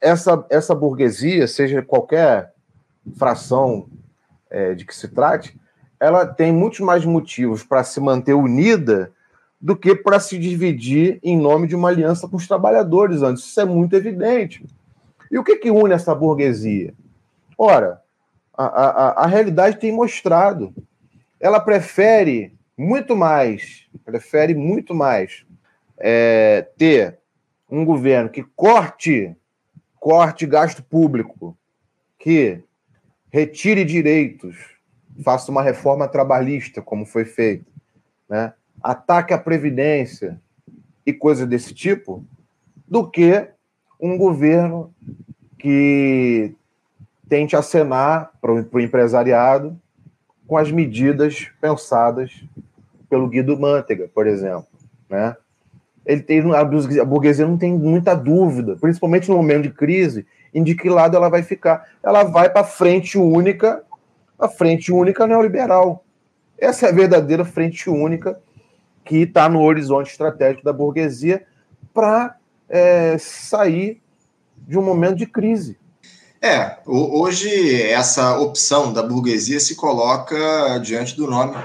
essa, 0.00 0.44
essa 0.50 0.74
burguesia, 0.74 1.46
seja 1.46 1.82
qualquer 1.82 2.52
fração 3.16 3.86
é, 4.50 4.74
de 4.74 4.84
que 4.84 4.94
se 4.94 5.08
trate, 5.08 5.58
ela 5.98 6.26
tem 6.26 6.52
muitos 6.52 6.80
mais 6.80 7.04
motivos 7.04 7.62
para 7.62 7.82
se 7.82 8.00
manter 8.00 8.34
unida 8.34 9.12
do 9.60 9.74
que 9.74 9.94
para 9.94 10.20
se 10.20 10.38
dividir 10.38 11.18
em 11.22 11.38
nome 11.38 11.66
de 11.66 11.74
uma 11.74 11.88
aliança 11.88 12.28
com 12.28 12.36
os 12.36 12.46
trabalhadores 12.46 13.22
antes. 13.22 13.44
Isso 13.44 13.60
é 13.60 13.64
muito 13.64 13.96
evidente. 13.96 14.64
E 15.30 15.38
o 15.38 15.44
que, 15.44 15.56
que 15.56 15.70
une 15.70 15.94
essa 15.94 16.14
burguesia? 16.14 16.92
Ora, 17.56 18.00
a, 18.56 18.64
a, 18.64 19.24
a 19.24 19.26
realidade 19.26 19.78
tem 19.78 19.92
mostrado. 19.92 20.74
Ela 21.40 21.60
prefere 21.60 22.54
muito 22.76 23.14
mais, 23.16 23.86
prefere 24.04 24.54
muito 24.54 24.94
mais 24.94 25.44
é, 25.98 26.66
ter 26.76 27.18
um 27.70 27.84
governo 27.84 28.30
que 28.30 28.42
corte 28.54 29.36
corte 30.06 30.46
gasto 30.46 30.84
público, 30.84 31.58
que 32.16 32.62
retire 33.28 33.84
direitos, 33.84 34.56
faça 35.24 35.50
uma 35.50 35.62
reforma 35.62 36.06
trabalhista, 36.06 36.80
como 36.80 37.04
foi 37.04 37.24
feito, 37.24 37.66
né? 38.28 38.52
ataque 38.80 39.34
a 39.34 39.38
previdência 39.38 40.40
e 41.04 41.12
coisas 41.12 41.48
desse 41.48 41.74
tipo, 41.74 42.24
do 42.86 43.10
que 43.10 43.48
um 44.00 44.16
governo 44.16 44.94
que 45.58 46.54
tente 47.28 47.56
acenar 47.56 48.30
para 48.40 48.52
o 48.52 48.80
empresariado 48.80 49.78
com 50.46 50.56
as 50.56 50.70
medidas 50.70 51.50
pensadas 51.60 52.44
pelo 53.08 53.28
Guido 53.28 53.58
Mantega, 53.58 54.08
por 54.12 54.26
exemplo, 54.26 54.66
né? 55.08 55.36
ele 56.06 56.22
tem, 56.22 56.40
a 56.54 57.04
burguesia 57.04 57.46
não 57.46 57.58
tem 57.58 57.76
muita 57.76 58.14
dúvida, 58.14 58.76
principalmente 58.76 59.28
no 59.28 59.36
momento 59.36 59.64
de 59.64 59.70
crise, 59.70 60.24
em 60.54 60.62
de 60.62 60.74
que 60.76 60.88
lado 60.88 61.16
ela 61.16 61.28
vai 61.28 61.42
ficar. 61.42 61.84
Ela 62.02 62.22
vai 62.22 62.48
para 62.48 62.60
a 62.60 62.64
frente 62.64 63.18
única, 63.18 63.82
a 64.38 64.48
frente 64.48 64.92
única 64.92 65.26
neoliberal. 65.26 66.04
Essa 66.56 66.86
é 66.86 66.88
a 66.90 66.94
verdadeira 66.94 67.44
frente 67.44 67.90
única 67.90 68.38
que 69.04 69.18
está 69.18 69.48
no 69.48 69.60
horizonte 69.62 70.10
estratégico 70.10 70.64
da 70.64 70.72
burguesia 70.72 71.44
para 71.92 72.36
é, 72.68 73.18
sair 73.18 74.00
de 74.56 74.78
um 74.78 74.82
momento 74.82 75.16
de 75.16 75.26
crise. 75.26 75.76
É, 76.46 76.78
hoje 76.86 77.82
essa 77.82 78.38
opção 78.38 78.92
da 78.92 79.02
burguesia 79.02 79.58
se 79.58 79.74
coloca 79.74 80.78
diante 80.78 81.16
do 81.16 81.26
nome 81.26 81.56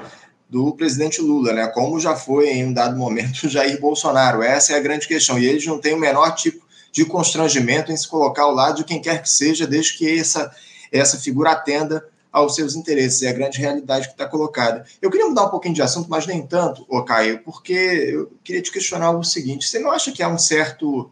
do 0.49 0.73
presidente 0.73 1.21
Lula, 1.21 1.53
né? 1.53 1.67
Como 1.67 1.99
já 1.99 2.15
foi 2.15 2.49
em 2.49 2.65
um 2.65 2.73
dado 2.73 2.97
momento 2.97 3.45
Jair 3.47 3.79
Bolsonaro. 3.79 4.41
Essa 4.41 4.73
é 4.73 4.77
a 4.77 4.79
grande 4.79 5.07
questão. 5.07 5.37
E 5.37 5.45
eles 5.45 5.63
não 5.67 5.77
têm 5.77 5.93
o 5.93 5.99
menor 5.99 6.33
tipo 6.33 6.65
de 6.91 7.05
constrangimento 7.05 7.91
em 7.91 7.95
se 7.95 8.07
colocar 8.07 8.41
ao 8.41 8.55
lado 8.55 8.77
de 8.77 8.83
quem 8.83 8.99
quer 8.99 9.21
que 9.21 9.29
seja, 9.29 9.67
desde 9.67 9.95
que 9.95 10.19
essa, 10.19 10.51
essa 10.91 11.19
figura 11.19 11.51
atenda 11.51 12.03
aos 12.31 12.55
seus 12.55 12.75
interesses. 12.75 13.21
É 13.21 13.29
a 13.29 13.33
grande 13.33 13.59
realidade 13.59 14.07
que 14.07 14.13
está 14.13 14.25
colocada. 14.25 14.83
Eu 14.99 15.11
queria 15.11 15.27
mudar 15.27 15.45
um 15.45 15.49
pouquinho 15.49 15.75
de 15.75 15.83
assunto, 15.83 16.09
mas 16.09 16.25
nem 16.25 16.41
tanto, 16.47 16.87
Caio, 17.05 17.43
porque 17.43 17.71
eu 17.71 18.31
queria 18.43 18.63
te 18.63 18.71
questionar 18.71 19.11
o 19.11 19.23
seguinte: 19.23 19.67
você 19.67 19.77
não 19.77 19.91
acha 19.91 20.11
que 20.11 20.23
há 20.23 20.27
um 20.27 20.39
certo 20.39 21.11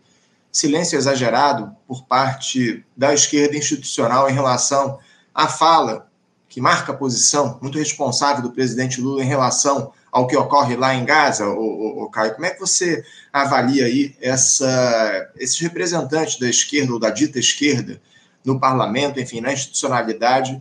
silêncio 0.52 0.98
exagerado 0.98 1.76
por 1.88 2.06
parte 2.06 2.86
da 2.96 3.14
esquerda 3.14 3.56
institucional 3.56 4.30
em 4.30 4.34
relação 4.34 5.00
à 5.34 5.48
fala 5.48 6.10
que 6.48 6.60
marca 6.60 6.92
a 6.92 6.96
posição 6.96 7.60
muito 7.62 7.78
responsável 7.78 8.42
do 8.42 8.52
presidente 8.52 9.00
Lula 9.00 9.24
em 9.24 9.28
relação 9.28 9.94
ao 10.12 10.26
que 10.26 10.36
ocorre 10.36 10.76
lá 10.76 10.96
em 10.96 11.06
Gaza, 11.06 11.48
o, 11.48 12.04
o, 12.04 12.10
Caio, 12.10 12.34
como 12.34 12.46
é 12.46 12.50
que 12.50 12.60
você 12.60 13.04
avalia 13.32 13.86
aí 13.86 14.16
essa, 14.20 15.32
esses 15.38 15.60
representantes 15.60 16.40
da 16.40 16.50
esquerda 16.50 16.94
ou 16.94 17.00
da 17.00 17.12
dita 17.12 17.38
esquerda 17.38 18.02
no 18.44 18.60
parlamento, 18.60 19.20
enfim, 19.20 19.42
na 19.42 19.54
institucionalidade, 19.54 20.60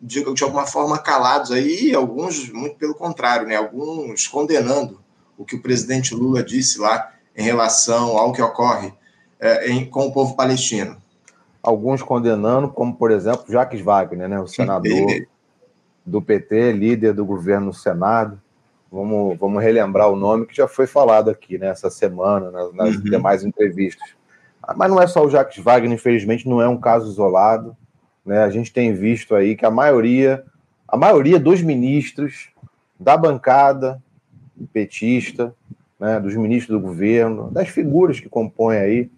de, 0.00 0.32
de 0.32 0.44
alguma 0.44 0.66
forma 0.66 0.98
calados 0.98 1.50
aí, 1.50 1.88
e 1.88 1.94
alguns, 1.94 2.48
muito 2.50 2.76
pelo 2.76 2.94
contrário, 2.94 3.48
né, 3.48 3.56
alguns 3.56 4.28
condenando 4.28 5.00
o 5.36 5.44
que 5.44 5.56
o 5.56 5.62
presidente 5.62 6.14
Lula 6.14 6.44
disse 6.44 6.78
lá 6.78 7.12
em 7.36 7.42
relação 7.42 8.16
ao 8.16 8.32
que 8.32 8.40
ocorre 8.40 8.94
é, 9.46 9.68
em, 9.70 9.84
com 9.84 10.06
o 10.06 10.12
povo 10.12 10.36
palestino? 10.36 10.96
alguns 11.66 12.00
condenando, 12.00 12.68
como 12.68 12.94
por 12.94 13.10
exemplo 13.10 13.44
Jacques 13.48 13.80
Wagner, 13.80 14.28
né, 14.28 14.38
o 14.38 14.46
senador 14.46 15.26
do 16.04 16.22
PT, 16.22 16.70
líder 16.70 17.12
do 17.12 17.26
governo 17.26 17.66
no 17.66 17.74
Senado. 17.74 18.40
Vamos, 18.90 19.36
vamos 19.36 19.60
relembrar 19.60 20.08
o 20.08 20.14
nome 20.14 20.46
que 20.46 20.56
já 20.56 20.68
foi 20.68 20.86
falado 20.86 21.28
aqui 21.28 21.58
nessa 21.58 21.88
né, 21.88 21.90
semana, 21.90 22.52
nas, 22.52 22.72
nas 22.72 22.94
uhum. 22.94 23.02
demais 23.02 23.44
entrevistas. 23.44 24.08
Ah, 24.62 24.74
mas 24.76 24.88
não 24.88 25.02
é 25.02 25.08
só 25.08 25.24
o 25.24 25.28
Jacques 25.28 25.62
Wagner, 25.62 25.92
infelizmente, 25.92 26.48
não 26.48 26.62
é 26.62 26.68
um 26.68 26.78
caso 26.78 27.10
isolado. 27.10 27.76
Né? 28.24 28.44
A 28.44 28.50
gente 28.50 28.72
tem 28.72 28.94
visto 28.94 29.34
aí 29.34 29.56
que 29.56 29.66
a 29.66 29.70
maioria, 29.70 30.44
a 30.86 30.96
maioria 30.96 31.40
dos 31.40 31.60
ministros 31.60 32.50
da 32.98 33.16
bancada 33.16 34.00
petista, 34.72 35.52
né, 35.98 36.20
dos 36.20 36.34
ministros 36.36 36.80
do 36.80 36.86
governo, 36.86 37.50
das 37.50 37.68
figuras 37.68 38.20
que 38.20 38.28
compõem 38.28 38.78
aí 38.78 39.10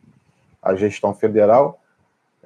a 0.70 0.76
gestão 0.76 1.14
federal, 1.14 1.80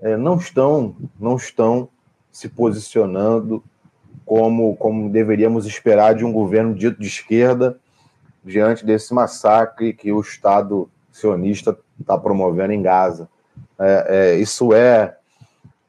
é, 0.01 0.17
não 0.17 0.37
estão 0.37 0.95
não 1.19 1.37
estão 1.37 1.89
se 2.31 2.49
posicionando 2.49 3.63
como, 4.25 4.77
como 4.77 5.11
deveríamos 5.11 5.67
esperar 5.67 6.15
de 6.15 6.25
um 6.25 6.33
governo 6.33 6.75
dito 6.75 7.01
de 7.01 7.07
esquerda 7.07 7.79
diante 8.45 8.85
desse 8.85 9.13
massacre 9.13 9.93
que 9.93 10.13
o 10.13 10.21
Estado 10.21 10.89
sionista 11.11 11.77
está 12.01 12.17
promovendo 12.17 12.73
em 12.73 12.83
Gaza. 12.83 13.29
É, 13.79 14.07
é, 14.09 14.37
isso 14.37 14.73
é 14.73 15.17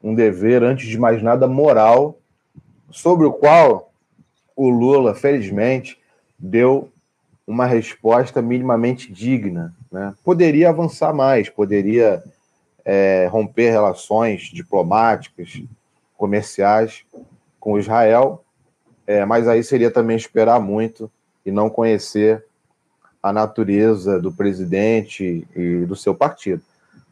um 0.03 0.13
dever, 0.13 0.63
antes 0.63 0.87
de 0.87 0.97
mais 0.97 1.23
nada, 1.23 1.47
moral, 1.47 2.17
sobre 2.91 3.25
o 3.25 3.33
qual 3.33 3.91
o 4.55 4.69
Lula, 4.69 5.15
felizmente, 5.15 5.97
deu 6.37 6.91
uma 7.45 7.65
resposta 7.65 8.41
minimamente 8.41 9.11
digna. 9.11 9.73
Né? 9.91 10.13
Poderia 10.23 10.69
avançar 10.69 11.13
mais, 11.13 11.49
poderia 11.49 12.23
é, 12.85 13.27
romper 13.31 13.69
relações 13.69 14.43
diplomáticas, 14.43 15.61
comerciais 16.17 17.03
com 17.59 17.77
Israel, 17.77 18.43
é, 19.05 19.25
mas 19.25 19.47
aí 19.47 19.63
seria 19.63 19.91
também 19.91 20.15
esperar 20.15 20.59
muito 20.59 21.11
e 21.45 21.51
não 21.51 21.69
conhecer 21.69 22.45
a 23.21 23.33
natureza 23.33 24.21
do 24.21 24.31
presidente 24.31 25.45
e 25.55 25.85
do 25.85 25.95
seu 25.95 26.15
partido. 26.15 26.61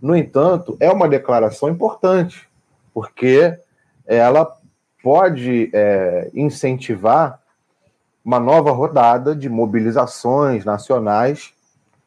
No 0.01 0.15
entanto, 0.15 0.77
é 0.79 0.89
uma 0.89 1.09
declaração 1.09 1.69
importante, 1.69 2.47
porque 2.93 3.57
ela 4.05 4.57
pode 5.03 5.69
é, 5.73 6.29
incentivar 6.33 7.40
uma 8.23 8.39
nova 8.39 8.71
rodada 8.71 9.35
de 9.35 9.49
mobilizações 9.49 10.63
nacionais 10.63 11.53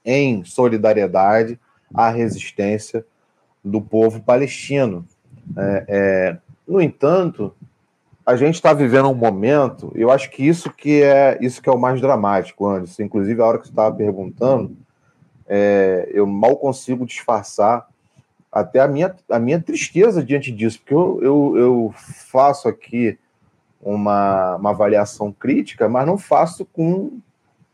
em 0.05 0.45
solidariedade 0.45 1.59
à 1.93 2.09
resistência 2.11 3.05
do 3.65 3.81
povo 3.81 4.21
palestino. 4.23 5.07
É, 5.57 5.85
é, 5.89 6.37
no 6.67 6.81
entanto, 6.81 7.55
a 8.25 8.37
gente 8.37 8.55
está 8.55 8.73
vivendo 8.73 9.09
um 9.11 9.15
momento, 9.15 9.93
eu 9.95 10.11
acho 10.11 10.31
que 10.31 10.47
isso 10.47 10.71
que 10.71 11.03
é 11.03 11.37
isso 11.41 11.61
que 11.61 11.69
é 11.69 11.73
o 11.73 11.79
mais 11.79 12.01
dramático, 12.01 12.67
Anderson. 12.67 13.03
Inclusive, 13.03 13.41
a 13.41 13.47
hora 13.47 13.59
que 13.59 13.67
você 13.67 13.73
estava 13.73 13.95
perguntando, 13.95 14.77
é, 15.47 16.09
eu 16.13 16.27
mal 16.27 16.57
consigo 16.57 17.05
disfarçar 17.05 17.87
até 18.51 18.81
a 18.81 18.89
minha, 18.89 19.15
a 19.29 19.39
minha 19.39 19.61
tristeza 19.61 20.23
diante 20.23 20.51
disso, 20.53 20.79
porque 20.79 20.95
eu, 20.95 21.21
eu, 21.23 21.57
eu 21.57 21.95
faço 21.97 22.69
aqui 22.69 23.19
uma, 23.85 24.57
uma 24.57 24.71
avaliação 24.71 25.31
crítica, 25.31 25.89
mas 25.89 26.07
não 26.07 26.17
faço 26.17 26.65
com, 26.65 27.19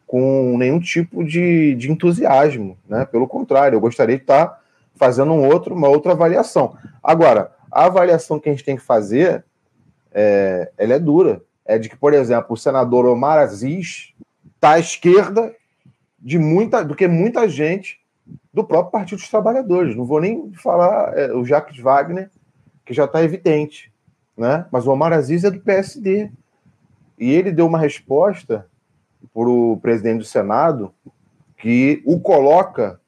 com 0.07 0.59
nenhum 0.59 0.81
tipo 0.81 1.25
de, 1.25 1.75
de 1.77 1.91
entusiasmo, 1.91 2.77
né? 2.89 3.05
Pelo 3.05 3.29
contrário, 3.29 3.77
eu 3.77 3.81
gostaria 3.81 4.17
de 4.17 4.23
estar 4.23 4.61
fazendo 4.97 5.33
um 5.33 5.47
outro, 5.47 5.75
uma 5.75 5.89
outra 5.89 6.13
avaliação. 6.13 6.77
Agora, 7.03 7.53
a 7.71 7.87
avaliação 7.87 8.41
que 8.41 8.49
a 8.49 8.53
gente 8.53 8.65
tem 8.65 8.77
que 8.77 8.83
fazer, 8.83 9.45
é, 10.13 10.71
ela 10.77 10.95
é 10.95 10.99
dura. 10.99 11.41
É 11.65 11.79
de 11.79 11.89
que, 11.89 11.97
por 11.97 12.13
exemplo, 12.13 12.55
o 12.55 12.57
senador 12.57 13.07
Omar 13.07 13.39
Aziz 13.39 14.13
está 14.57 14.73
à 14.73 14.79
esquerda 14.81 15.55
de 16.19 16.39
muita, 16.39 16.85
do 16.85 16.97
que 16.97 17.07
muita 17.07 17.49
gente 17.49 18.01
do 18.53 18.65
próprio 18.65 18.91
Partido 18.91 19.19
dos 19.19 19.29
Trabalhadores. 19.29 19.97
Não 19.97 20.05
vou 20.05 20.21
nem 20.21 20.53
falar 20.55 21.17
é, 21.17 21.33
o 21.33 21.45
Jacques 21.45 21.79
Wagner, 21.79 22.29
que 22.85 22.93
já 22.93 23.05
está 23.05 23.23
evidente, 23.23 23.93
né? 24.37 24.67
Mas 24.71 24.87
o 24.87 24.93
Omar 24.93 25.13
Aziz 25.13 25.45
é 25.45 25.51
do 25.51 25.61
PSD. 25.61 26.31
E 27.19 27.31
ele 27.31 27.53
deu 27.53 27.67
uma 27.67 27.79
resposta 27.79 28.67
para 29.35 29.49
o 29.49 29.79
presidente 29.81 30.19
do 30.19 30.25
Senado 30.25 30.93
que 31.57 32.03
o 32.07 32.19
coloca 32.19 32.99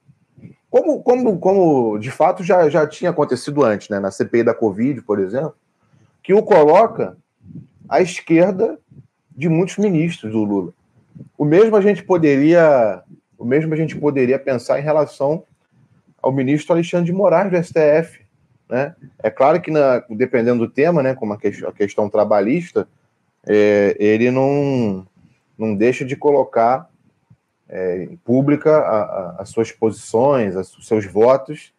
como, 0.73 1.03
como, 1.03 1.39
como 1.39 1.99
de 1.99 2.11
fato 2.11 2.43
já, 2.43 2.67
já 2.71 2.87
tinha 2.87 3.11
acontecido 3.11 3.63
antes, 3.63 3.91
né? 3.91 4.01
Na 4.01 4.11
CPI 4.11 4.43
da 4.43 4.55
Covid, 4.55 5.03
por 5.03 5.21
exemplo, 5.21 5.55
que 6.23 6.33
o 6.33 6.43
coloca 6.43 7.15
à 7.87 8.01
esquerda 8.01 8.79
de 9.31 9.51
muitos 9.51 9.77
ministros 9.77 10.33
do 10.33 10.43
Lula. 10.43 10.73
O 11.37 11.45
mesmo 11.45 11.77
a 11.77 11.81
gente 11.83 12.03
poderia, 12.03 13.03
o 13.37 13.45
mesmo 13.45 13.75
a 13.75 13.77
gente 13.77 13.99
poderia 13.99 14.39
pensar 14.39 14.81
em 14.81 14.83
relação 14.83 15.45
ao 16.23 16.33
ministro 16.33 16.73
Alexandre 16.73 17.07
de 17.07 17.13
Moraes 17.13 17.51
do 17.51 17.63
STF, 17.63 18.22
né? 18.73 18.97
É 19.23 19.31
claro 19.31 19.61
que 19.61 19.71
na, 19.71 20.03
dependendo 20.09 20.67
do 20.67 20.73
tema, 20.73 21.03
né, 21.03 21.15
como 21.15 21.35
a, 21.35 21.37
que, 21.37 21.49
a 21.67 21.73
questão 21.73 22.09
trabalhista, 22.09 22.89
é, 23.47 23.95
ele 24.01 24.31
não 24.31 25.07
não 25.59 25.77
deixa 25.77 26.07
de 26.07 26.17
colocar 26.17 26.89
é, 27.69 28.09
pública 28.25 28.79
a, 28.79 29.03
a, 29.03 29.37
as 29.41 29.51
suas 29.51 29.71
posições, 29.71 30.57
os 30.57 30.87
seus 30.87 31.05
votos 31.05 31.75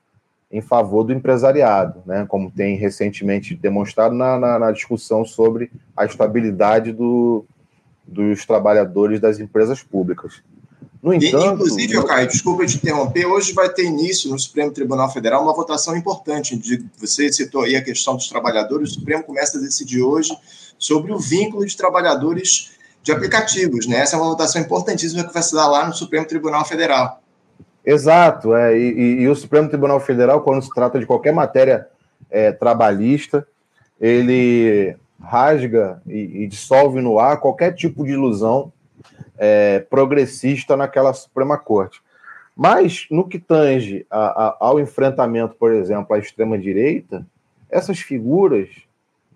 em 0.51 0.62
favor 0.62 1.03
do 1.03 1.12
empresariado, 1.12 2.03
né? 2.06 2.27
como 2.29 2.51
tem 2.51 2.77
recentemente 2.77 3.56
demonstrado 3.56 4.13
na, 4.13 4.38
na, 4.38 4.60
na 4.60 4.71
discussão 4.71 5.25
sobre 5.25 5.71
a 5.97 6.06
estabilidade 6.06 6.91
do, 6.93 7.43
dos 8.06 8.45
trabalhadores 8.45 9.19
das 9.19 9.39
empresas 9.39 9.82
públicas. 9.82 10.43
No 11.04 11.13
entanto. 11.13 11.56
inclusive, 11.56 12.02
Caio, 12.06 12.28
desculpa 12.28 12.66
te 12.66 12.78
interromper, 12.78 13.26
hoje 13.26 13.52
vai 13.52 13.68
ter 13.68 13.84
início 13.84 14.30
no 14.32 14.39
Supremo 14.39 14.72
Tribunal 14.72 15.12
Federal 15.12 15.44
uma 15.44 15.54
votação 15.54 15.98
importante. 15.98 16.56
De, 16.56 16.86
você 16.98 17.32
citou 17.32 17.63
aí 17.63 17.76
a 17.76 17.84
questão 17.84 18.16
dos 18.16 18.30
trabalhadores, 18.30 18.92
o 18.92 18.94
Supremo 18.94 19.22
começa 19.22 19.58
a 19.58 19.62
decidir 19.62 20.02
hoje 20.02 20.32
sobre 20.80 21.12
o 21.12 21.20
vínculo 21.20 21.66
de 21.66 21.76
trabalhadores 21.76 22.72
de 23.04 23.12
aplicativos, 23.12 23.86
né? 23.86 23.98
Essa 23.98 24.16
é 24.16 24.20
uma 24.20 24.30
votação 24.30 24.62
importantíssima 24.62 25.26
que 25.26 25.34
vai 25.34 25.44
se 25.44 25.54
dar 25.54 25.68
lá 25.68 25.86
no 25.86 25.94
Supremo 25.94 26.26
Tribunal 26.26 26.63
Federal. 26.63 27.22
Exato, 27.86 28.56
é, 28.56 28.78
e, 28.78 29.24
e 29.24 29.28
o 29.28 29.36
Supremo 29.36 29.68
Tribunal 29.68 30.00
Federal, 30.00 30.39
quando 30.42 30.62
se 30.62 30.70
trata 30.74 30.98
de 30.98 31.06
qualquer 31.06 31.34
matéria 31.34 31.86
é, 32.32 32.54
trabalhista, 32.54 33.46
ele 34.00 34.96
rasga 35.22 36.02
e, 36.08 36.44
e, 36.44 36.48
dissolve 36.48 37.02
no 37.02 37.20
ar 37.20 37.39
qualquer 37.39 37.74
tipo 37.74 38.06
de 38.06 38.12
ilusão 38.12 38.72
é, 39.38 39.80
progressista 39.80 40.78
naquela 40.78 41.13
Suprema 41.13 41.58
Corte. 41.58 42.02
Mas, 42.56 43.08
no 43.10 43.28
que 43.28 43.39
tange 43.39 44.06
a, 44.10 44.48
a, 44.48 44.58
ao 44.60 44.80
enfrentamento, 44.80 45.56
por 45.56 45.72
exemplo, 45.72 46.16
à 46.16 46.20
extrema-direita, 46.20 47.26
essas 47.70 48.00
figuras, 48.00 48.70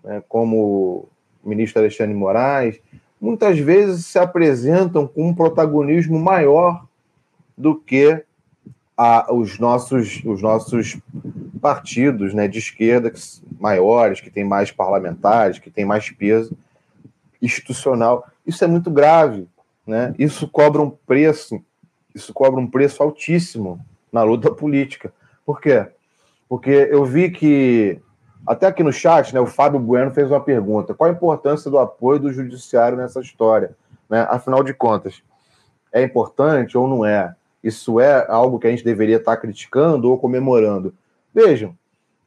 né, 0.04 0.22
como 0.28 1.08
o 1.42 1.48
ministro 1.48 1.80
Alexandre 1.80 2.14
Moraes, 2.14 2.80
muitas 3.20 3.58
vezes 3.58 4.06
se 4.06 4.18
apresentam 4.18 5.06
com 5.06 5.28
um 5.28 5.34
protagonismo 5.34 6.18
maior 6.18 6.86
do 7.56 7.74
que 7.74 8.22
a, 8.96 9.32
os, 9.32 9.58
nossos, 9.58 10.22
os 10.24 10.40
nossos 10.40 10.98
partidos 11.60 12.32
né, 12.32 12.46
de 12.46 12.58
esquerda 12.58 13.10
que, 13.10 13.20
maiores, 13.58 14.20
que 14.20 14.30
têm 14.30 14.44
mais 14.44 14.70
parlamentares, 14.70 15.58
que 15.58 15.70
têm 15.70 15.84
mais 15.84 16.10
peso 16.10 16.56
institucional. 17.42 18.26
Isso 18.46 18.62
é 18.64 18.66
muito 18.66 18.90
grave. 18.90 19.46
Né? 19.88 20.14
Isso 20.18 20.46
cobra 20.46 20.82
um 20.82 20.90
preço, 20.90 21.58
isso 22.14 22.34
cobra 22.34 22.60
um 22.60 22.66
preço 22.66 23.02
altíssimo 23.02 23.80
na 24.12 24.22
luta 24.22 24.50
política. 24.50 25.10
Por 25.46 25.62
quê? 25.62 25.86
Porque 26.46 26.70
eu 26.70 27.06
vi 27.06 27.30
que 27.30 27.98
até 28.46 28.66
aqui 28.66 28.82
no 28.82 28.92
chat, 28.92 29.32
né, 29.32 29.40
o 29.40 29.46
Fábio 29.46 29.80
Bueno 29.80 30.10
fez 30.10 30.30
uma 30.30 30.42
pergunta: 30.42 30.92
qual 30.92 31.08
a 31.08 31.12
importância 31.12 31.70
do 31.70 31.78
apoio 31.78 32.20
do 32.20 32.30
judiciário 32.30 32.98
nessa 32.98 33.20
história? 33.20 33.74
Né? 34.10 34.26
Afinal 34.28 34.62
de 34.62 34.74
contas, 34.74 35.22
é 35.90 36.02
importante 36.02 36.76
ou 36.76 36.86
não 36.86 37.02
é? 37.02 37.34
Isso 37.64 37.98
é 37.98 38.26
algo 38.28 38.58
que 38.58 38.66
a 38.66 38.70
gente 38.70 38.84
deveria 38.84 39.16
estar 39.16 39.38
criticando 39.38 40.10
ou 40.10 40.18
comemorando? 40.18 40.94
Vejam, 41.34 41.74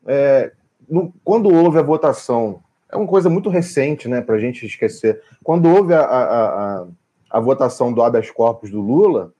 é, 0.08 0.52
no, 0.90 1.14
quando 1.24 1.54
houve 1.54 1.78
a 1.78 1.84
votação, 1.84 2.60
é 2.92 2.98
uma 2.98 3.08
coisa 3.08 3.30
muito 3.30 3.50
recente, 3.50 4.08
né, 4.08 4.20
para 4.20 4.36
a 4.36 4.40
gente 4.40 4.66
esquecer. 4.66 5.22
Quando 5.44 5.70
houve 5.70 5.94
a, 5.94 6.02
a, 6.02 6.82
a, 6.82 6.88
a, 7.32 7.40
votação 7.40 7.94
do 7.94 8.02
habeas 8.02 8.30
corpus 8.30 8.70
do 8.70 8.82
Lula, 8.82 9.34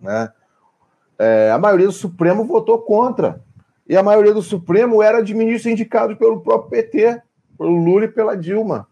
né, 0.00 0.30
é, 1.18 1.50
a 1.50 1.58
maioria 1.58 1.86
do 1.86 1.92
Supremo 1.92 2.44
votou 2.44 2.78
contra 2.78 3.42
e 3.88 3.96
a 3.96 4.02
maioria 4.02 4.32
do 4.32 4.42
Supremo 4.42 5.02
era 5.02 5.22
de 5.22 5.34
ministros 5.34 5.72
indicados 5.72 6.16
pelo 6.16 6.40
próprio 6.40 6.70
PT, 6.70 7.22
pelo 7.58 7.76
Lula 7.76 8.06
e 8.06 8.08
pela 8.08 8.36
Dilma. 8.36 8.88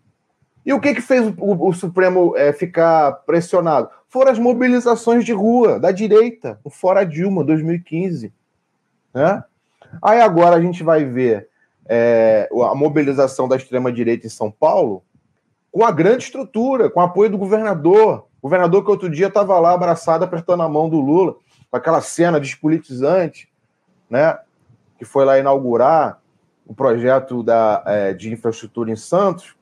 E 0.64 0.72
o 0.72 0.80
que, 0.80 0.94
que 0.94 1.00
fez 1.00 1.26
o, 1.38 1.68
o 1.68 1.72
Supremo 1.72 2.36
é, 2.36 2.52
ficar 2.52 3.12
pressionado? 3.26 3.88
Foram 4.08 4.30
as 4.30 4.38
mobilizações 4.38 5.24
de 5.24 5.32
rua 5.32 5.80
da 5.80 5.90
direita, 5.90 6.60
o 6.62 6.70
Fora 6.70 7.04
Dilma, 7.04 7.42
2015. 7.42 8.32
Né? 9.14 9.42
Aí 10.00 10.20
agora 10.20 10.56
a 10.56 10.60
gente 10.60 10.82
vai 10.82 11.04
ver 11.04 11.48
é, 11.86 12.48
a 12.70 12.74
mobilização 12.74 13.48
da 13.48 13.56
extrema-direita 13.56 14.26
em 14.26 14.30
São 14.30 14.50
Paulo 14.50 15.02
com 15.72 15.84
a 15.84 15.90
grande 15.90 16.24
estrutura, 16.24 16.90
com 16.90 17.00
o 17.00 17.02
apoio 17.02 17.30
do 17.30 17.38
governador. 17.38 18.26
O 18.42 18.48
governador 18.48 18.84
que 18.84 18.90
outro 18.90 19.08
dia 19.08 19.28
estava 19.28 19.56
lá 19.60 19.72
abraçado, 19.72 20.24
apertando 20.24 20.64
a 20.64 20.68
mão 20.68 20.88
do 20.88 21.00
Lula, 21.00 21.36
com 21.70 21.76
aquela 21.76 22.00
cena 22.00 22.40
despolitizante, 22.40 23.48
né? 24.10 24.36
que 24.98 25.04
foi 25.04 25.24
lá 25.24 25.38
inaugurar 25.38 26.20
o 26.66 26.74
projeto 26.74 27.42
da, 27.42 27.82
é, 27.86 28.12
de 28.12 28.32
infraestrutura 28.32 28.90
em 28.90 28.96
Santos, 28.96 29.54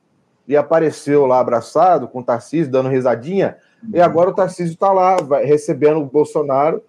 e 0.47 0.57
apareceu 0.57 1.27
lá 1.27 1.39
abraçado 1.39 2.07
com 2.07 2.19
o 2.19 2.23
Tarcísio, 2.23 2.71
dando 2.71 2.89
risadinha, 2.89 3.57
e 3.93 4.01
agora 4.01 4.31
o 4.31 4.33
Tarcísio 4.33 4.73
está 4.73 4.91
lá 4.91 5.17
vai, 5.17 5.45
recebendo 5.45 5.99
o 5.99 6.05
Bolsonaro, 6.05 6.83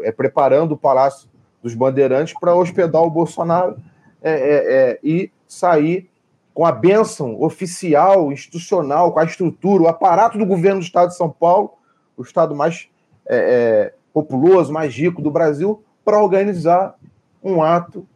é, 0.00 0.12
preparando 0.12 0.72
o 0.72 0.78
Palácio 0.78 1.28
dos 1.62 1.74
Bandeirantes 1.74 2.34
para 2.38 2.54
hospedar 2.54 3.02
o 3.02 3.10
Bolsonaro 3.10 3.76
é, 4.22 4.32
é, 4.32 4.74
é, 4.92 4.98
e 5.02 5.30
sair 5.46 6.10
com 6.52 6.66
a 6.66 6.72
bênção 6.72 7.40
oficial, 7.40 8.32
institucional, 8.32 9.12
com 9.12 9.20
a 9.20 9.24
estrutura, 9.24 9.84
o 9.84 9.88
aparato 9.88 10.36
do 10.36 10.46
governo 10.46 10.80
do 10.80 10.84
Estado 10.84 11.08
de 11.08 11.16
São 11.16 11.30
Paulo, 11.30 11.72
o 12.16 12.22
estado 12.22 12.54
mais 12.54 12.88
é, 13.26 13.36
é, 13.36 13.94
populoso, 14.12 14.72
mais 14.72 14.94
rico 14.94 15.22
do 15.22 15.30
Brasil, 15.30 15.82
para 16.04 16.22
organizar 16.22 16.96
um 17.42 17.62
ato, 17.62 18.06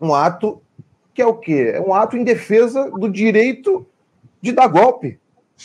um 0.00 0.14
ato 0.14 0.60
que 1.14 1.20
é 1.20 1.26
o 1.26 1.34
quê? 1.34 1.72
É 1.74 1.80
um 1.80 1.94
ato 1.94 2.16
em 2.16 2.24
defesa 2.24 2.90
do 2.90 3.08
direito 3.08 3.86
de 4.40 4.50
dar 4.50 4.66
golpe, 4.66 5.20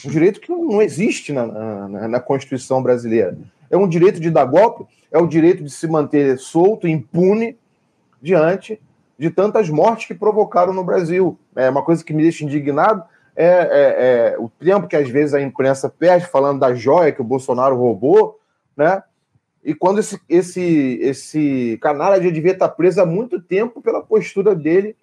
um 0.05 0.09
direito 0.09 0.41
que 0.41 0.51
não 0.51 0.81
existe 0.81 1.31
na, 1.31 1.47
na, 1.47 2.07
na 2.07 2.19
Constituição 2.19 2.83
brasileira. 2.83 3.37
É 3.69 3.77
um 3.77 3.87
direito 3.87 4.19
de 4.19 4.29
dar 4.29 4.45
golpe, 4.45 4.85
é 5.11 5.17
o 5.17 5.25
direito 5.25 5.63
de 5.63 5.69
se 5.69 5.87
manter 5.87 6.37
solto, 6.37 6.87
impune, 6.87 7.57
diante 8.21 8.79
de 9.17 9.29
tantas 9.29 9.69
mortes 9.69 10.07
que 10.07 10.13
provocaram 10.13 10.73
no 10.73 10.83
Brasil. 10.83 11.39
É 11.55 11.69
uma 11.69 11.83
coisa 11.83 12.03
que 12.03 12.13
me 12.13 12.23
deixa 12.23 12.43
indignado 12.43 13.03
é, 13.35 13.45
é, 13.45 14.33
é, 14.33 14.35
o 14.39 14.49
tempo 14.49 14.87
que 14.87 14.95
às 14.95 15.07
vezes 15.07 15.35
a 15.35 15.41
imprensa 15.41 15.87
perde 15.87 16.25
falando 16.25 16.59
da 16.59 16.73
joia 16.73 17.11
que 17.11 17.21
o 17.21 17.25
Bolsonaro 17.25 17.75
roubou, 17.75 18.39
né? 18.75 19.03
E 19.63 19.75
quando 19.75 19.99
esse, 19.99 20.19
esse, 20.27 20.97
esse 21.01 21.77
canalha 21.81 22.21
já 22.23 22.31
devia 22.31 22.53
estar 22.53 22.69
preso 22.69 23.01
há 23.01 23.05
muito 23.05 23.39
tempo 23.39 23.81
pela 23.81 24.01
postura 24.01 24.55
dele 24.55 24.95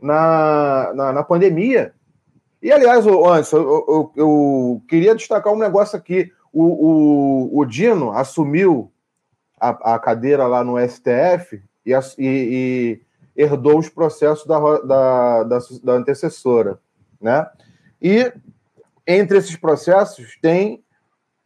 na, 0.00 0.92
na, 0.94 1.12
na 1.12 1.22
pandemia. 1.22 1.94
E, 2.60 2.70
aliás, 2.70 3.06
Anderson, 3.06 3.56
eu, 3.56 3.84
eu, 3.88 4.12
eu, 4.16 4.82
queria 4.88 5.14
destacar 5.14 5.52
um 5.52 5.58
negócio 5.58 5.96
aqui. 5.96 6.30
O, 6.52 6.64
o, 6.64 7.58
o 7.60 7.64
Dino 7.64 8.10
assumiu 8.12 8.92
a, 9.58 9.94
a 9.94 9.98
cadeira 9.98 10.46
lá 10.46 10.62
no 10.62 10.76
STF 10.78 11.62
e, 11.86 11.92
e, 11.92 12.00
e 12.18 13.00
herdou 13.36 13.78
os 13.78 13.88
processos 13.88 14.46
da, 14.46 14.58
da, 14.78 15.44
da, 15.44 15.58
da 15.82 15.92
antecessora, 15.92 16.78
né? 17.20 17.46
E 18.00 18.32
entre 19.06 19.38
esses 19.38 19.56
processos 19.56 20.36
tem 20.40 20.82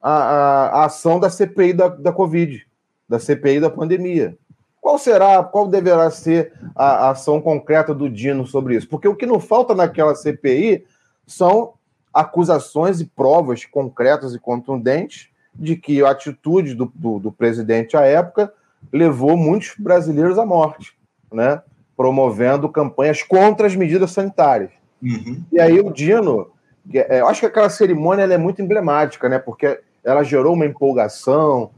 a, 0.00 0.10
a, 0.10 0.66
a, 0.66 0.84
ação 0.86 1.18
da 1.18 1.30
CPI 1.30 1.72
da, 1.72 1.88
da 1.88 2.12
Covid, 2.12 2.66
da 3.08 3.18
CPI 3.18 3.60
da 3.60 3.70
pandemia. 3.70 4.36
Qual 4.80 4.98
será, 4.98 5.42
qual 5.42 5.66
deverá 5.66 6.10
ser 6.10 6.52
a, 6.74 7.06
a 7.06 7.10
ação 7.10 7.40
concreta 7.40 7.94
do 7.94 8.08
Dino 8.08 8.46
sobre 8.46 8.76
isso? 8.76 8.88
Porque 8.88 9.08
o 9.08 9.16
que 9.16 9.26
não 9.26 9.40
falta 9.40 9.74
naquela 9.74 10.14
CPI 10.14 10.84
são 11.26 11.74
acusações 12.12 13.00
e 13.00 13.04
provas 13.04 13.64
concretas 13.64 14.34
e 14.34 14.38
contundentes 14.38 15.28
de 15.54 15.76
que 15.76 16.02
a 16.02 16.10
atitude 16.10 16.74
do, 16.74 16.90
do, 16.94 17.18
do 17.18 17.32
presidente 17.32 17.96
à 17.96 18.02
época 18.02 18.52
levou 18.92 19.36
muitos 19.36 19.74
brasileiros 19.78 20.38
à 20.38 20.46
morte, 20.46 20.96
né? 21.32 21.60
Promovendo 21.96 22.68
campanhas 22.68 23.22
contra 23.22 23.66
as 23.66 23.74
medidas 23.74 24.10
sanitárias. 24.10 24.70
Uhum. 25.02 25.42
E 25.50 25.60
aí 25.60 25.80
o 25.80 25.90
Dino, 25.90 26.50
é, 26.92 27.20
eu 27.20 27.28
acho 27.28 27.40
que 27.40 27.46
aquela 27.46 27.70
cerimônia 27.70 28.22
é 28.22 28.38
muito 28.38 28.60
emblemática, 28.60 29.28
né? 29.28 29.38
Porque 29.38 29.80
ela 30.04 30.22
gerou 30.22 30.54
uma 30.54 30.66
empolgação 30.66 31.70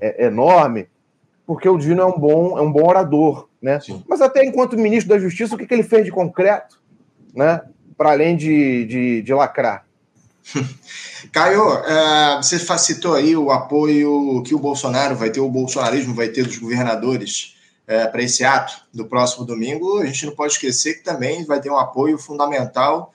é, 0.00 0.26
enorme, 0.26 0.88
porque 1.46 1.68
o 1.68 1.76
Dino 1.76 2.00
é 2.00 2.06
um 2.06 2.18
bom, 2.18 2.58
é 2.58 2.62
um 2.62 2.70
bom 2.70 2.86
orador, 2.86 3.48
né? 3.60 3.80
Sim. 3.80 4.02
Mas 4.08 4.20
até 4.20 4.44
enquanto 4.44 4.78
ministro 4.78 5.10
da 5.14 5.18
Justiça, 5.18 5.54
o 5.54 5.58
que, 5.58 5.66
que 5.66 5.74
ele 5.74 5.82
fez 5.82 6.04
de 6.04 6.12
concreto, 6.12 6.80
né? 7.34 7.60
Para 7.96 8.12
além 8.12 8.36
de, 8.36 8.84
de, 8.86 9.22
de 9.22 9.34
lacrar. 9.34 9.84
Caio, 11.32 11.62
uh, 11.68 12.42
você 12.42 12.58
citou 12.78 13.14
aí 13.14 13.36
o 13.36 13.50
apoio 13.50 14.42
que 14.42 14.54
o 14.54 14.58
Bolsonaro 14.58 15.14
vai 15.14 15.30
ter, 15.30 15.40
o 15.40 15.50
bolsonarismo 15.50 16.14
vai 16.14 16.28
ter 16.28 16.44
dos 16.44 16.58
governadores 16.58 17.56
é, 17.90 18.06
para 18.06 18.22
esse 18.22 18.44
ato 18.44 18.72
do 18.94 19.04
próximo 19.04 19.44
domingo, 19.44 19.98
a 19.98 20.06
gente 20.06 20.24
não 20.24 20.32
pode 20.32 20.52
esquecer 20.52 20.94
que 20.94 21.02
também 21.02 21.44
vai 21.44 21.60
ter 21.60 21.70
um 21.70 21.76
apoio 21.76 22.16
fundamental 22.16 23.12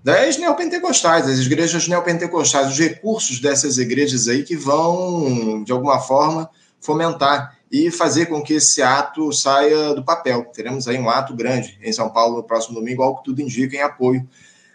das 0.00 0.36
neopentecostais, 0.36 1.26
das 1.26 1.40
igrejas 1.40 1.88
neopentecostais, 1.88 2.68
os 2.68 2.78
recursos 2.78 3.40
dessas 3.40 3.78
igrejas 3.78 4.28
aí 4.28 4.44
que 4.44 4.54
vão, 4.54 5.64
de 5.64 5.72
alguma 5.72 5.98
forma, 5.98 6.48
fomentar 6.80 7.58
e 7.70 7.90
fazer 7.90 8.26
com 8.26 8.40
que 8.40 8.54
esse 8.54 8.80
ato 8.80 9.32
saia 9.32 9.92
do 9.92 10.04
papel. 10.04 10.44
Teremos 10.54 10.86
aí 10.86 11.00
um 11.00 11.10
ato 11.10 11.34
grande 11.34 11.76
em 11.82 11.92
São 11.92 12.08
Paulo 12.08 12.36
no 12.36 12.44
próximo 12.44 12.76
domingo, 12.76 13.02
algo 13.02 13.18
que 13.18 13.24
tudo 13.24 13.42
indica 13.42 13.76
em 13.76 13.82
apoio 13.82 14.28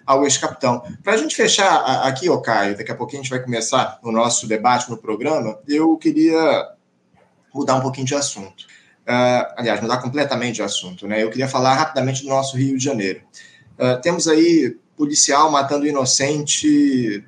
ao 0.06 0.26
ex-capitão. 0.26 0.84
Para 1.02 1.14
a 1.14 1.18
gente 1.18 1.38
fechar 1.38 2.06
aqui, 2.06 2.30
ô 2.30 2.42
Caio, 2.42 2.76
daqui 2.76 2.92
a 2.92 2.96
pouquinho 2.96 3.22
a 3.22 3.24
gente 3.24 3.32
vai 3.32 3.42
começar 3.42 3.98
o 4.04 4.12
nosso 4.12 4.46
debate 4.46 4.90
no 4.90 4.98
programa, 4.98 5.58
eu 5.66 5.96
queria 5.96 6.68
mudar 7.54 7.76
um 7.76 7.82
pouquinho 7.82 8.06
de 8.06 8.14
assunto. 8.14 8.77
Uh, 9.08 9.48
aliás, 9.56 9.80
mudar 9.80 10.00
completamente 10.00 10.56
de 10.56 10.64
assunto, 10.64 11.08
né? 11.08 11.24
Eu 11.24 11.30
queria 11.30 11.48
falar 11.48 11.76
rapidamente 11.76 12.24
do 12.24 12.28
nosso 12.28 12.58
Rio 12.58 12.78
de 12.78 12.84
Janeiro. 12.84 13.22
Uh, 13.80 14.02
temos 14.02 14.28
aí 14.28 14.78
policial 14.98 15.50
matando 15.50 15.88
inocente 15.88 17.24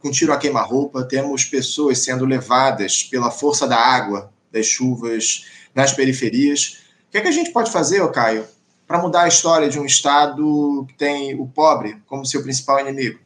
com 0.00 0.10
tiro 0.10 0.32
a 0.32 0.38
queima-roupa, 0.38 1.04
temos 1.04 1.44
pessoas 1.44 1.98
sendo 1.98 2.24
levadas 2.24 3.02
pela 3.02 3.30
força 3.30 3.66
da 3.66 3.76
água, 3.76 4.32
das 4.50 4.64
chuvas, 4.64 5.44
nas 5.74 5.92
periferias. 5.92 6.78
O 7.08 7.10
que, 7.10 7.18
é 7.18 7.20
que 7.20 7.28
a 7.28 7.32
gente 7.32 7.50
pode 7.50 7.70
fazer, 7.70 8.00
ô 8.00 8.08
Caio, 8.08 8.46
para 8.86 8.98
mudar 8.98 9.24
a 9.24 9.28
história 9.28 9.68
de 9.68 9.78
um 9.78 9.84
Estado 9.84 10.86
que 10.88 10.94
tem 10.94 11.38
o 11.38 11.46
pobre 11.46 12.00
como 12.06 12.24
seu 12.24 12.42
principal 12.42 12.80
inimigo? 12.80 13.18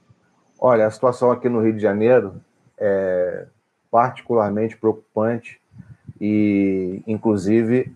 Olha, 0.59 0.87
a 0.87 0.91
situação 0.91 1.31
aqui 1.31 1.49
no 1.49 1.63
Rio 1.63 1.75
de 1.75 1.83
Janeiro 1.83 2.43
é 2.77 3.47
particularmente 3.91 4.77
preocupante 4.77 5.61
e, 6.25 7.03
inclusive, 7.05 7.93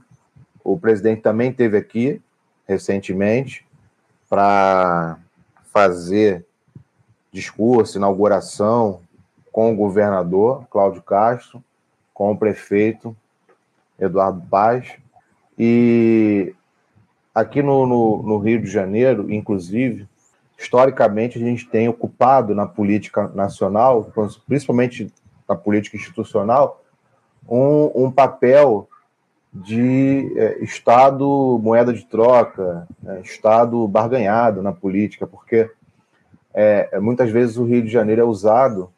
o 0.64 0.76
presidente 0.76 1.20
também 1.20 1.52
teve 1.52 1.78
aqui 1.78 2.20
recentemente 2.66 3.64
para 4.28 5.16
fazer 5.72 6.44
discurso, 7.30 7.98
inauguração 7.98 9.00
com 9.52 9.72
o 9.72 9.76
governador 9.76 10.66
Cláudio 10.68 11.02
Castro, 11.02 11.62
com 12.12 12.32
o 12.32 12.36
prefeito 12.36 13.16
Eduardo 13.96 14.42
Paz. 14.50 14.92
E 15.56 16.52
aqui 17.32 17.62
no, 17.62 17.86
no, 17.86 18.22
no, 18.24 18.38
Rio 18.38 18.60
de 18.60 18.68
Janeiro, 18.68 19.32
inclusive, 19.32 20.08
historicamente, 20.58 21.38
a 21.38 21.40
gente 21.40 21.68
tem 21.68 21.88
ocupado 21.88 22.56
na 22.56 22.66
política 22.66 23.28
nacional, 23.28 24.12
principalmente 24.48 25.14
na 25.48 25.54
política 25.54 25.96
institucional, 25.96 26.82
um, 27.48 28.06
um 28.06 28.10
papel 28.10 28.88
de 29.52 30.32
é, 30.36 30.58
Estado 30.62 31.58
moeda 31.62 31.92
de 31.92 32.04
troca, 32.04 32.86
é, 33.06 33.20
Estado 33.20 33.86
barganhado 33.88 34.62
na 34.62 34.72
política, 34.72 35.26
porque 35.26 35.70
é, 36.52 36.98
muitas 37.00 37.30
vezes 37.30 37.56
o 37.56 37.64
Rio 37.64 37.82
de 37.82 37.88
Janeiro 37.88 38.22
é 38.22 38.24
usado 38.24 38.90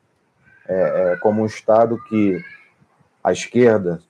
é, 0.67 1.13
é, 1.13 1.17
como 1.17 1.43
um 1.43 1.47
Estado 1.47 1.99
que 2.09 2.43
a 3.23 3.33
esquerda, 3.33 4.01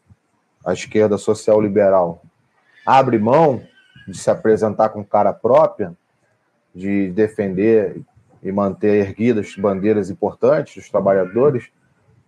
a 0.64 0.72
esquerda 0.72 1.18
social 1.18 1.60
liberal, 1.60 2.22
abre 2.84 3.18
mão 3.18 3.62
de 4.06 4.16
se 4.16 4.30
apresentar 4.30 4.88
com 4.90 5.04
cara 5.04 5.32
própria, 5.32 5.92
de 6.74 7.10
defender 7.10 8.00
e 8.42 8.52
manter 8.52 9.06
erguidas 9.06 9.54
bandeiras 9.56 10.10
importantes 10.10 10.76
dos 10.76 10.88
trabalhadores, 10.88 11.68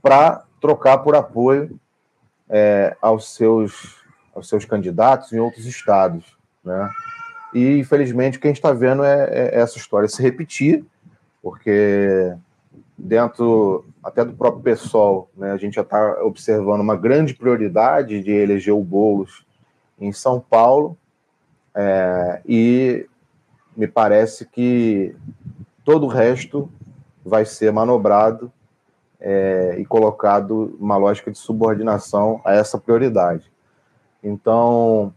para 0.03 0.45
trocar 0.61 0.99
por 0.99 1.15
apoio 1.15 1.79
é, 2.51 2.97
aos, 3.01 3.35
seus, 3.35 3.97
aos 4.35 4.49
seus 4.49 4.65
candidatos 4.65 5.33
em 5.33 5.39
outros 5.39 5.65
estados. 5.65 6.37
Né? 6.65 6.91
E, 7.55 7.79
infelizmente, 7.79 8.37
o 8.37 8.41
que 8.41 8.49
a 8.49 8.51
gente 8.51 8.59
está 8.59 8.73
vendo 8.73 9.05
é, 9.05 9.29
é, 9.31 9.61
essa 9.61 9.79
história 9.79 10.09
se 10.09 10.21
repetir, 10.21 10.85
porque 11.43 12.35
dentro 12.99 13.87
até 14.03 14.25
do 14.25 14.33
próprio 14.33 14.63
pessoal, 14.63 15.31
né, 15.37 15.53
a 15.53 15.57
gente 15.57 15.75
já 15.75 15.83
está 15.83 16.23
observando 16.23 16.81
uma 16.81 16.97
grande 16.97 17.35
prioridade 17.35 18.23
de 18.23 18.31
eleger 18.31 18.75
o 18.75 18.83
Boulos 18.83 19.45
em 19.99 20.13
São 20.13 20.41
Paulo, 20.41 20.97
é, 21.75 22.41
e 22.47 23.07
me 23.77 23.87
parece 23.87 24.45
que 24.47 25.15
todo 25.85 26.07
o 26.07 26.09
resto 26.09 26.71
vai 27.25 27.45
ser 27.45 27.73
manobrado 27.73 28.53
é, 29.21 29.77
e 29.79 29.85
colocado 29.85 30.77
uma 30.81 30.97
lógica 30.97 31.31
de 31.31 31.39
subordinação 31.39 32.41
a 32.45 32.55
essa 32.55 32.79
prioridade. 32.79 33.51
Então, 34.23 35.13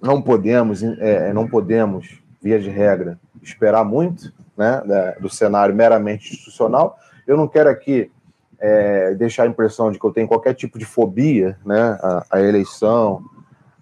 não 0.00 0.22
podemos, 0.22 0.82
é, 0.82 1.32
não 1.32 1.46
podemos, 1.46 2.22
via 2.40 2.58
de 2.58 2.70
regra, 2.70 3.18
esperar 3.42 3.84
muito 3.84 4.32
né, 4.56 4.82
do 5.20 5.28
cenário 5.28 5.74
meramente 5.74 6.32
institucional. 6.32 6.98
Eu 7.26 7.36
não 7.36 7.46
quero 7.46 7.68
aqui 7.68 8.10
é, 8.58 9.14
deixar 9.14 9.44
a 9.44 9.46
impressão 9.46 9.90
de 9.90 9.98
que 9.98 10.04
eu 10.04 10.12
tenho 10.12 10.28
qualquer 10.28 10.54
tipo 10.54 10.78
de 10.78 10.84
fobia 10.84 11.58
né, 11.64 11.98
à, 12.02 12.24
à 12.30 12.40
eleição, 12.40 13.22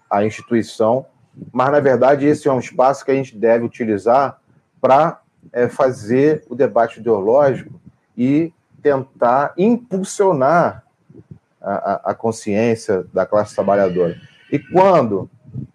à 0.09 0.25
instituição, 0.25 1.05
mas, 1.51 1.71
na 1.71 1.79
verdade, 1.79 2.25
esse 2.25 2.47
é 2.47 2.51
um 2.51 2.59
espaço 2.59 3.05
que 3.05 3.11
a 3.11 3.15
gente 3.15 3.37
deve 3.37 3.63
utilizar 3.63 4.39
para 4.81 5.21
é, 5.53 5.67
fazer 5.67 6.43
o 6.49 6.55
debate 6.55 6.99
ideológico 6.99 7.79
e 8.17 8.53
tentar 8.81 9.53
impulsionar 9.57 10.83
a, 11.61 12.11
a, 12.11 12.15
consciência 12.15 13.05
da 13.13 13.25
classe 13.25 13.53
trabalhadora. 13.53 14.19
E 14.51 14.57
quando 14.57 15.29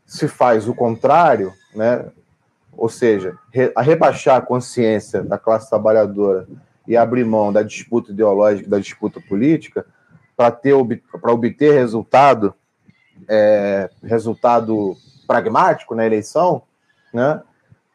se 0.06 0.26
faz 0.28 0.68
o 0.68 0.74
contrário, 0.74 1.52
né? 1.74 2.06
ou 2.76 2.88
seja, 2.88 3.38
a 3.74 3.82
rebaixar 3.82 4.36
a 4.36 4.42
consciência 4.42 5.22
da 5.22 5.38
classe 5.38 5.68
trabalhadora 5.68 6.46
e 6.86 6.96
abrir 6.96 7.24
mão 7.24 7.52
da 7.52 7.62
disputa 7.62 8.10
ideológica, 8.12 8.68
da 8.68 8.78
disputa 8.78 9.20
política, 9.20 9.86
para 10.36 11.32
obter 11.32 11.74
resultado, 11.74 12.54
é, 13.28 13.88
resultado 14.02 14.96
pragmático 15.26 15.94
na 15.94 16.04
eleição, 16.04 16.62
né? 17.12 17.40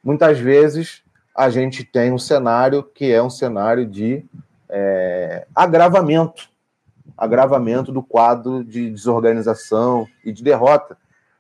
Muitas 0.02 0.40
vezes 0.40 1.04
a 1.36 1.50
gente 1.50 1.84
tem 1.84 2.12
um 2.12 2.18
cenário 2.18 2.84
que 2.84 3.12
é 3.12 3.22
um 3.22 3.30
cenário 3.30 3.86
de 3.86 4.26
é, 4.70 5.48
agravamento, 5.56 6.50
agravamento 7.18 7.92
do 7.92 8.04
quadro 8.04 8.64
de 8.64 8.92
desorganização 8.92 10.08
e 10.24 10.32
de 10.32 10.44
derrota. 10.44 10.98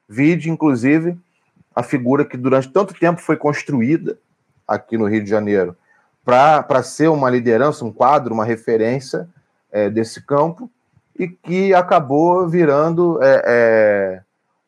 Vide, 0.07 0.49
inclusive, 0.49 1.17
a 1.75 1.83
figura 1.83 2.25
que 2.25 2.35
durante 2.35 2.69
tanto 2.69 2.93
tempo 2.93 3.21
foi 3.21 3.37
construída 3.37 4.17
aqui 4.67 4.97
no 4.97 5.07
Rio 5.07 5.23
de 5.23 5.29
Janeiro 5.29 5.77
para 6.25 6.83
ser 6.83 7.07
uma 7.09 7.29
liderança, 7.29 7.85
um 7.85 7.91
quadro, 7.91 8.33
uma 8.33 8.45
referência 8.45 9.27
é, 9.71 9.89
desse 9.89 10.21
campo 10.25 10.69
e 11.17 11.27
que 11.27 11.73
acabou 11.73 12.47
virando 12.47 13.21
é, 13.21 13.43
é, 13.45 14.21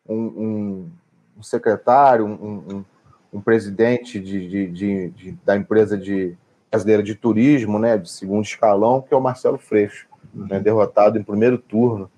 um, 0.07 0.15
um, 0.15 0.91
um, 1.37 1.43
secretário, 1.43 2.25
um, 2.25 2.83
um 3.31 3.41
presidente 3.41 4.19
de, 4.19 4.47
de, 4.47 4.67
de, 4.67 5.09
de, 5.11 5.31
da 5.45 5.55
empresa 5.55 5.97
de 5.97 6.35
brasileira 6.71 7.03
de 7.03 7.13
turismo, 7.13 7.77
né, 7.77 7.97
de 7.97 8.09
segundo 8.09 8.45
escalão, 8.45 9.01
que 9.01 9.13
é 9.13 9.17
o 9.17 9.21
Marcelo 9.21 9.57
Freixo, 9.57 10.07
né, 10.33 10.59
derrotado 10.59 11.19
em 11.19 11.23
primeiro 11.23 11.57
turno 11.57 12.09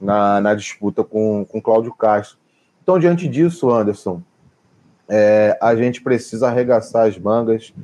na, 0.00 0.40
na 0.40 0.54
disputa 0.54 1.04
com, 1.04 1.44
com 1.44 1.60
Cláudio 1.60 1.92
Castro. 1.92 2.38
Então, 2.82 2.98
diante 2.98 3.28
disso, 3.28 3.70
Anderson, 3.70 4.22
é, 5.08 5.58
a 5.60 5.76
gente 5.76 6.00
precisa 6.00 6.48
arregaçar 6.48 7.06
as 7.06 7.18
mangas 7.18 7.74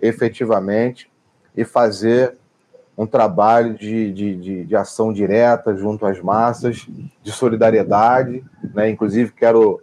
efetivamente 0.00 1.10
e 1.54 1.62
fazer 1.62 2.36
um 2.96 3.06
trabalho 3.06 3.74
de, 3.74 4.12
de, 4.12 4.36
de, 4.36 4.64
de, 4.64 4.76
ação 4.76 5.12
direta 5.12 5.74
junto 5.76 6.04
às 6.06 6.20
massas, 6.20 6.86
de 7.22 7.32
solidariedade. 7.32 8.44
Né? 8.74 8.90
Inclusive, 8.90 9.32
quero, 9.32 9.80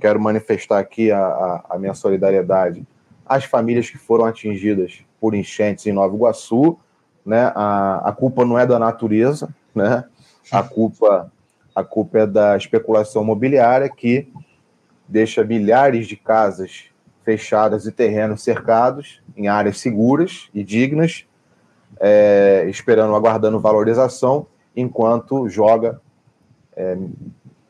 quero 0.00 0.20
manifestar 0.20 0.78
aqui 0.78 1.10
a, 1.10 1.18
a, 1.18 1.64
a 1.70 1.78
minha 1.78 1.94
solidariedade 1.94 2.86
às 3.26 3.44
famílias 3.44 3.90
que 3.90 3.98
foram 3.98 4.24
atingidas 4.24 5.04
por 5.20 5.34
enchentes 5.34 5.86
em 5.86 5.92
Nova 5.92 6.14
Iguaçu. 6.14 6.78
Né? 7.24 7.52
A, 7.54 8.02
a 8.08 8.12
culpa 8.12 8.44
não 8.44 8.58
é 8.58 8.66
da 8.66 8.78
natureza, 8.78 9.54
né? 9.74 10.04
a 10.50 10.62
culpa 10.62 11.30
a 11.74 11.84
culpa 11.84 12.20
é 12.20 12.26
da 12.26 12.56
especulação 12.56 13.22
imobiliária 13.22 13.86
que 13.90 14.32
deixa 15.06 15.44
milhares 15.44 16.06
de 16.06 16.16
casas 16.16 16.86
fechadas 17.22 17.84
e 17.84 17.92
terrenos 17.92 18.42
cercados 18.42 19.20
em 19.36 19.46
áreas 19.46 19.78
seguras 19.78 20.48
e 20.54 20.64
dignas, 20.64 21.26
é, 22.00 22.64
esperando, 22.68 23.14
aguardando 23.14 23.60
valorização, 23.60 24.46
enquanto 24.74 25.50
joga 25.50 26.00
é, 26.74 26.96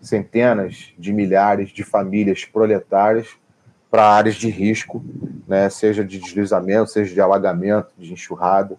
centenas 0.00 0.92
de 0.96 1.12
milhares 1.12 1.70
de 1.70 1.82
famílias 1.82 2.44
proletárias 2.44 3.36
para 3.96 4.10
áreas 4.10 4.34
de 4.36 4.50
risco, 4.50 5.02
né, 5.48 5.70
seja 5.70 6.04
de 6.04 6.18
deslizamento, 6.18 6.90
seja 6.90 7.14
de 7.14 7.20
alagamento, 7.20 7.88
de 7.96 8.12
enxurrada, 8.12 8.76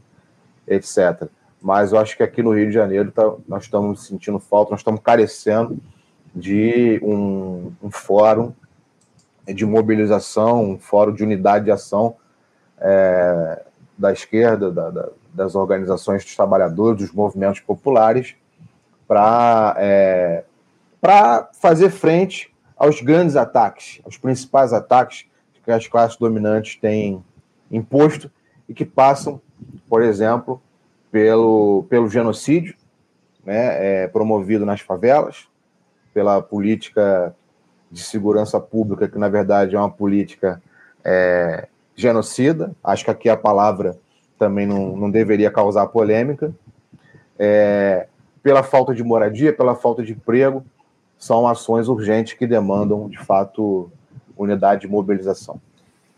etc 0.68 1.28
mas 1.61 1.91
eu 1.91 1.99
acho 1.99 2.15
que 2.15 2.24
aqui 2.24 2.43
no 2.43 2.53
Rio 2.53 2.68
de 2.68 2.74
Janeiro 2.74 3.11
tá, 3.11 3.34
nós 3.47 3.63
estamos 3.63 4.05
sentindo 4.05 4.39
falta, 4.39 4.72
nós 4.72 4.80
estamos 4.80 5.01
carecendo 5.01 5.78
de 6.34 6.99
um, 7.03 7.72
um 7.82 7.89
fórum 7.89 8.53
de 9.45 9.65
mobilização, 9.65 10.63
um 10.63 10.78
fórum 10.78 11.13
de 11.13 11.24
unidade 11.24 11.65
de 11.65 11.72
ação 11.72 12.15
é, 12.80 13.63
da 13.97 14.11
esquerda, 14.11 14.72
da, 14.72 14.89
da, 14.89 15.09
das 15.34 15.55
organizações 15.55 16.24
dos 16.24 16.36
trabalhadores, 16.36 17.01
dos 17.01 17.11
movimentos 17.11 17.59
populares, 17.61 18.36
para 19.07 19.76
é, 19.78 20.43
fazer 21.53 21.89
frente 21.89 22.53
aos 22.78 23.02
grandes 23.02 23.36
ataques, 23.36 24.00
aos 24.06 24.18
principais 24.18 24.74
ataques 24.74 25.26
que 25.64 25.72
as 25.72 25.88
classes 25.88 26.18
dominantes 26.18 26.78
têm 26.78 27.24
imposto 27.70 28.32
e 28.70 28.74
que 28.74 28.86
passam, 28.86 29.42
por 29.90 30.02
exemplo, 30.02 30.62
pelo, 31.12 31.86
pelo 31.90 32.10
genocídio 32.10 32.76
né, 33.46 34.04
é, 34.04 34.08
promovido 34.08 34.66
nas 34.66 34.82
favelas, 34.82 35.48
pela 36.14 36.42
política 36.42 37.36
de 37.90 38.02
segurança 38.02 38.60
pública, 38.60 39.08
que 39.08 39.18
na 39.18 39.30
verdade 39.30 39.76
é 39.76 39.80
uma 39.80 39.90
política 39.90 40.62
é, 41.04 41.68
genocida. 41.96 42.76
Acho 42.84 43.06
que 43.06 43.12
aqui 43.12 43.30
a 43.30 43.38
palavra 43.38 43.98
também 44.38 44.66
não, 44.66 44.96
não 44.96 45.10
deveria 45.10 45.50
causar 45.50 45.88
polêmica. 45.88 46.54
É, 47.40 48.08
pela 48.44 48.64
falta 48.64 48.94
de 48.94 49.04
moradia, 49.04 49.54
pela 49.54 49.76
falta 49.76 50.04
de 50.04 50.14
emprego, 50.14 50.66
são 51.18 51.47
ações 51.47 51.88
urgentes 51.88 52.34
que 52.34 52.45
demandam, 52.45 53.09
de 53.09 53.18
fato, 53.20 53.91
unidade 54.38 54.82
de 54.82 54.88
mobilização. 54.88 55.59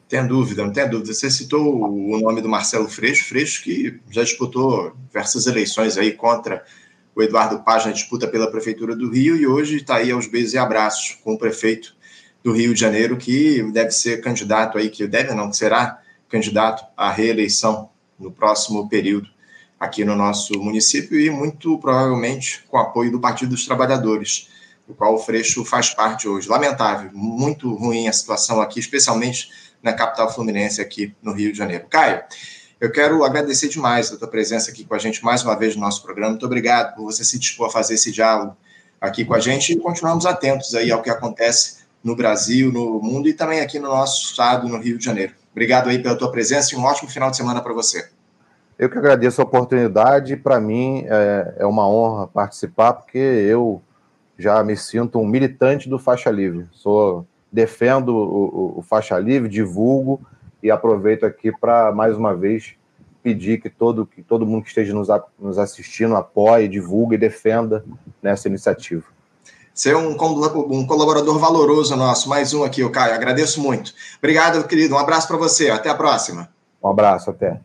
Tem 0.07 0.25
dúvida, 0.25 0.65
não 0.65 0.73
tem 0.73 0.89
dúvida. 0.89 1.13
Você 1.13 1.29
citou 1.29 1.83
o 1.83 2.19
nome 2.19 2.41
do 2.41 2.49
Marcelo 2.49 2.89
Freixo, 2.89 3.29
Freixo 3.29 3.63
que 3.63 3.99
já 4.09 4.23
disputou 4.23 4.93
diversas 5.07 5.45
eleições 5.45 5.97
aí 5.97 6.11
contra 6.13 6.63
o 7.15 7.21
Eduardo 7.21 7.59
Paz 7.59 7.85
na 7.85 7.91
disputa 7.91 8.27
pela 8.27 8.49
Prefeitura 8.49 8.95
do 8.95 9.11
Rio 9.11 9.35
e 9.35 9.45
hoje 9.45 9.77
está 9.77 9.97
aí 9.97 10.11
aos 10.11 10.25
beijos 10.25 10.53
e 10.53 10.57
abraços 10.57 11.19
com 11.23 11.33
o 11.33 11.37
prefeito 11.37 11.95
do 12.43 12.51
Rio 12.51 12.73
de 12.73 12.79
Janeiro, 12.79 13.17
que 13.17 13.61
deve 13.71 13.91
ser 13.91 14.21
candidato 14.21 14.77
aí, 14.77 14.89
que 14.89 15.05
deve 15.05 15.33
não, 15.33 15.49
que 15.49 15.57
será 15.57 15.99
candidato 16.29 16.83
à 16.95 17.11
reeleição 17.11 17.89
no 18.17 18.31
próximo 18.31 18.87
período 18.87 19.27
aqui 19.79 20.03
no 20.03 20.15
nosso 20.15 20.59
município 20.59 21.19
e 21.19 21.29
muito 21.29 21.77
provavelmente 21.77 22.63
com 22.67 22.77
apoio 22.77 23.11
do 23.11 23.19
Partido 23.19 23.51
dos 23.51 23.65
Trabalhadores, 23.65 24.49
do 24.89 24.95
qual 24.95 25.13
o 25.13 25.19
Freixo 25.19 25.63
faz 25.63 25.91
parte 25.91 26.27
hoje. 26.27 26.49
Lamentável, 26.49 27.11
muito 27.13 27.71
ruim 27.75 28.07
a 28.07 28.11
situação 28.13 28.59
aqui, 28.59 28.79
especialmente 28.79 29.51
na 29.83 29.93
capital 29.93 30.33
fluminense 30.33 30.81
aqui 30.81 31.15
no 31.21 31.31
Rio 31.31 31.51
de 31.51 31.57
Janeiro. 31.59 31.85
Caio, 31.87 32.23
eu 32.81 32.91
quero 32.91 33.23
agradecer 33.23 33.69
demais 33.69 34.11
a 34.11 34.17
tua 34.17 34.27
presença 34.27 34.71
aqui 34.71 34.83
com 34.83 34.95
a 34.95 34.97
gente 34.97 35.23
mais 35.23 35.43
uma 35.43 35.55
vez 35.55 35.75
no 35.75 35.81
nosso 35.81 36.01
programa. 36.01 36.31
Muito 36.31 36.45
obrigado 36.47 36.95
por 36.95 37.03
você 37.03 37.23
se 37.23 37.37
dispor 37.37 37.67
a 37.67 37.69
fazer 37.69 37.93
esse 37.93 38.11
diálogo 38.11 38.57
aqui 38.99 39.23
com 39.23 39.35
a 39.35 39.39
gente 39.39 39.73
e 39.73 39.77
continuamos 39.77 40.25
atentos 40.25 40.73
aí 40.73 40.91
ao 40.91 41.03
que 41.03 41.09
acontece 41.11 41.83
no 42.03 42.15
Brasil, 42.15 42.71
no 42.71 42.99
mundo 42.99 43.29
e 43.29 43.33
também 43.33 43.59
aqui 43.59 43.77
no 43.77 43.89
nosso 43.89 44.31
estado, 44.31 44.67
no 44.67 44.79
Rio 44.79 44.97
de 44.97 45.05
Janeiro. 45.05 45.33
Obrigado 45.51 45.89
aí 45.89 45.99
pela 46.01 46.17
tua 46.17 46.31
presença 46.31 46.73
e 46.73 46.77
um 46.77 46.83
ótimo 46.83 47.11
final 47.11 47.29
de 47.29 47.37
semana 47.37 47.61
para 47.61 47.73
você. 47.73 48.09
Eu 48.77 48.89
que 48.89 48.97
agradeço 48.97 49.39
a 49.39 49.43
oportunidade. 49.43 50.35
Para 50.35 50.59
mim 50.59 51.05
é, 51.05 51.57
é 51.59 51.65
uma 51.67 51.87
honra 51.87 52.27
participar, 52.27 52.93
porque 52.93 53.19
eu 53.19 53.83
já 54.39 54.63
me 54.63 54.77
sinto 54.77 55.19
um 55.19 55.27
militante 55.27 55.89
do 55.89 55.99
Faixa 55.99 56.31
Livre. 56.31 56.65
Sou 56.71 57.27
defendo 57.51 58.15
o, 58.15 58.75
o, 58.75 58.79
o 58.79 58.81
faixa 58.81 59.19
livre, 59.19 59.49
divulgo 59.49 60.21
e 60.63 60.71
aproveito 60.71 61.25
aqui 61.25 61.51
para 61.51 61.91
mais 61.91 62.15
uma 62.15 62.33
vez 62.33 62.75
pedir 63.21 63.59
que 63.59 63.69
todo, 63.69 64.05
que 64.05 64.21
todo 64.21 64.45
mundo 64.45 64.63
que 64.63 64.69
esteja 64.69 64.93
nos, 64.93 65.09
nos 65.37 65.57
assistindo 65.57 66.15
apoie, 66.15 66.69
divulgue 66.69 67.15
e 67.15 67.17
defenda 67.17 67.83
nessa 68.23 68.47
iniciativa. 68.47 69.03
Você 69.73 69.91
é 69.91 69.97
um, 69.97 70.11
um 70.11 70.85
colaborador 70.85 71.37
valoroso 71.37 71.95
nosso, 71.95 72.29
mais 72.29 72.53
um 72.53 72.63
aqui, 72.63 72.83
o 72.83 72.89
Caio. 72.89 73.13
Agradeço 73.13 73.61
muito. 73.61 73.93
Obrigado, 74.17 74.65
querido. 74.67 74.95
Um 74.95 74.97
abraço 74.97 75.27
para 75.27 75.37
você. 75.37 75.69
Até 75.69 75.89
a 75.89 75.95
próxima. 75.95 76.49
Um 76.83 76.89
abraço, 76.89 77.29
até. 77.29 77.59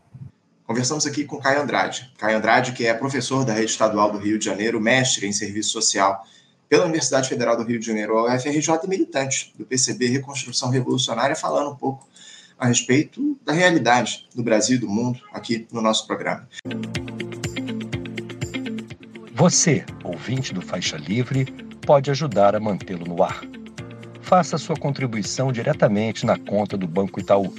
Conversamos 0.67 1.07
aqui 1.07 1.25
com 1.25 1.39
Caio 1.39 1.61
Andrade. 1.61 2.13
Caio 2.19 2.39
Andrade, 2.39 2.73
que 2.73 2.87
é 2.87 2.95
professor 2.95 3.45
da 3.45 3.53
Rede 3.53 3.71
Estadual 3.71 4.11
do 4.11 4.19
Rio 4.19 4.39
de 4.39 4.45
Janeiro, 4.45 4.81
mestre 4.81 5.27
em 5.27 5.33
serviço 5.33 5.71
social 5.71 6.25
pela 6.69 6.85
Universidade 6.85 7.29
Federal 7.29 7.57
do 7.57 7.63
Rio 7.63 7.79
de 7.79 7.87
Janeiro, 7.87 8.19
a 8.19 8.35
UFRJ, 8.35 8.89
militante 8.89 9.55
do 9.57 9.65
PCB 9.65 10.09
Reconstrução 10.09 10.71
Revolucionária, 10.71 11.37
falando 11.37 11.71
um 11.71 11.77
pouco 11.77 12.09
a 12.59 12.67
respeito 12.67 13.39
da 13.45 13.53
realidade 13.53 14.27
do 14.35 14.43
Brasil 14.43 14.77
e 14.77 14.81
do 14.81 14.89
mundo 14.89 15.21
aqui 15.33 15.69
no 15.73 15.83
nosso 15.83 16.07
programa. 16.07 16.49
Você, 19.35 19.85
ouvinte 20.03 20.55
do 20.55 20.63
Faixa 20.63 20.97
Livre, 20.97 21.45
pode 21.85 22.11
ajudar 22.11 22.57
a 22.57 22.61
mantê-lo 22.61 23.05
no 23.05 23.23
ar. 23.23 23.43
Faça 24.23 24.57
sua 24.57 24.77
contribuição 24.77 25.53
diretamente 25.53 26.25
na 26.25 26.39
conta 26.39 26.79
do 26.79 26.89
Banco 26.89 27.21
Itaú, 27.21 27.55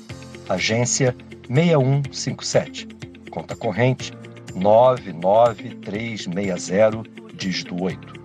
agência 0.49 1.15
6157, 1.47 2.87
conta 3.29 3.55
corrente 3.55 4.11
99360, 4.55 7.03
dígito 7.35 7.83
8. 7.83 8.24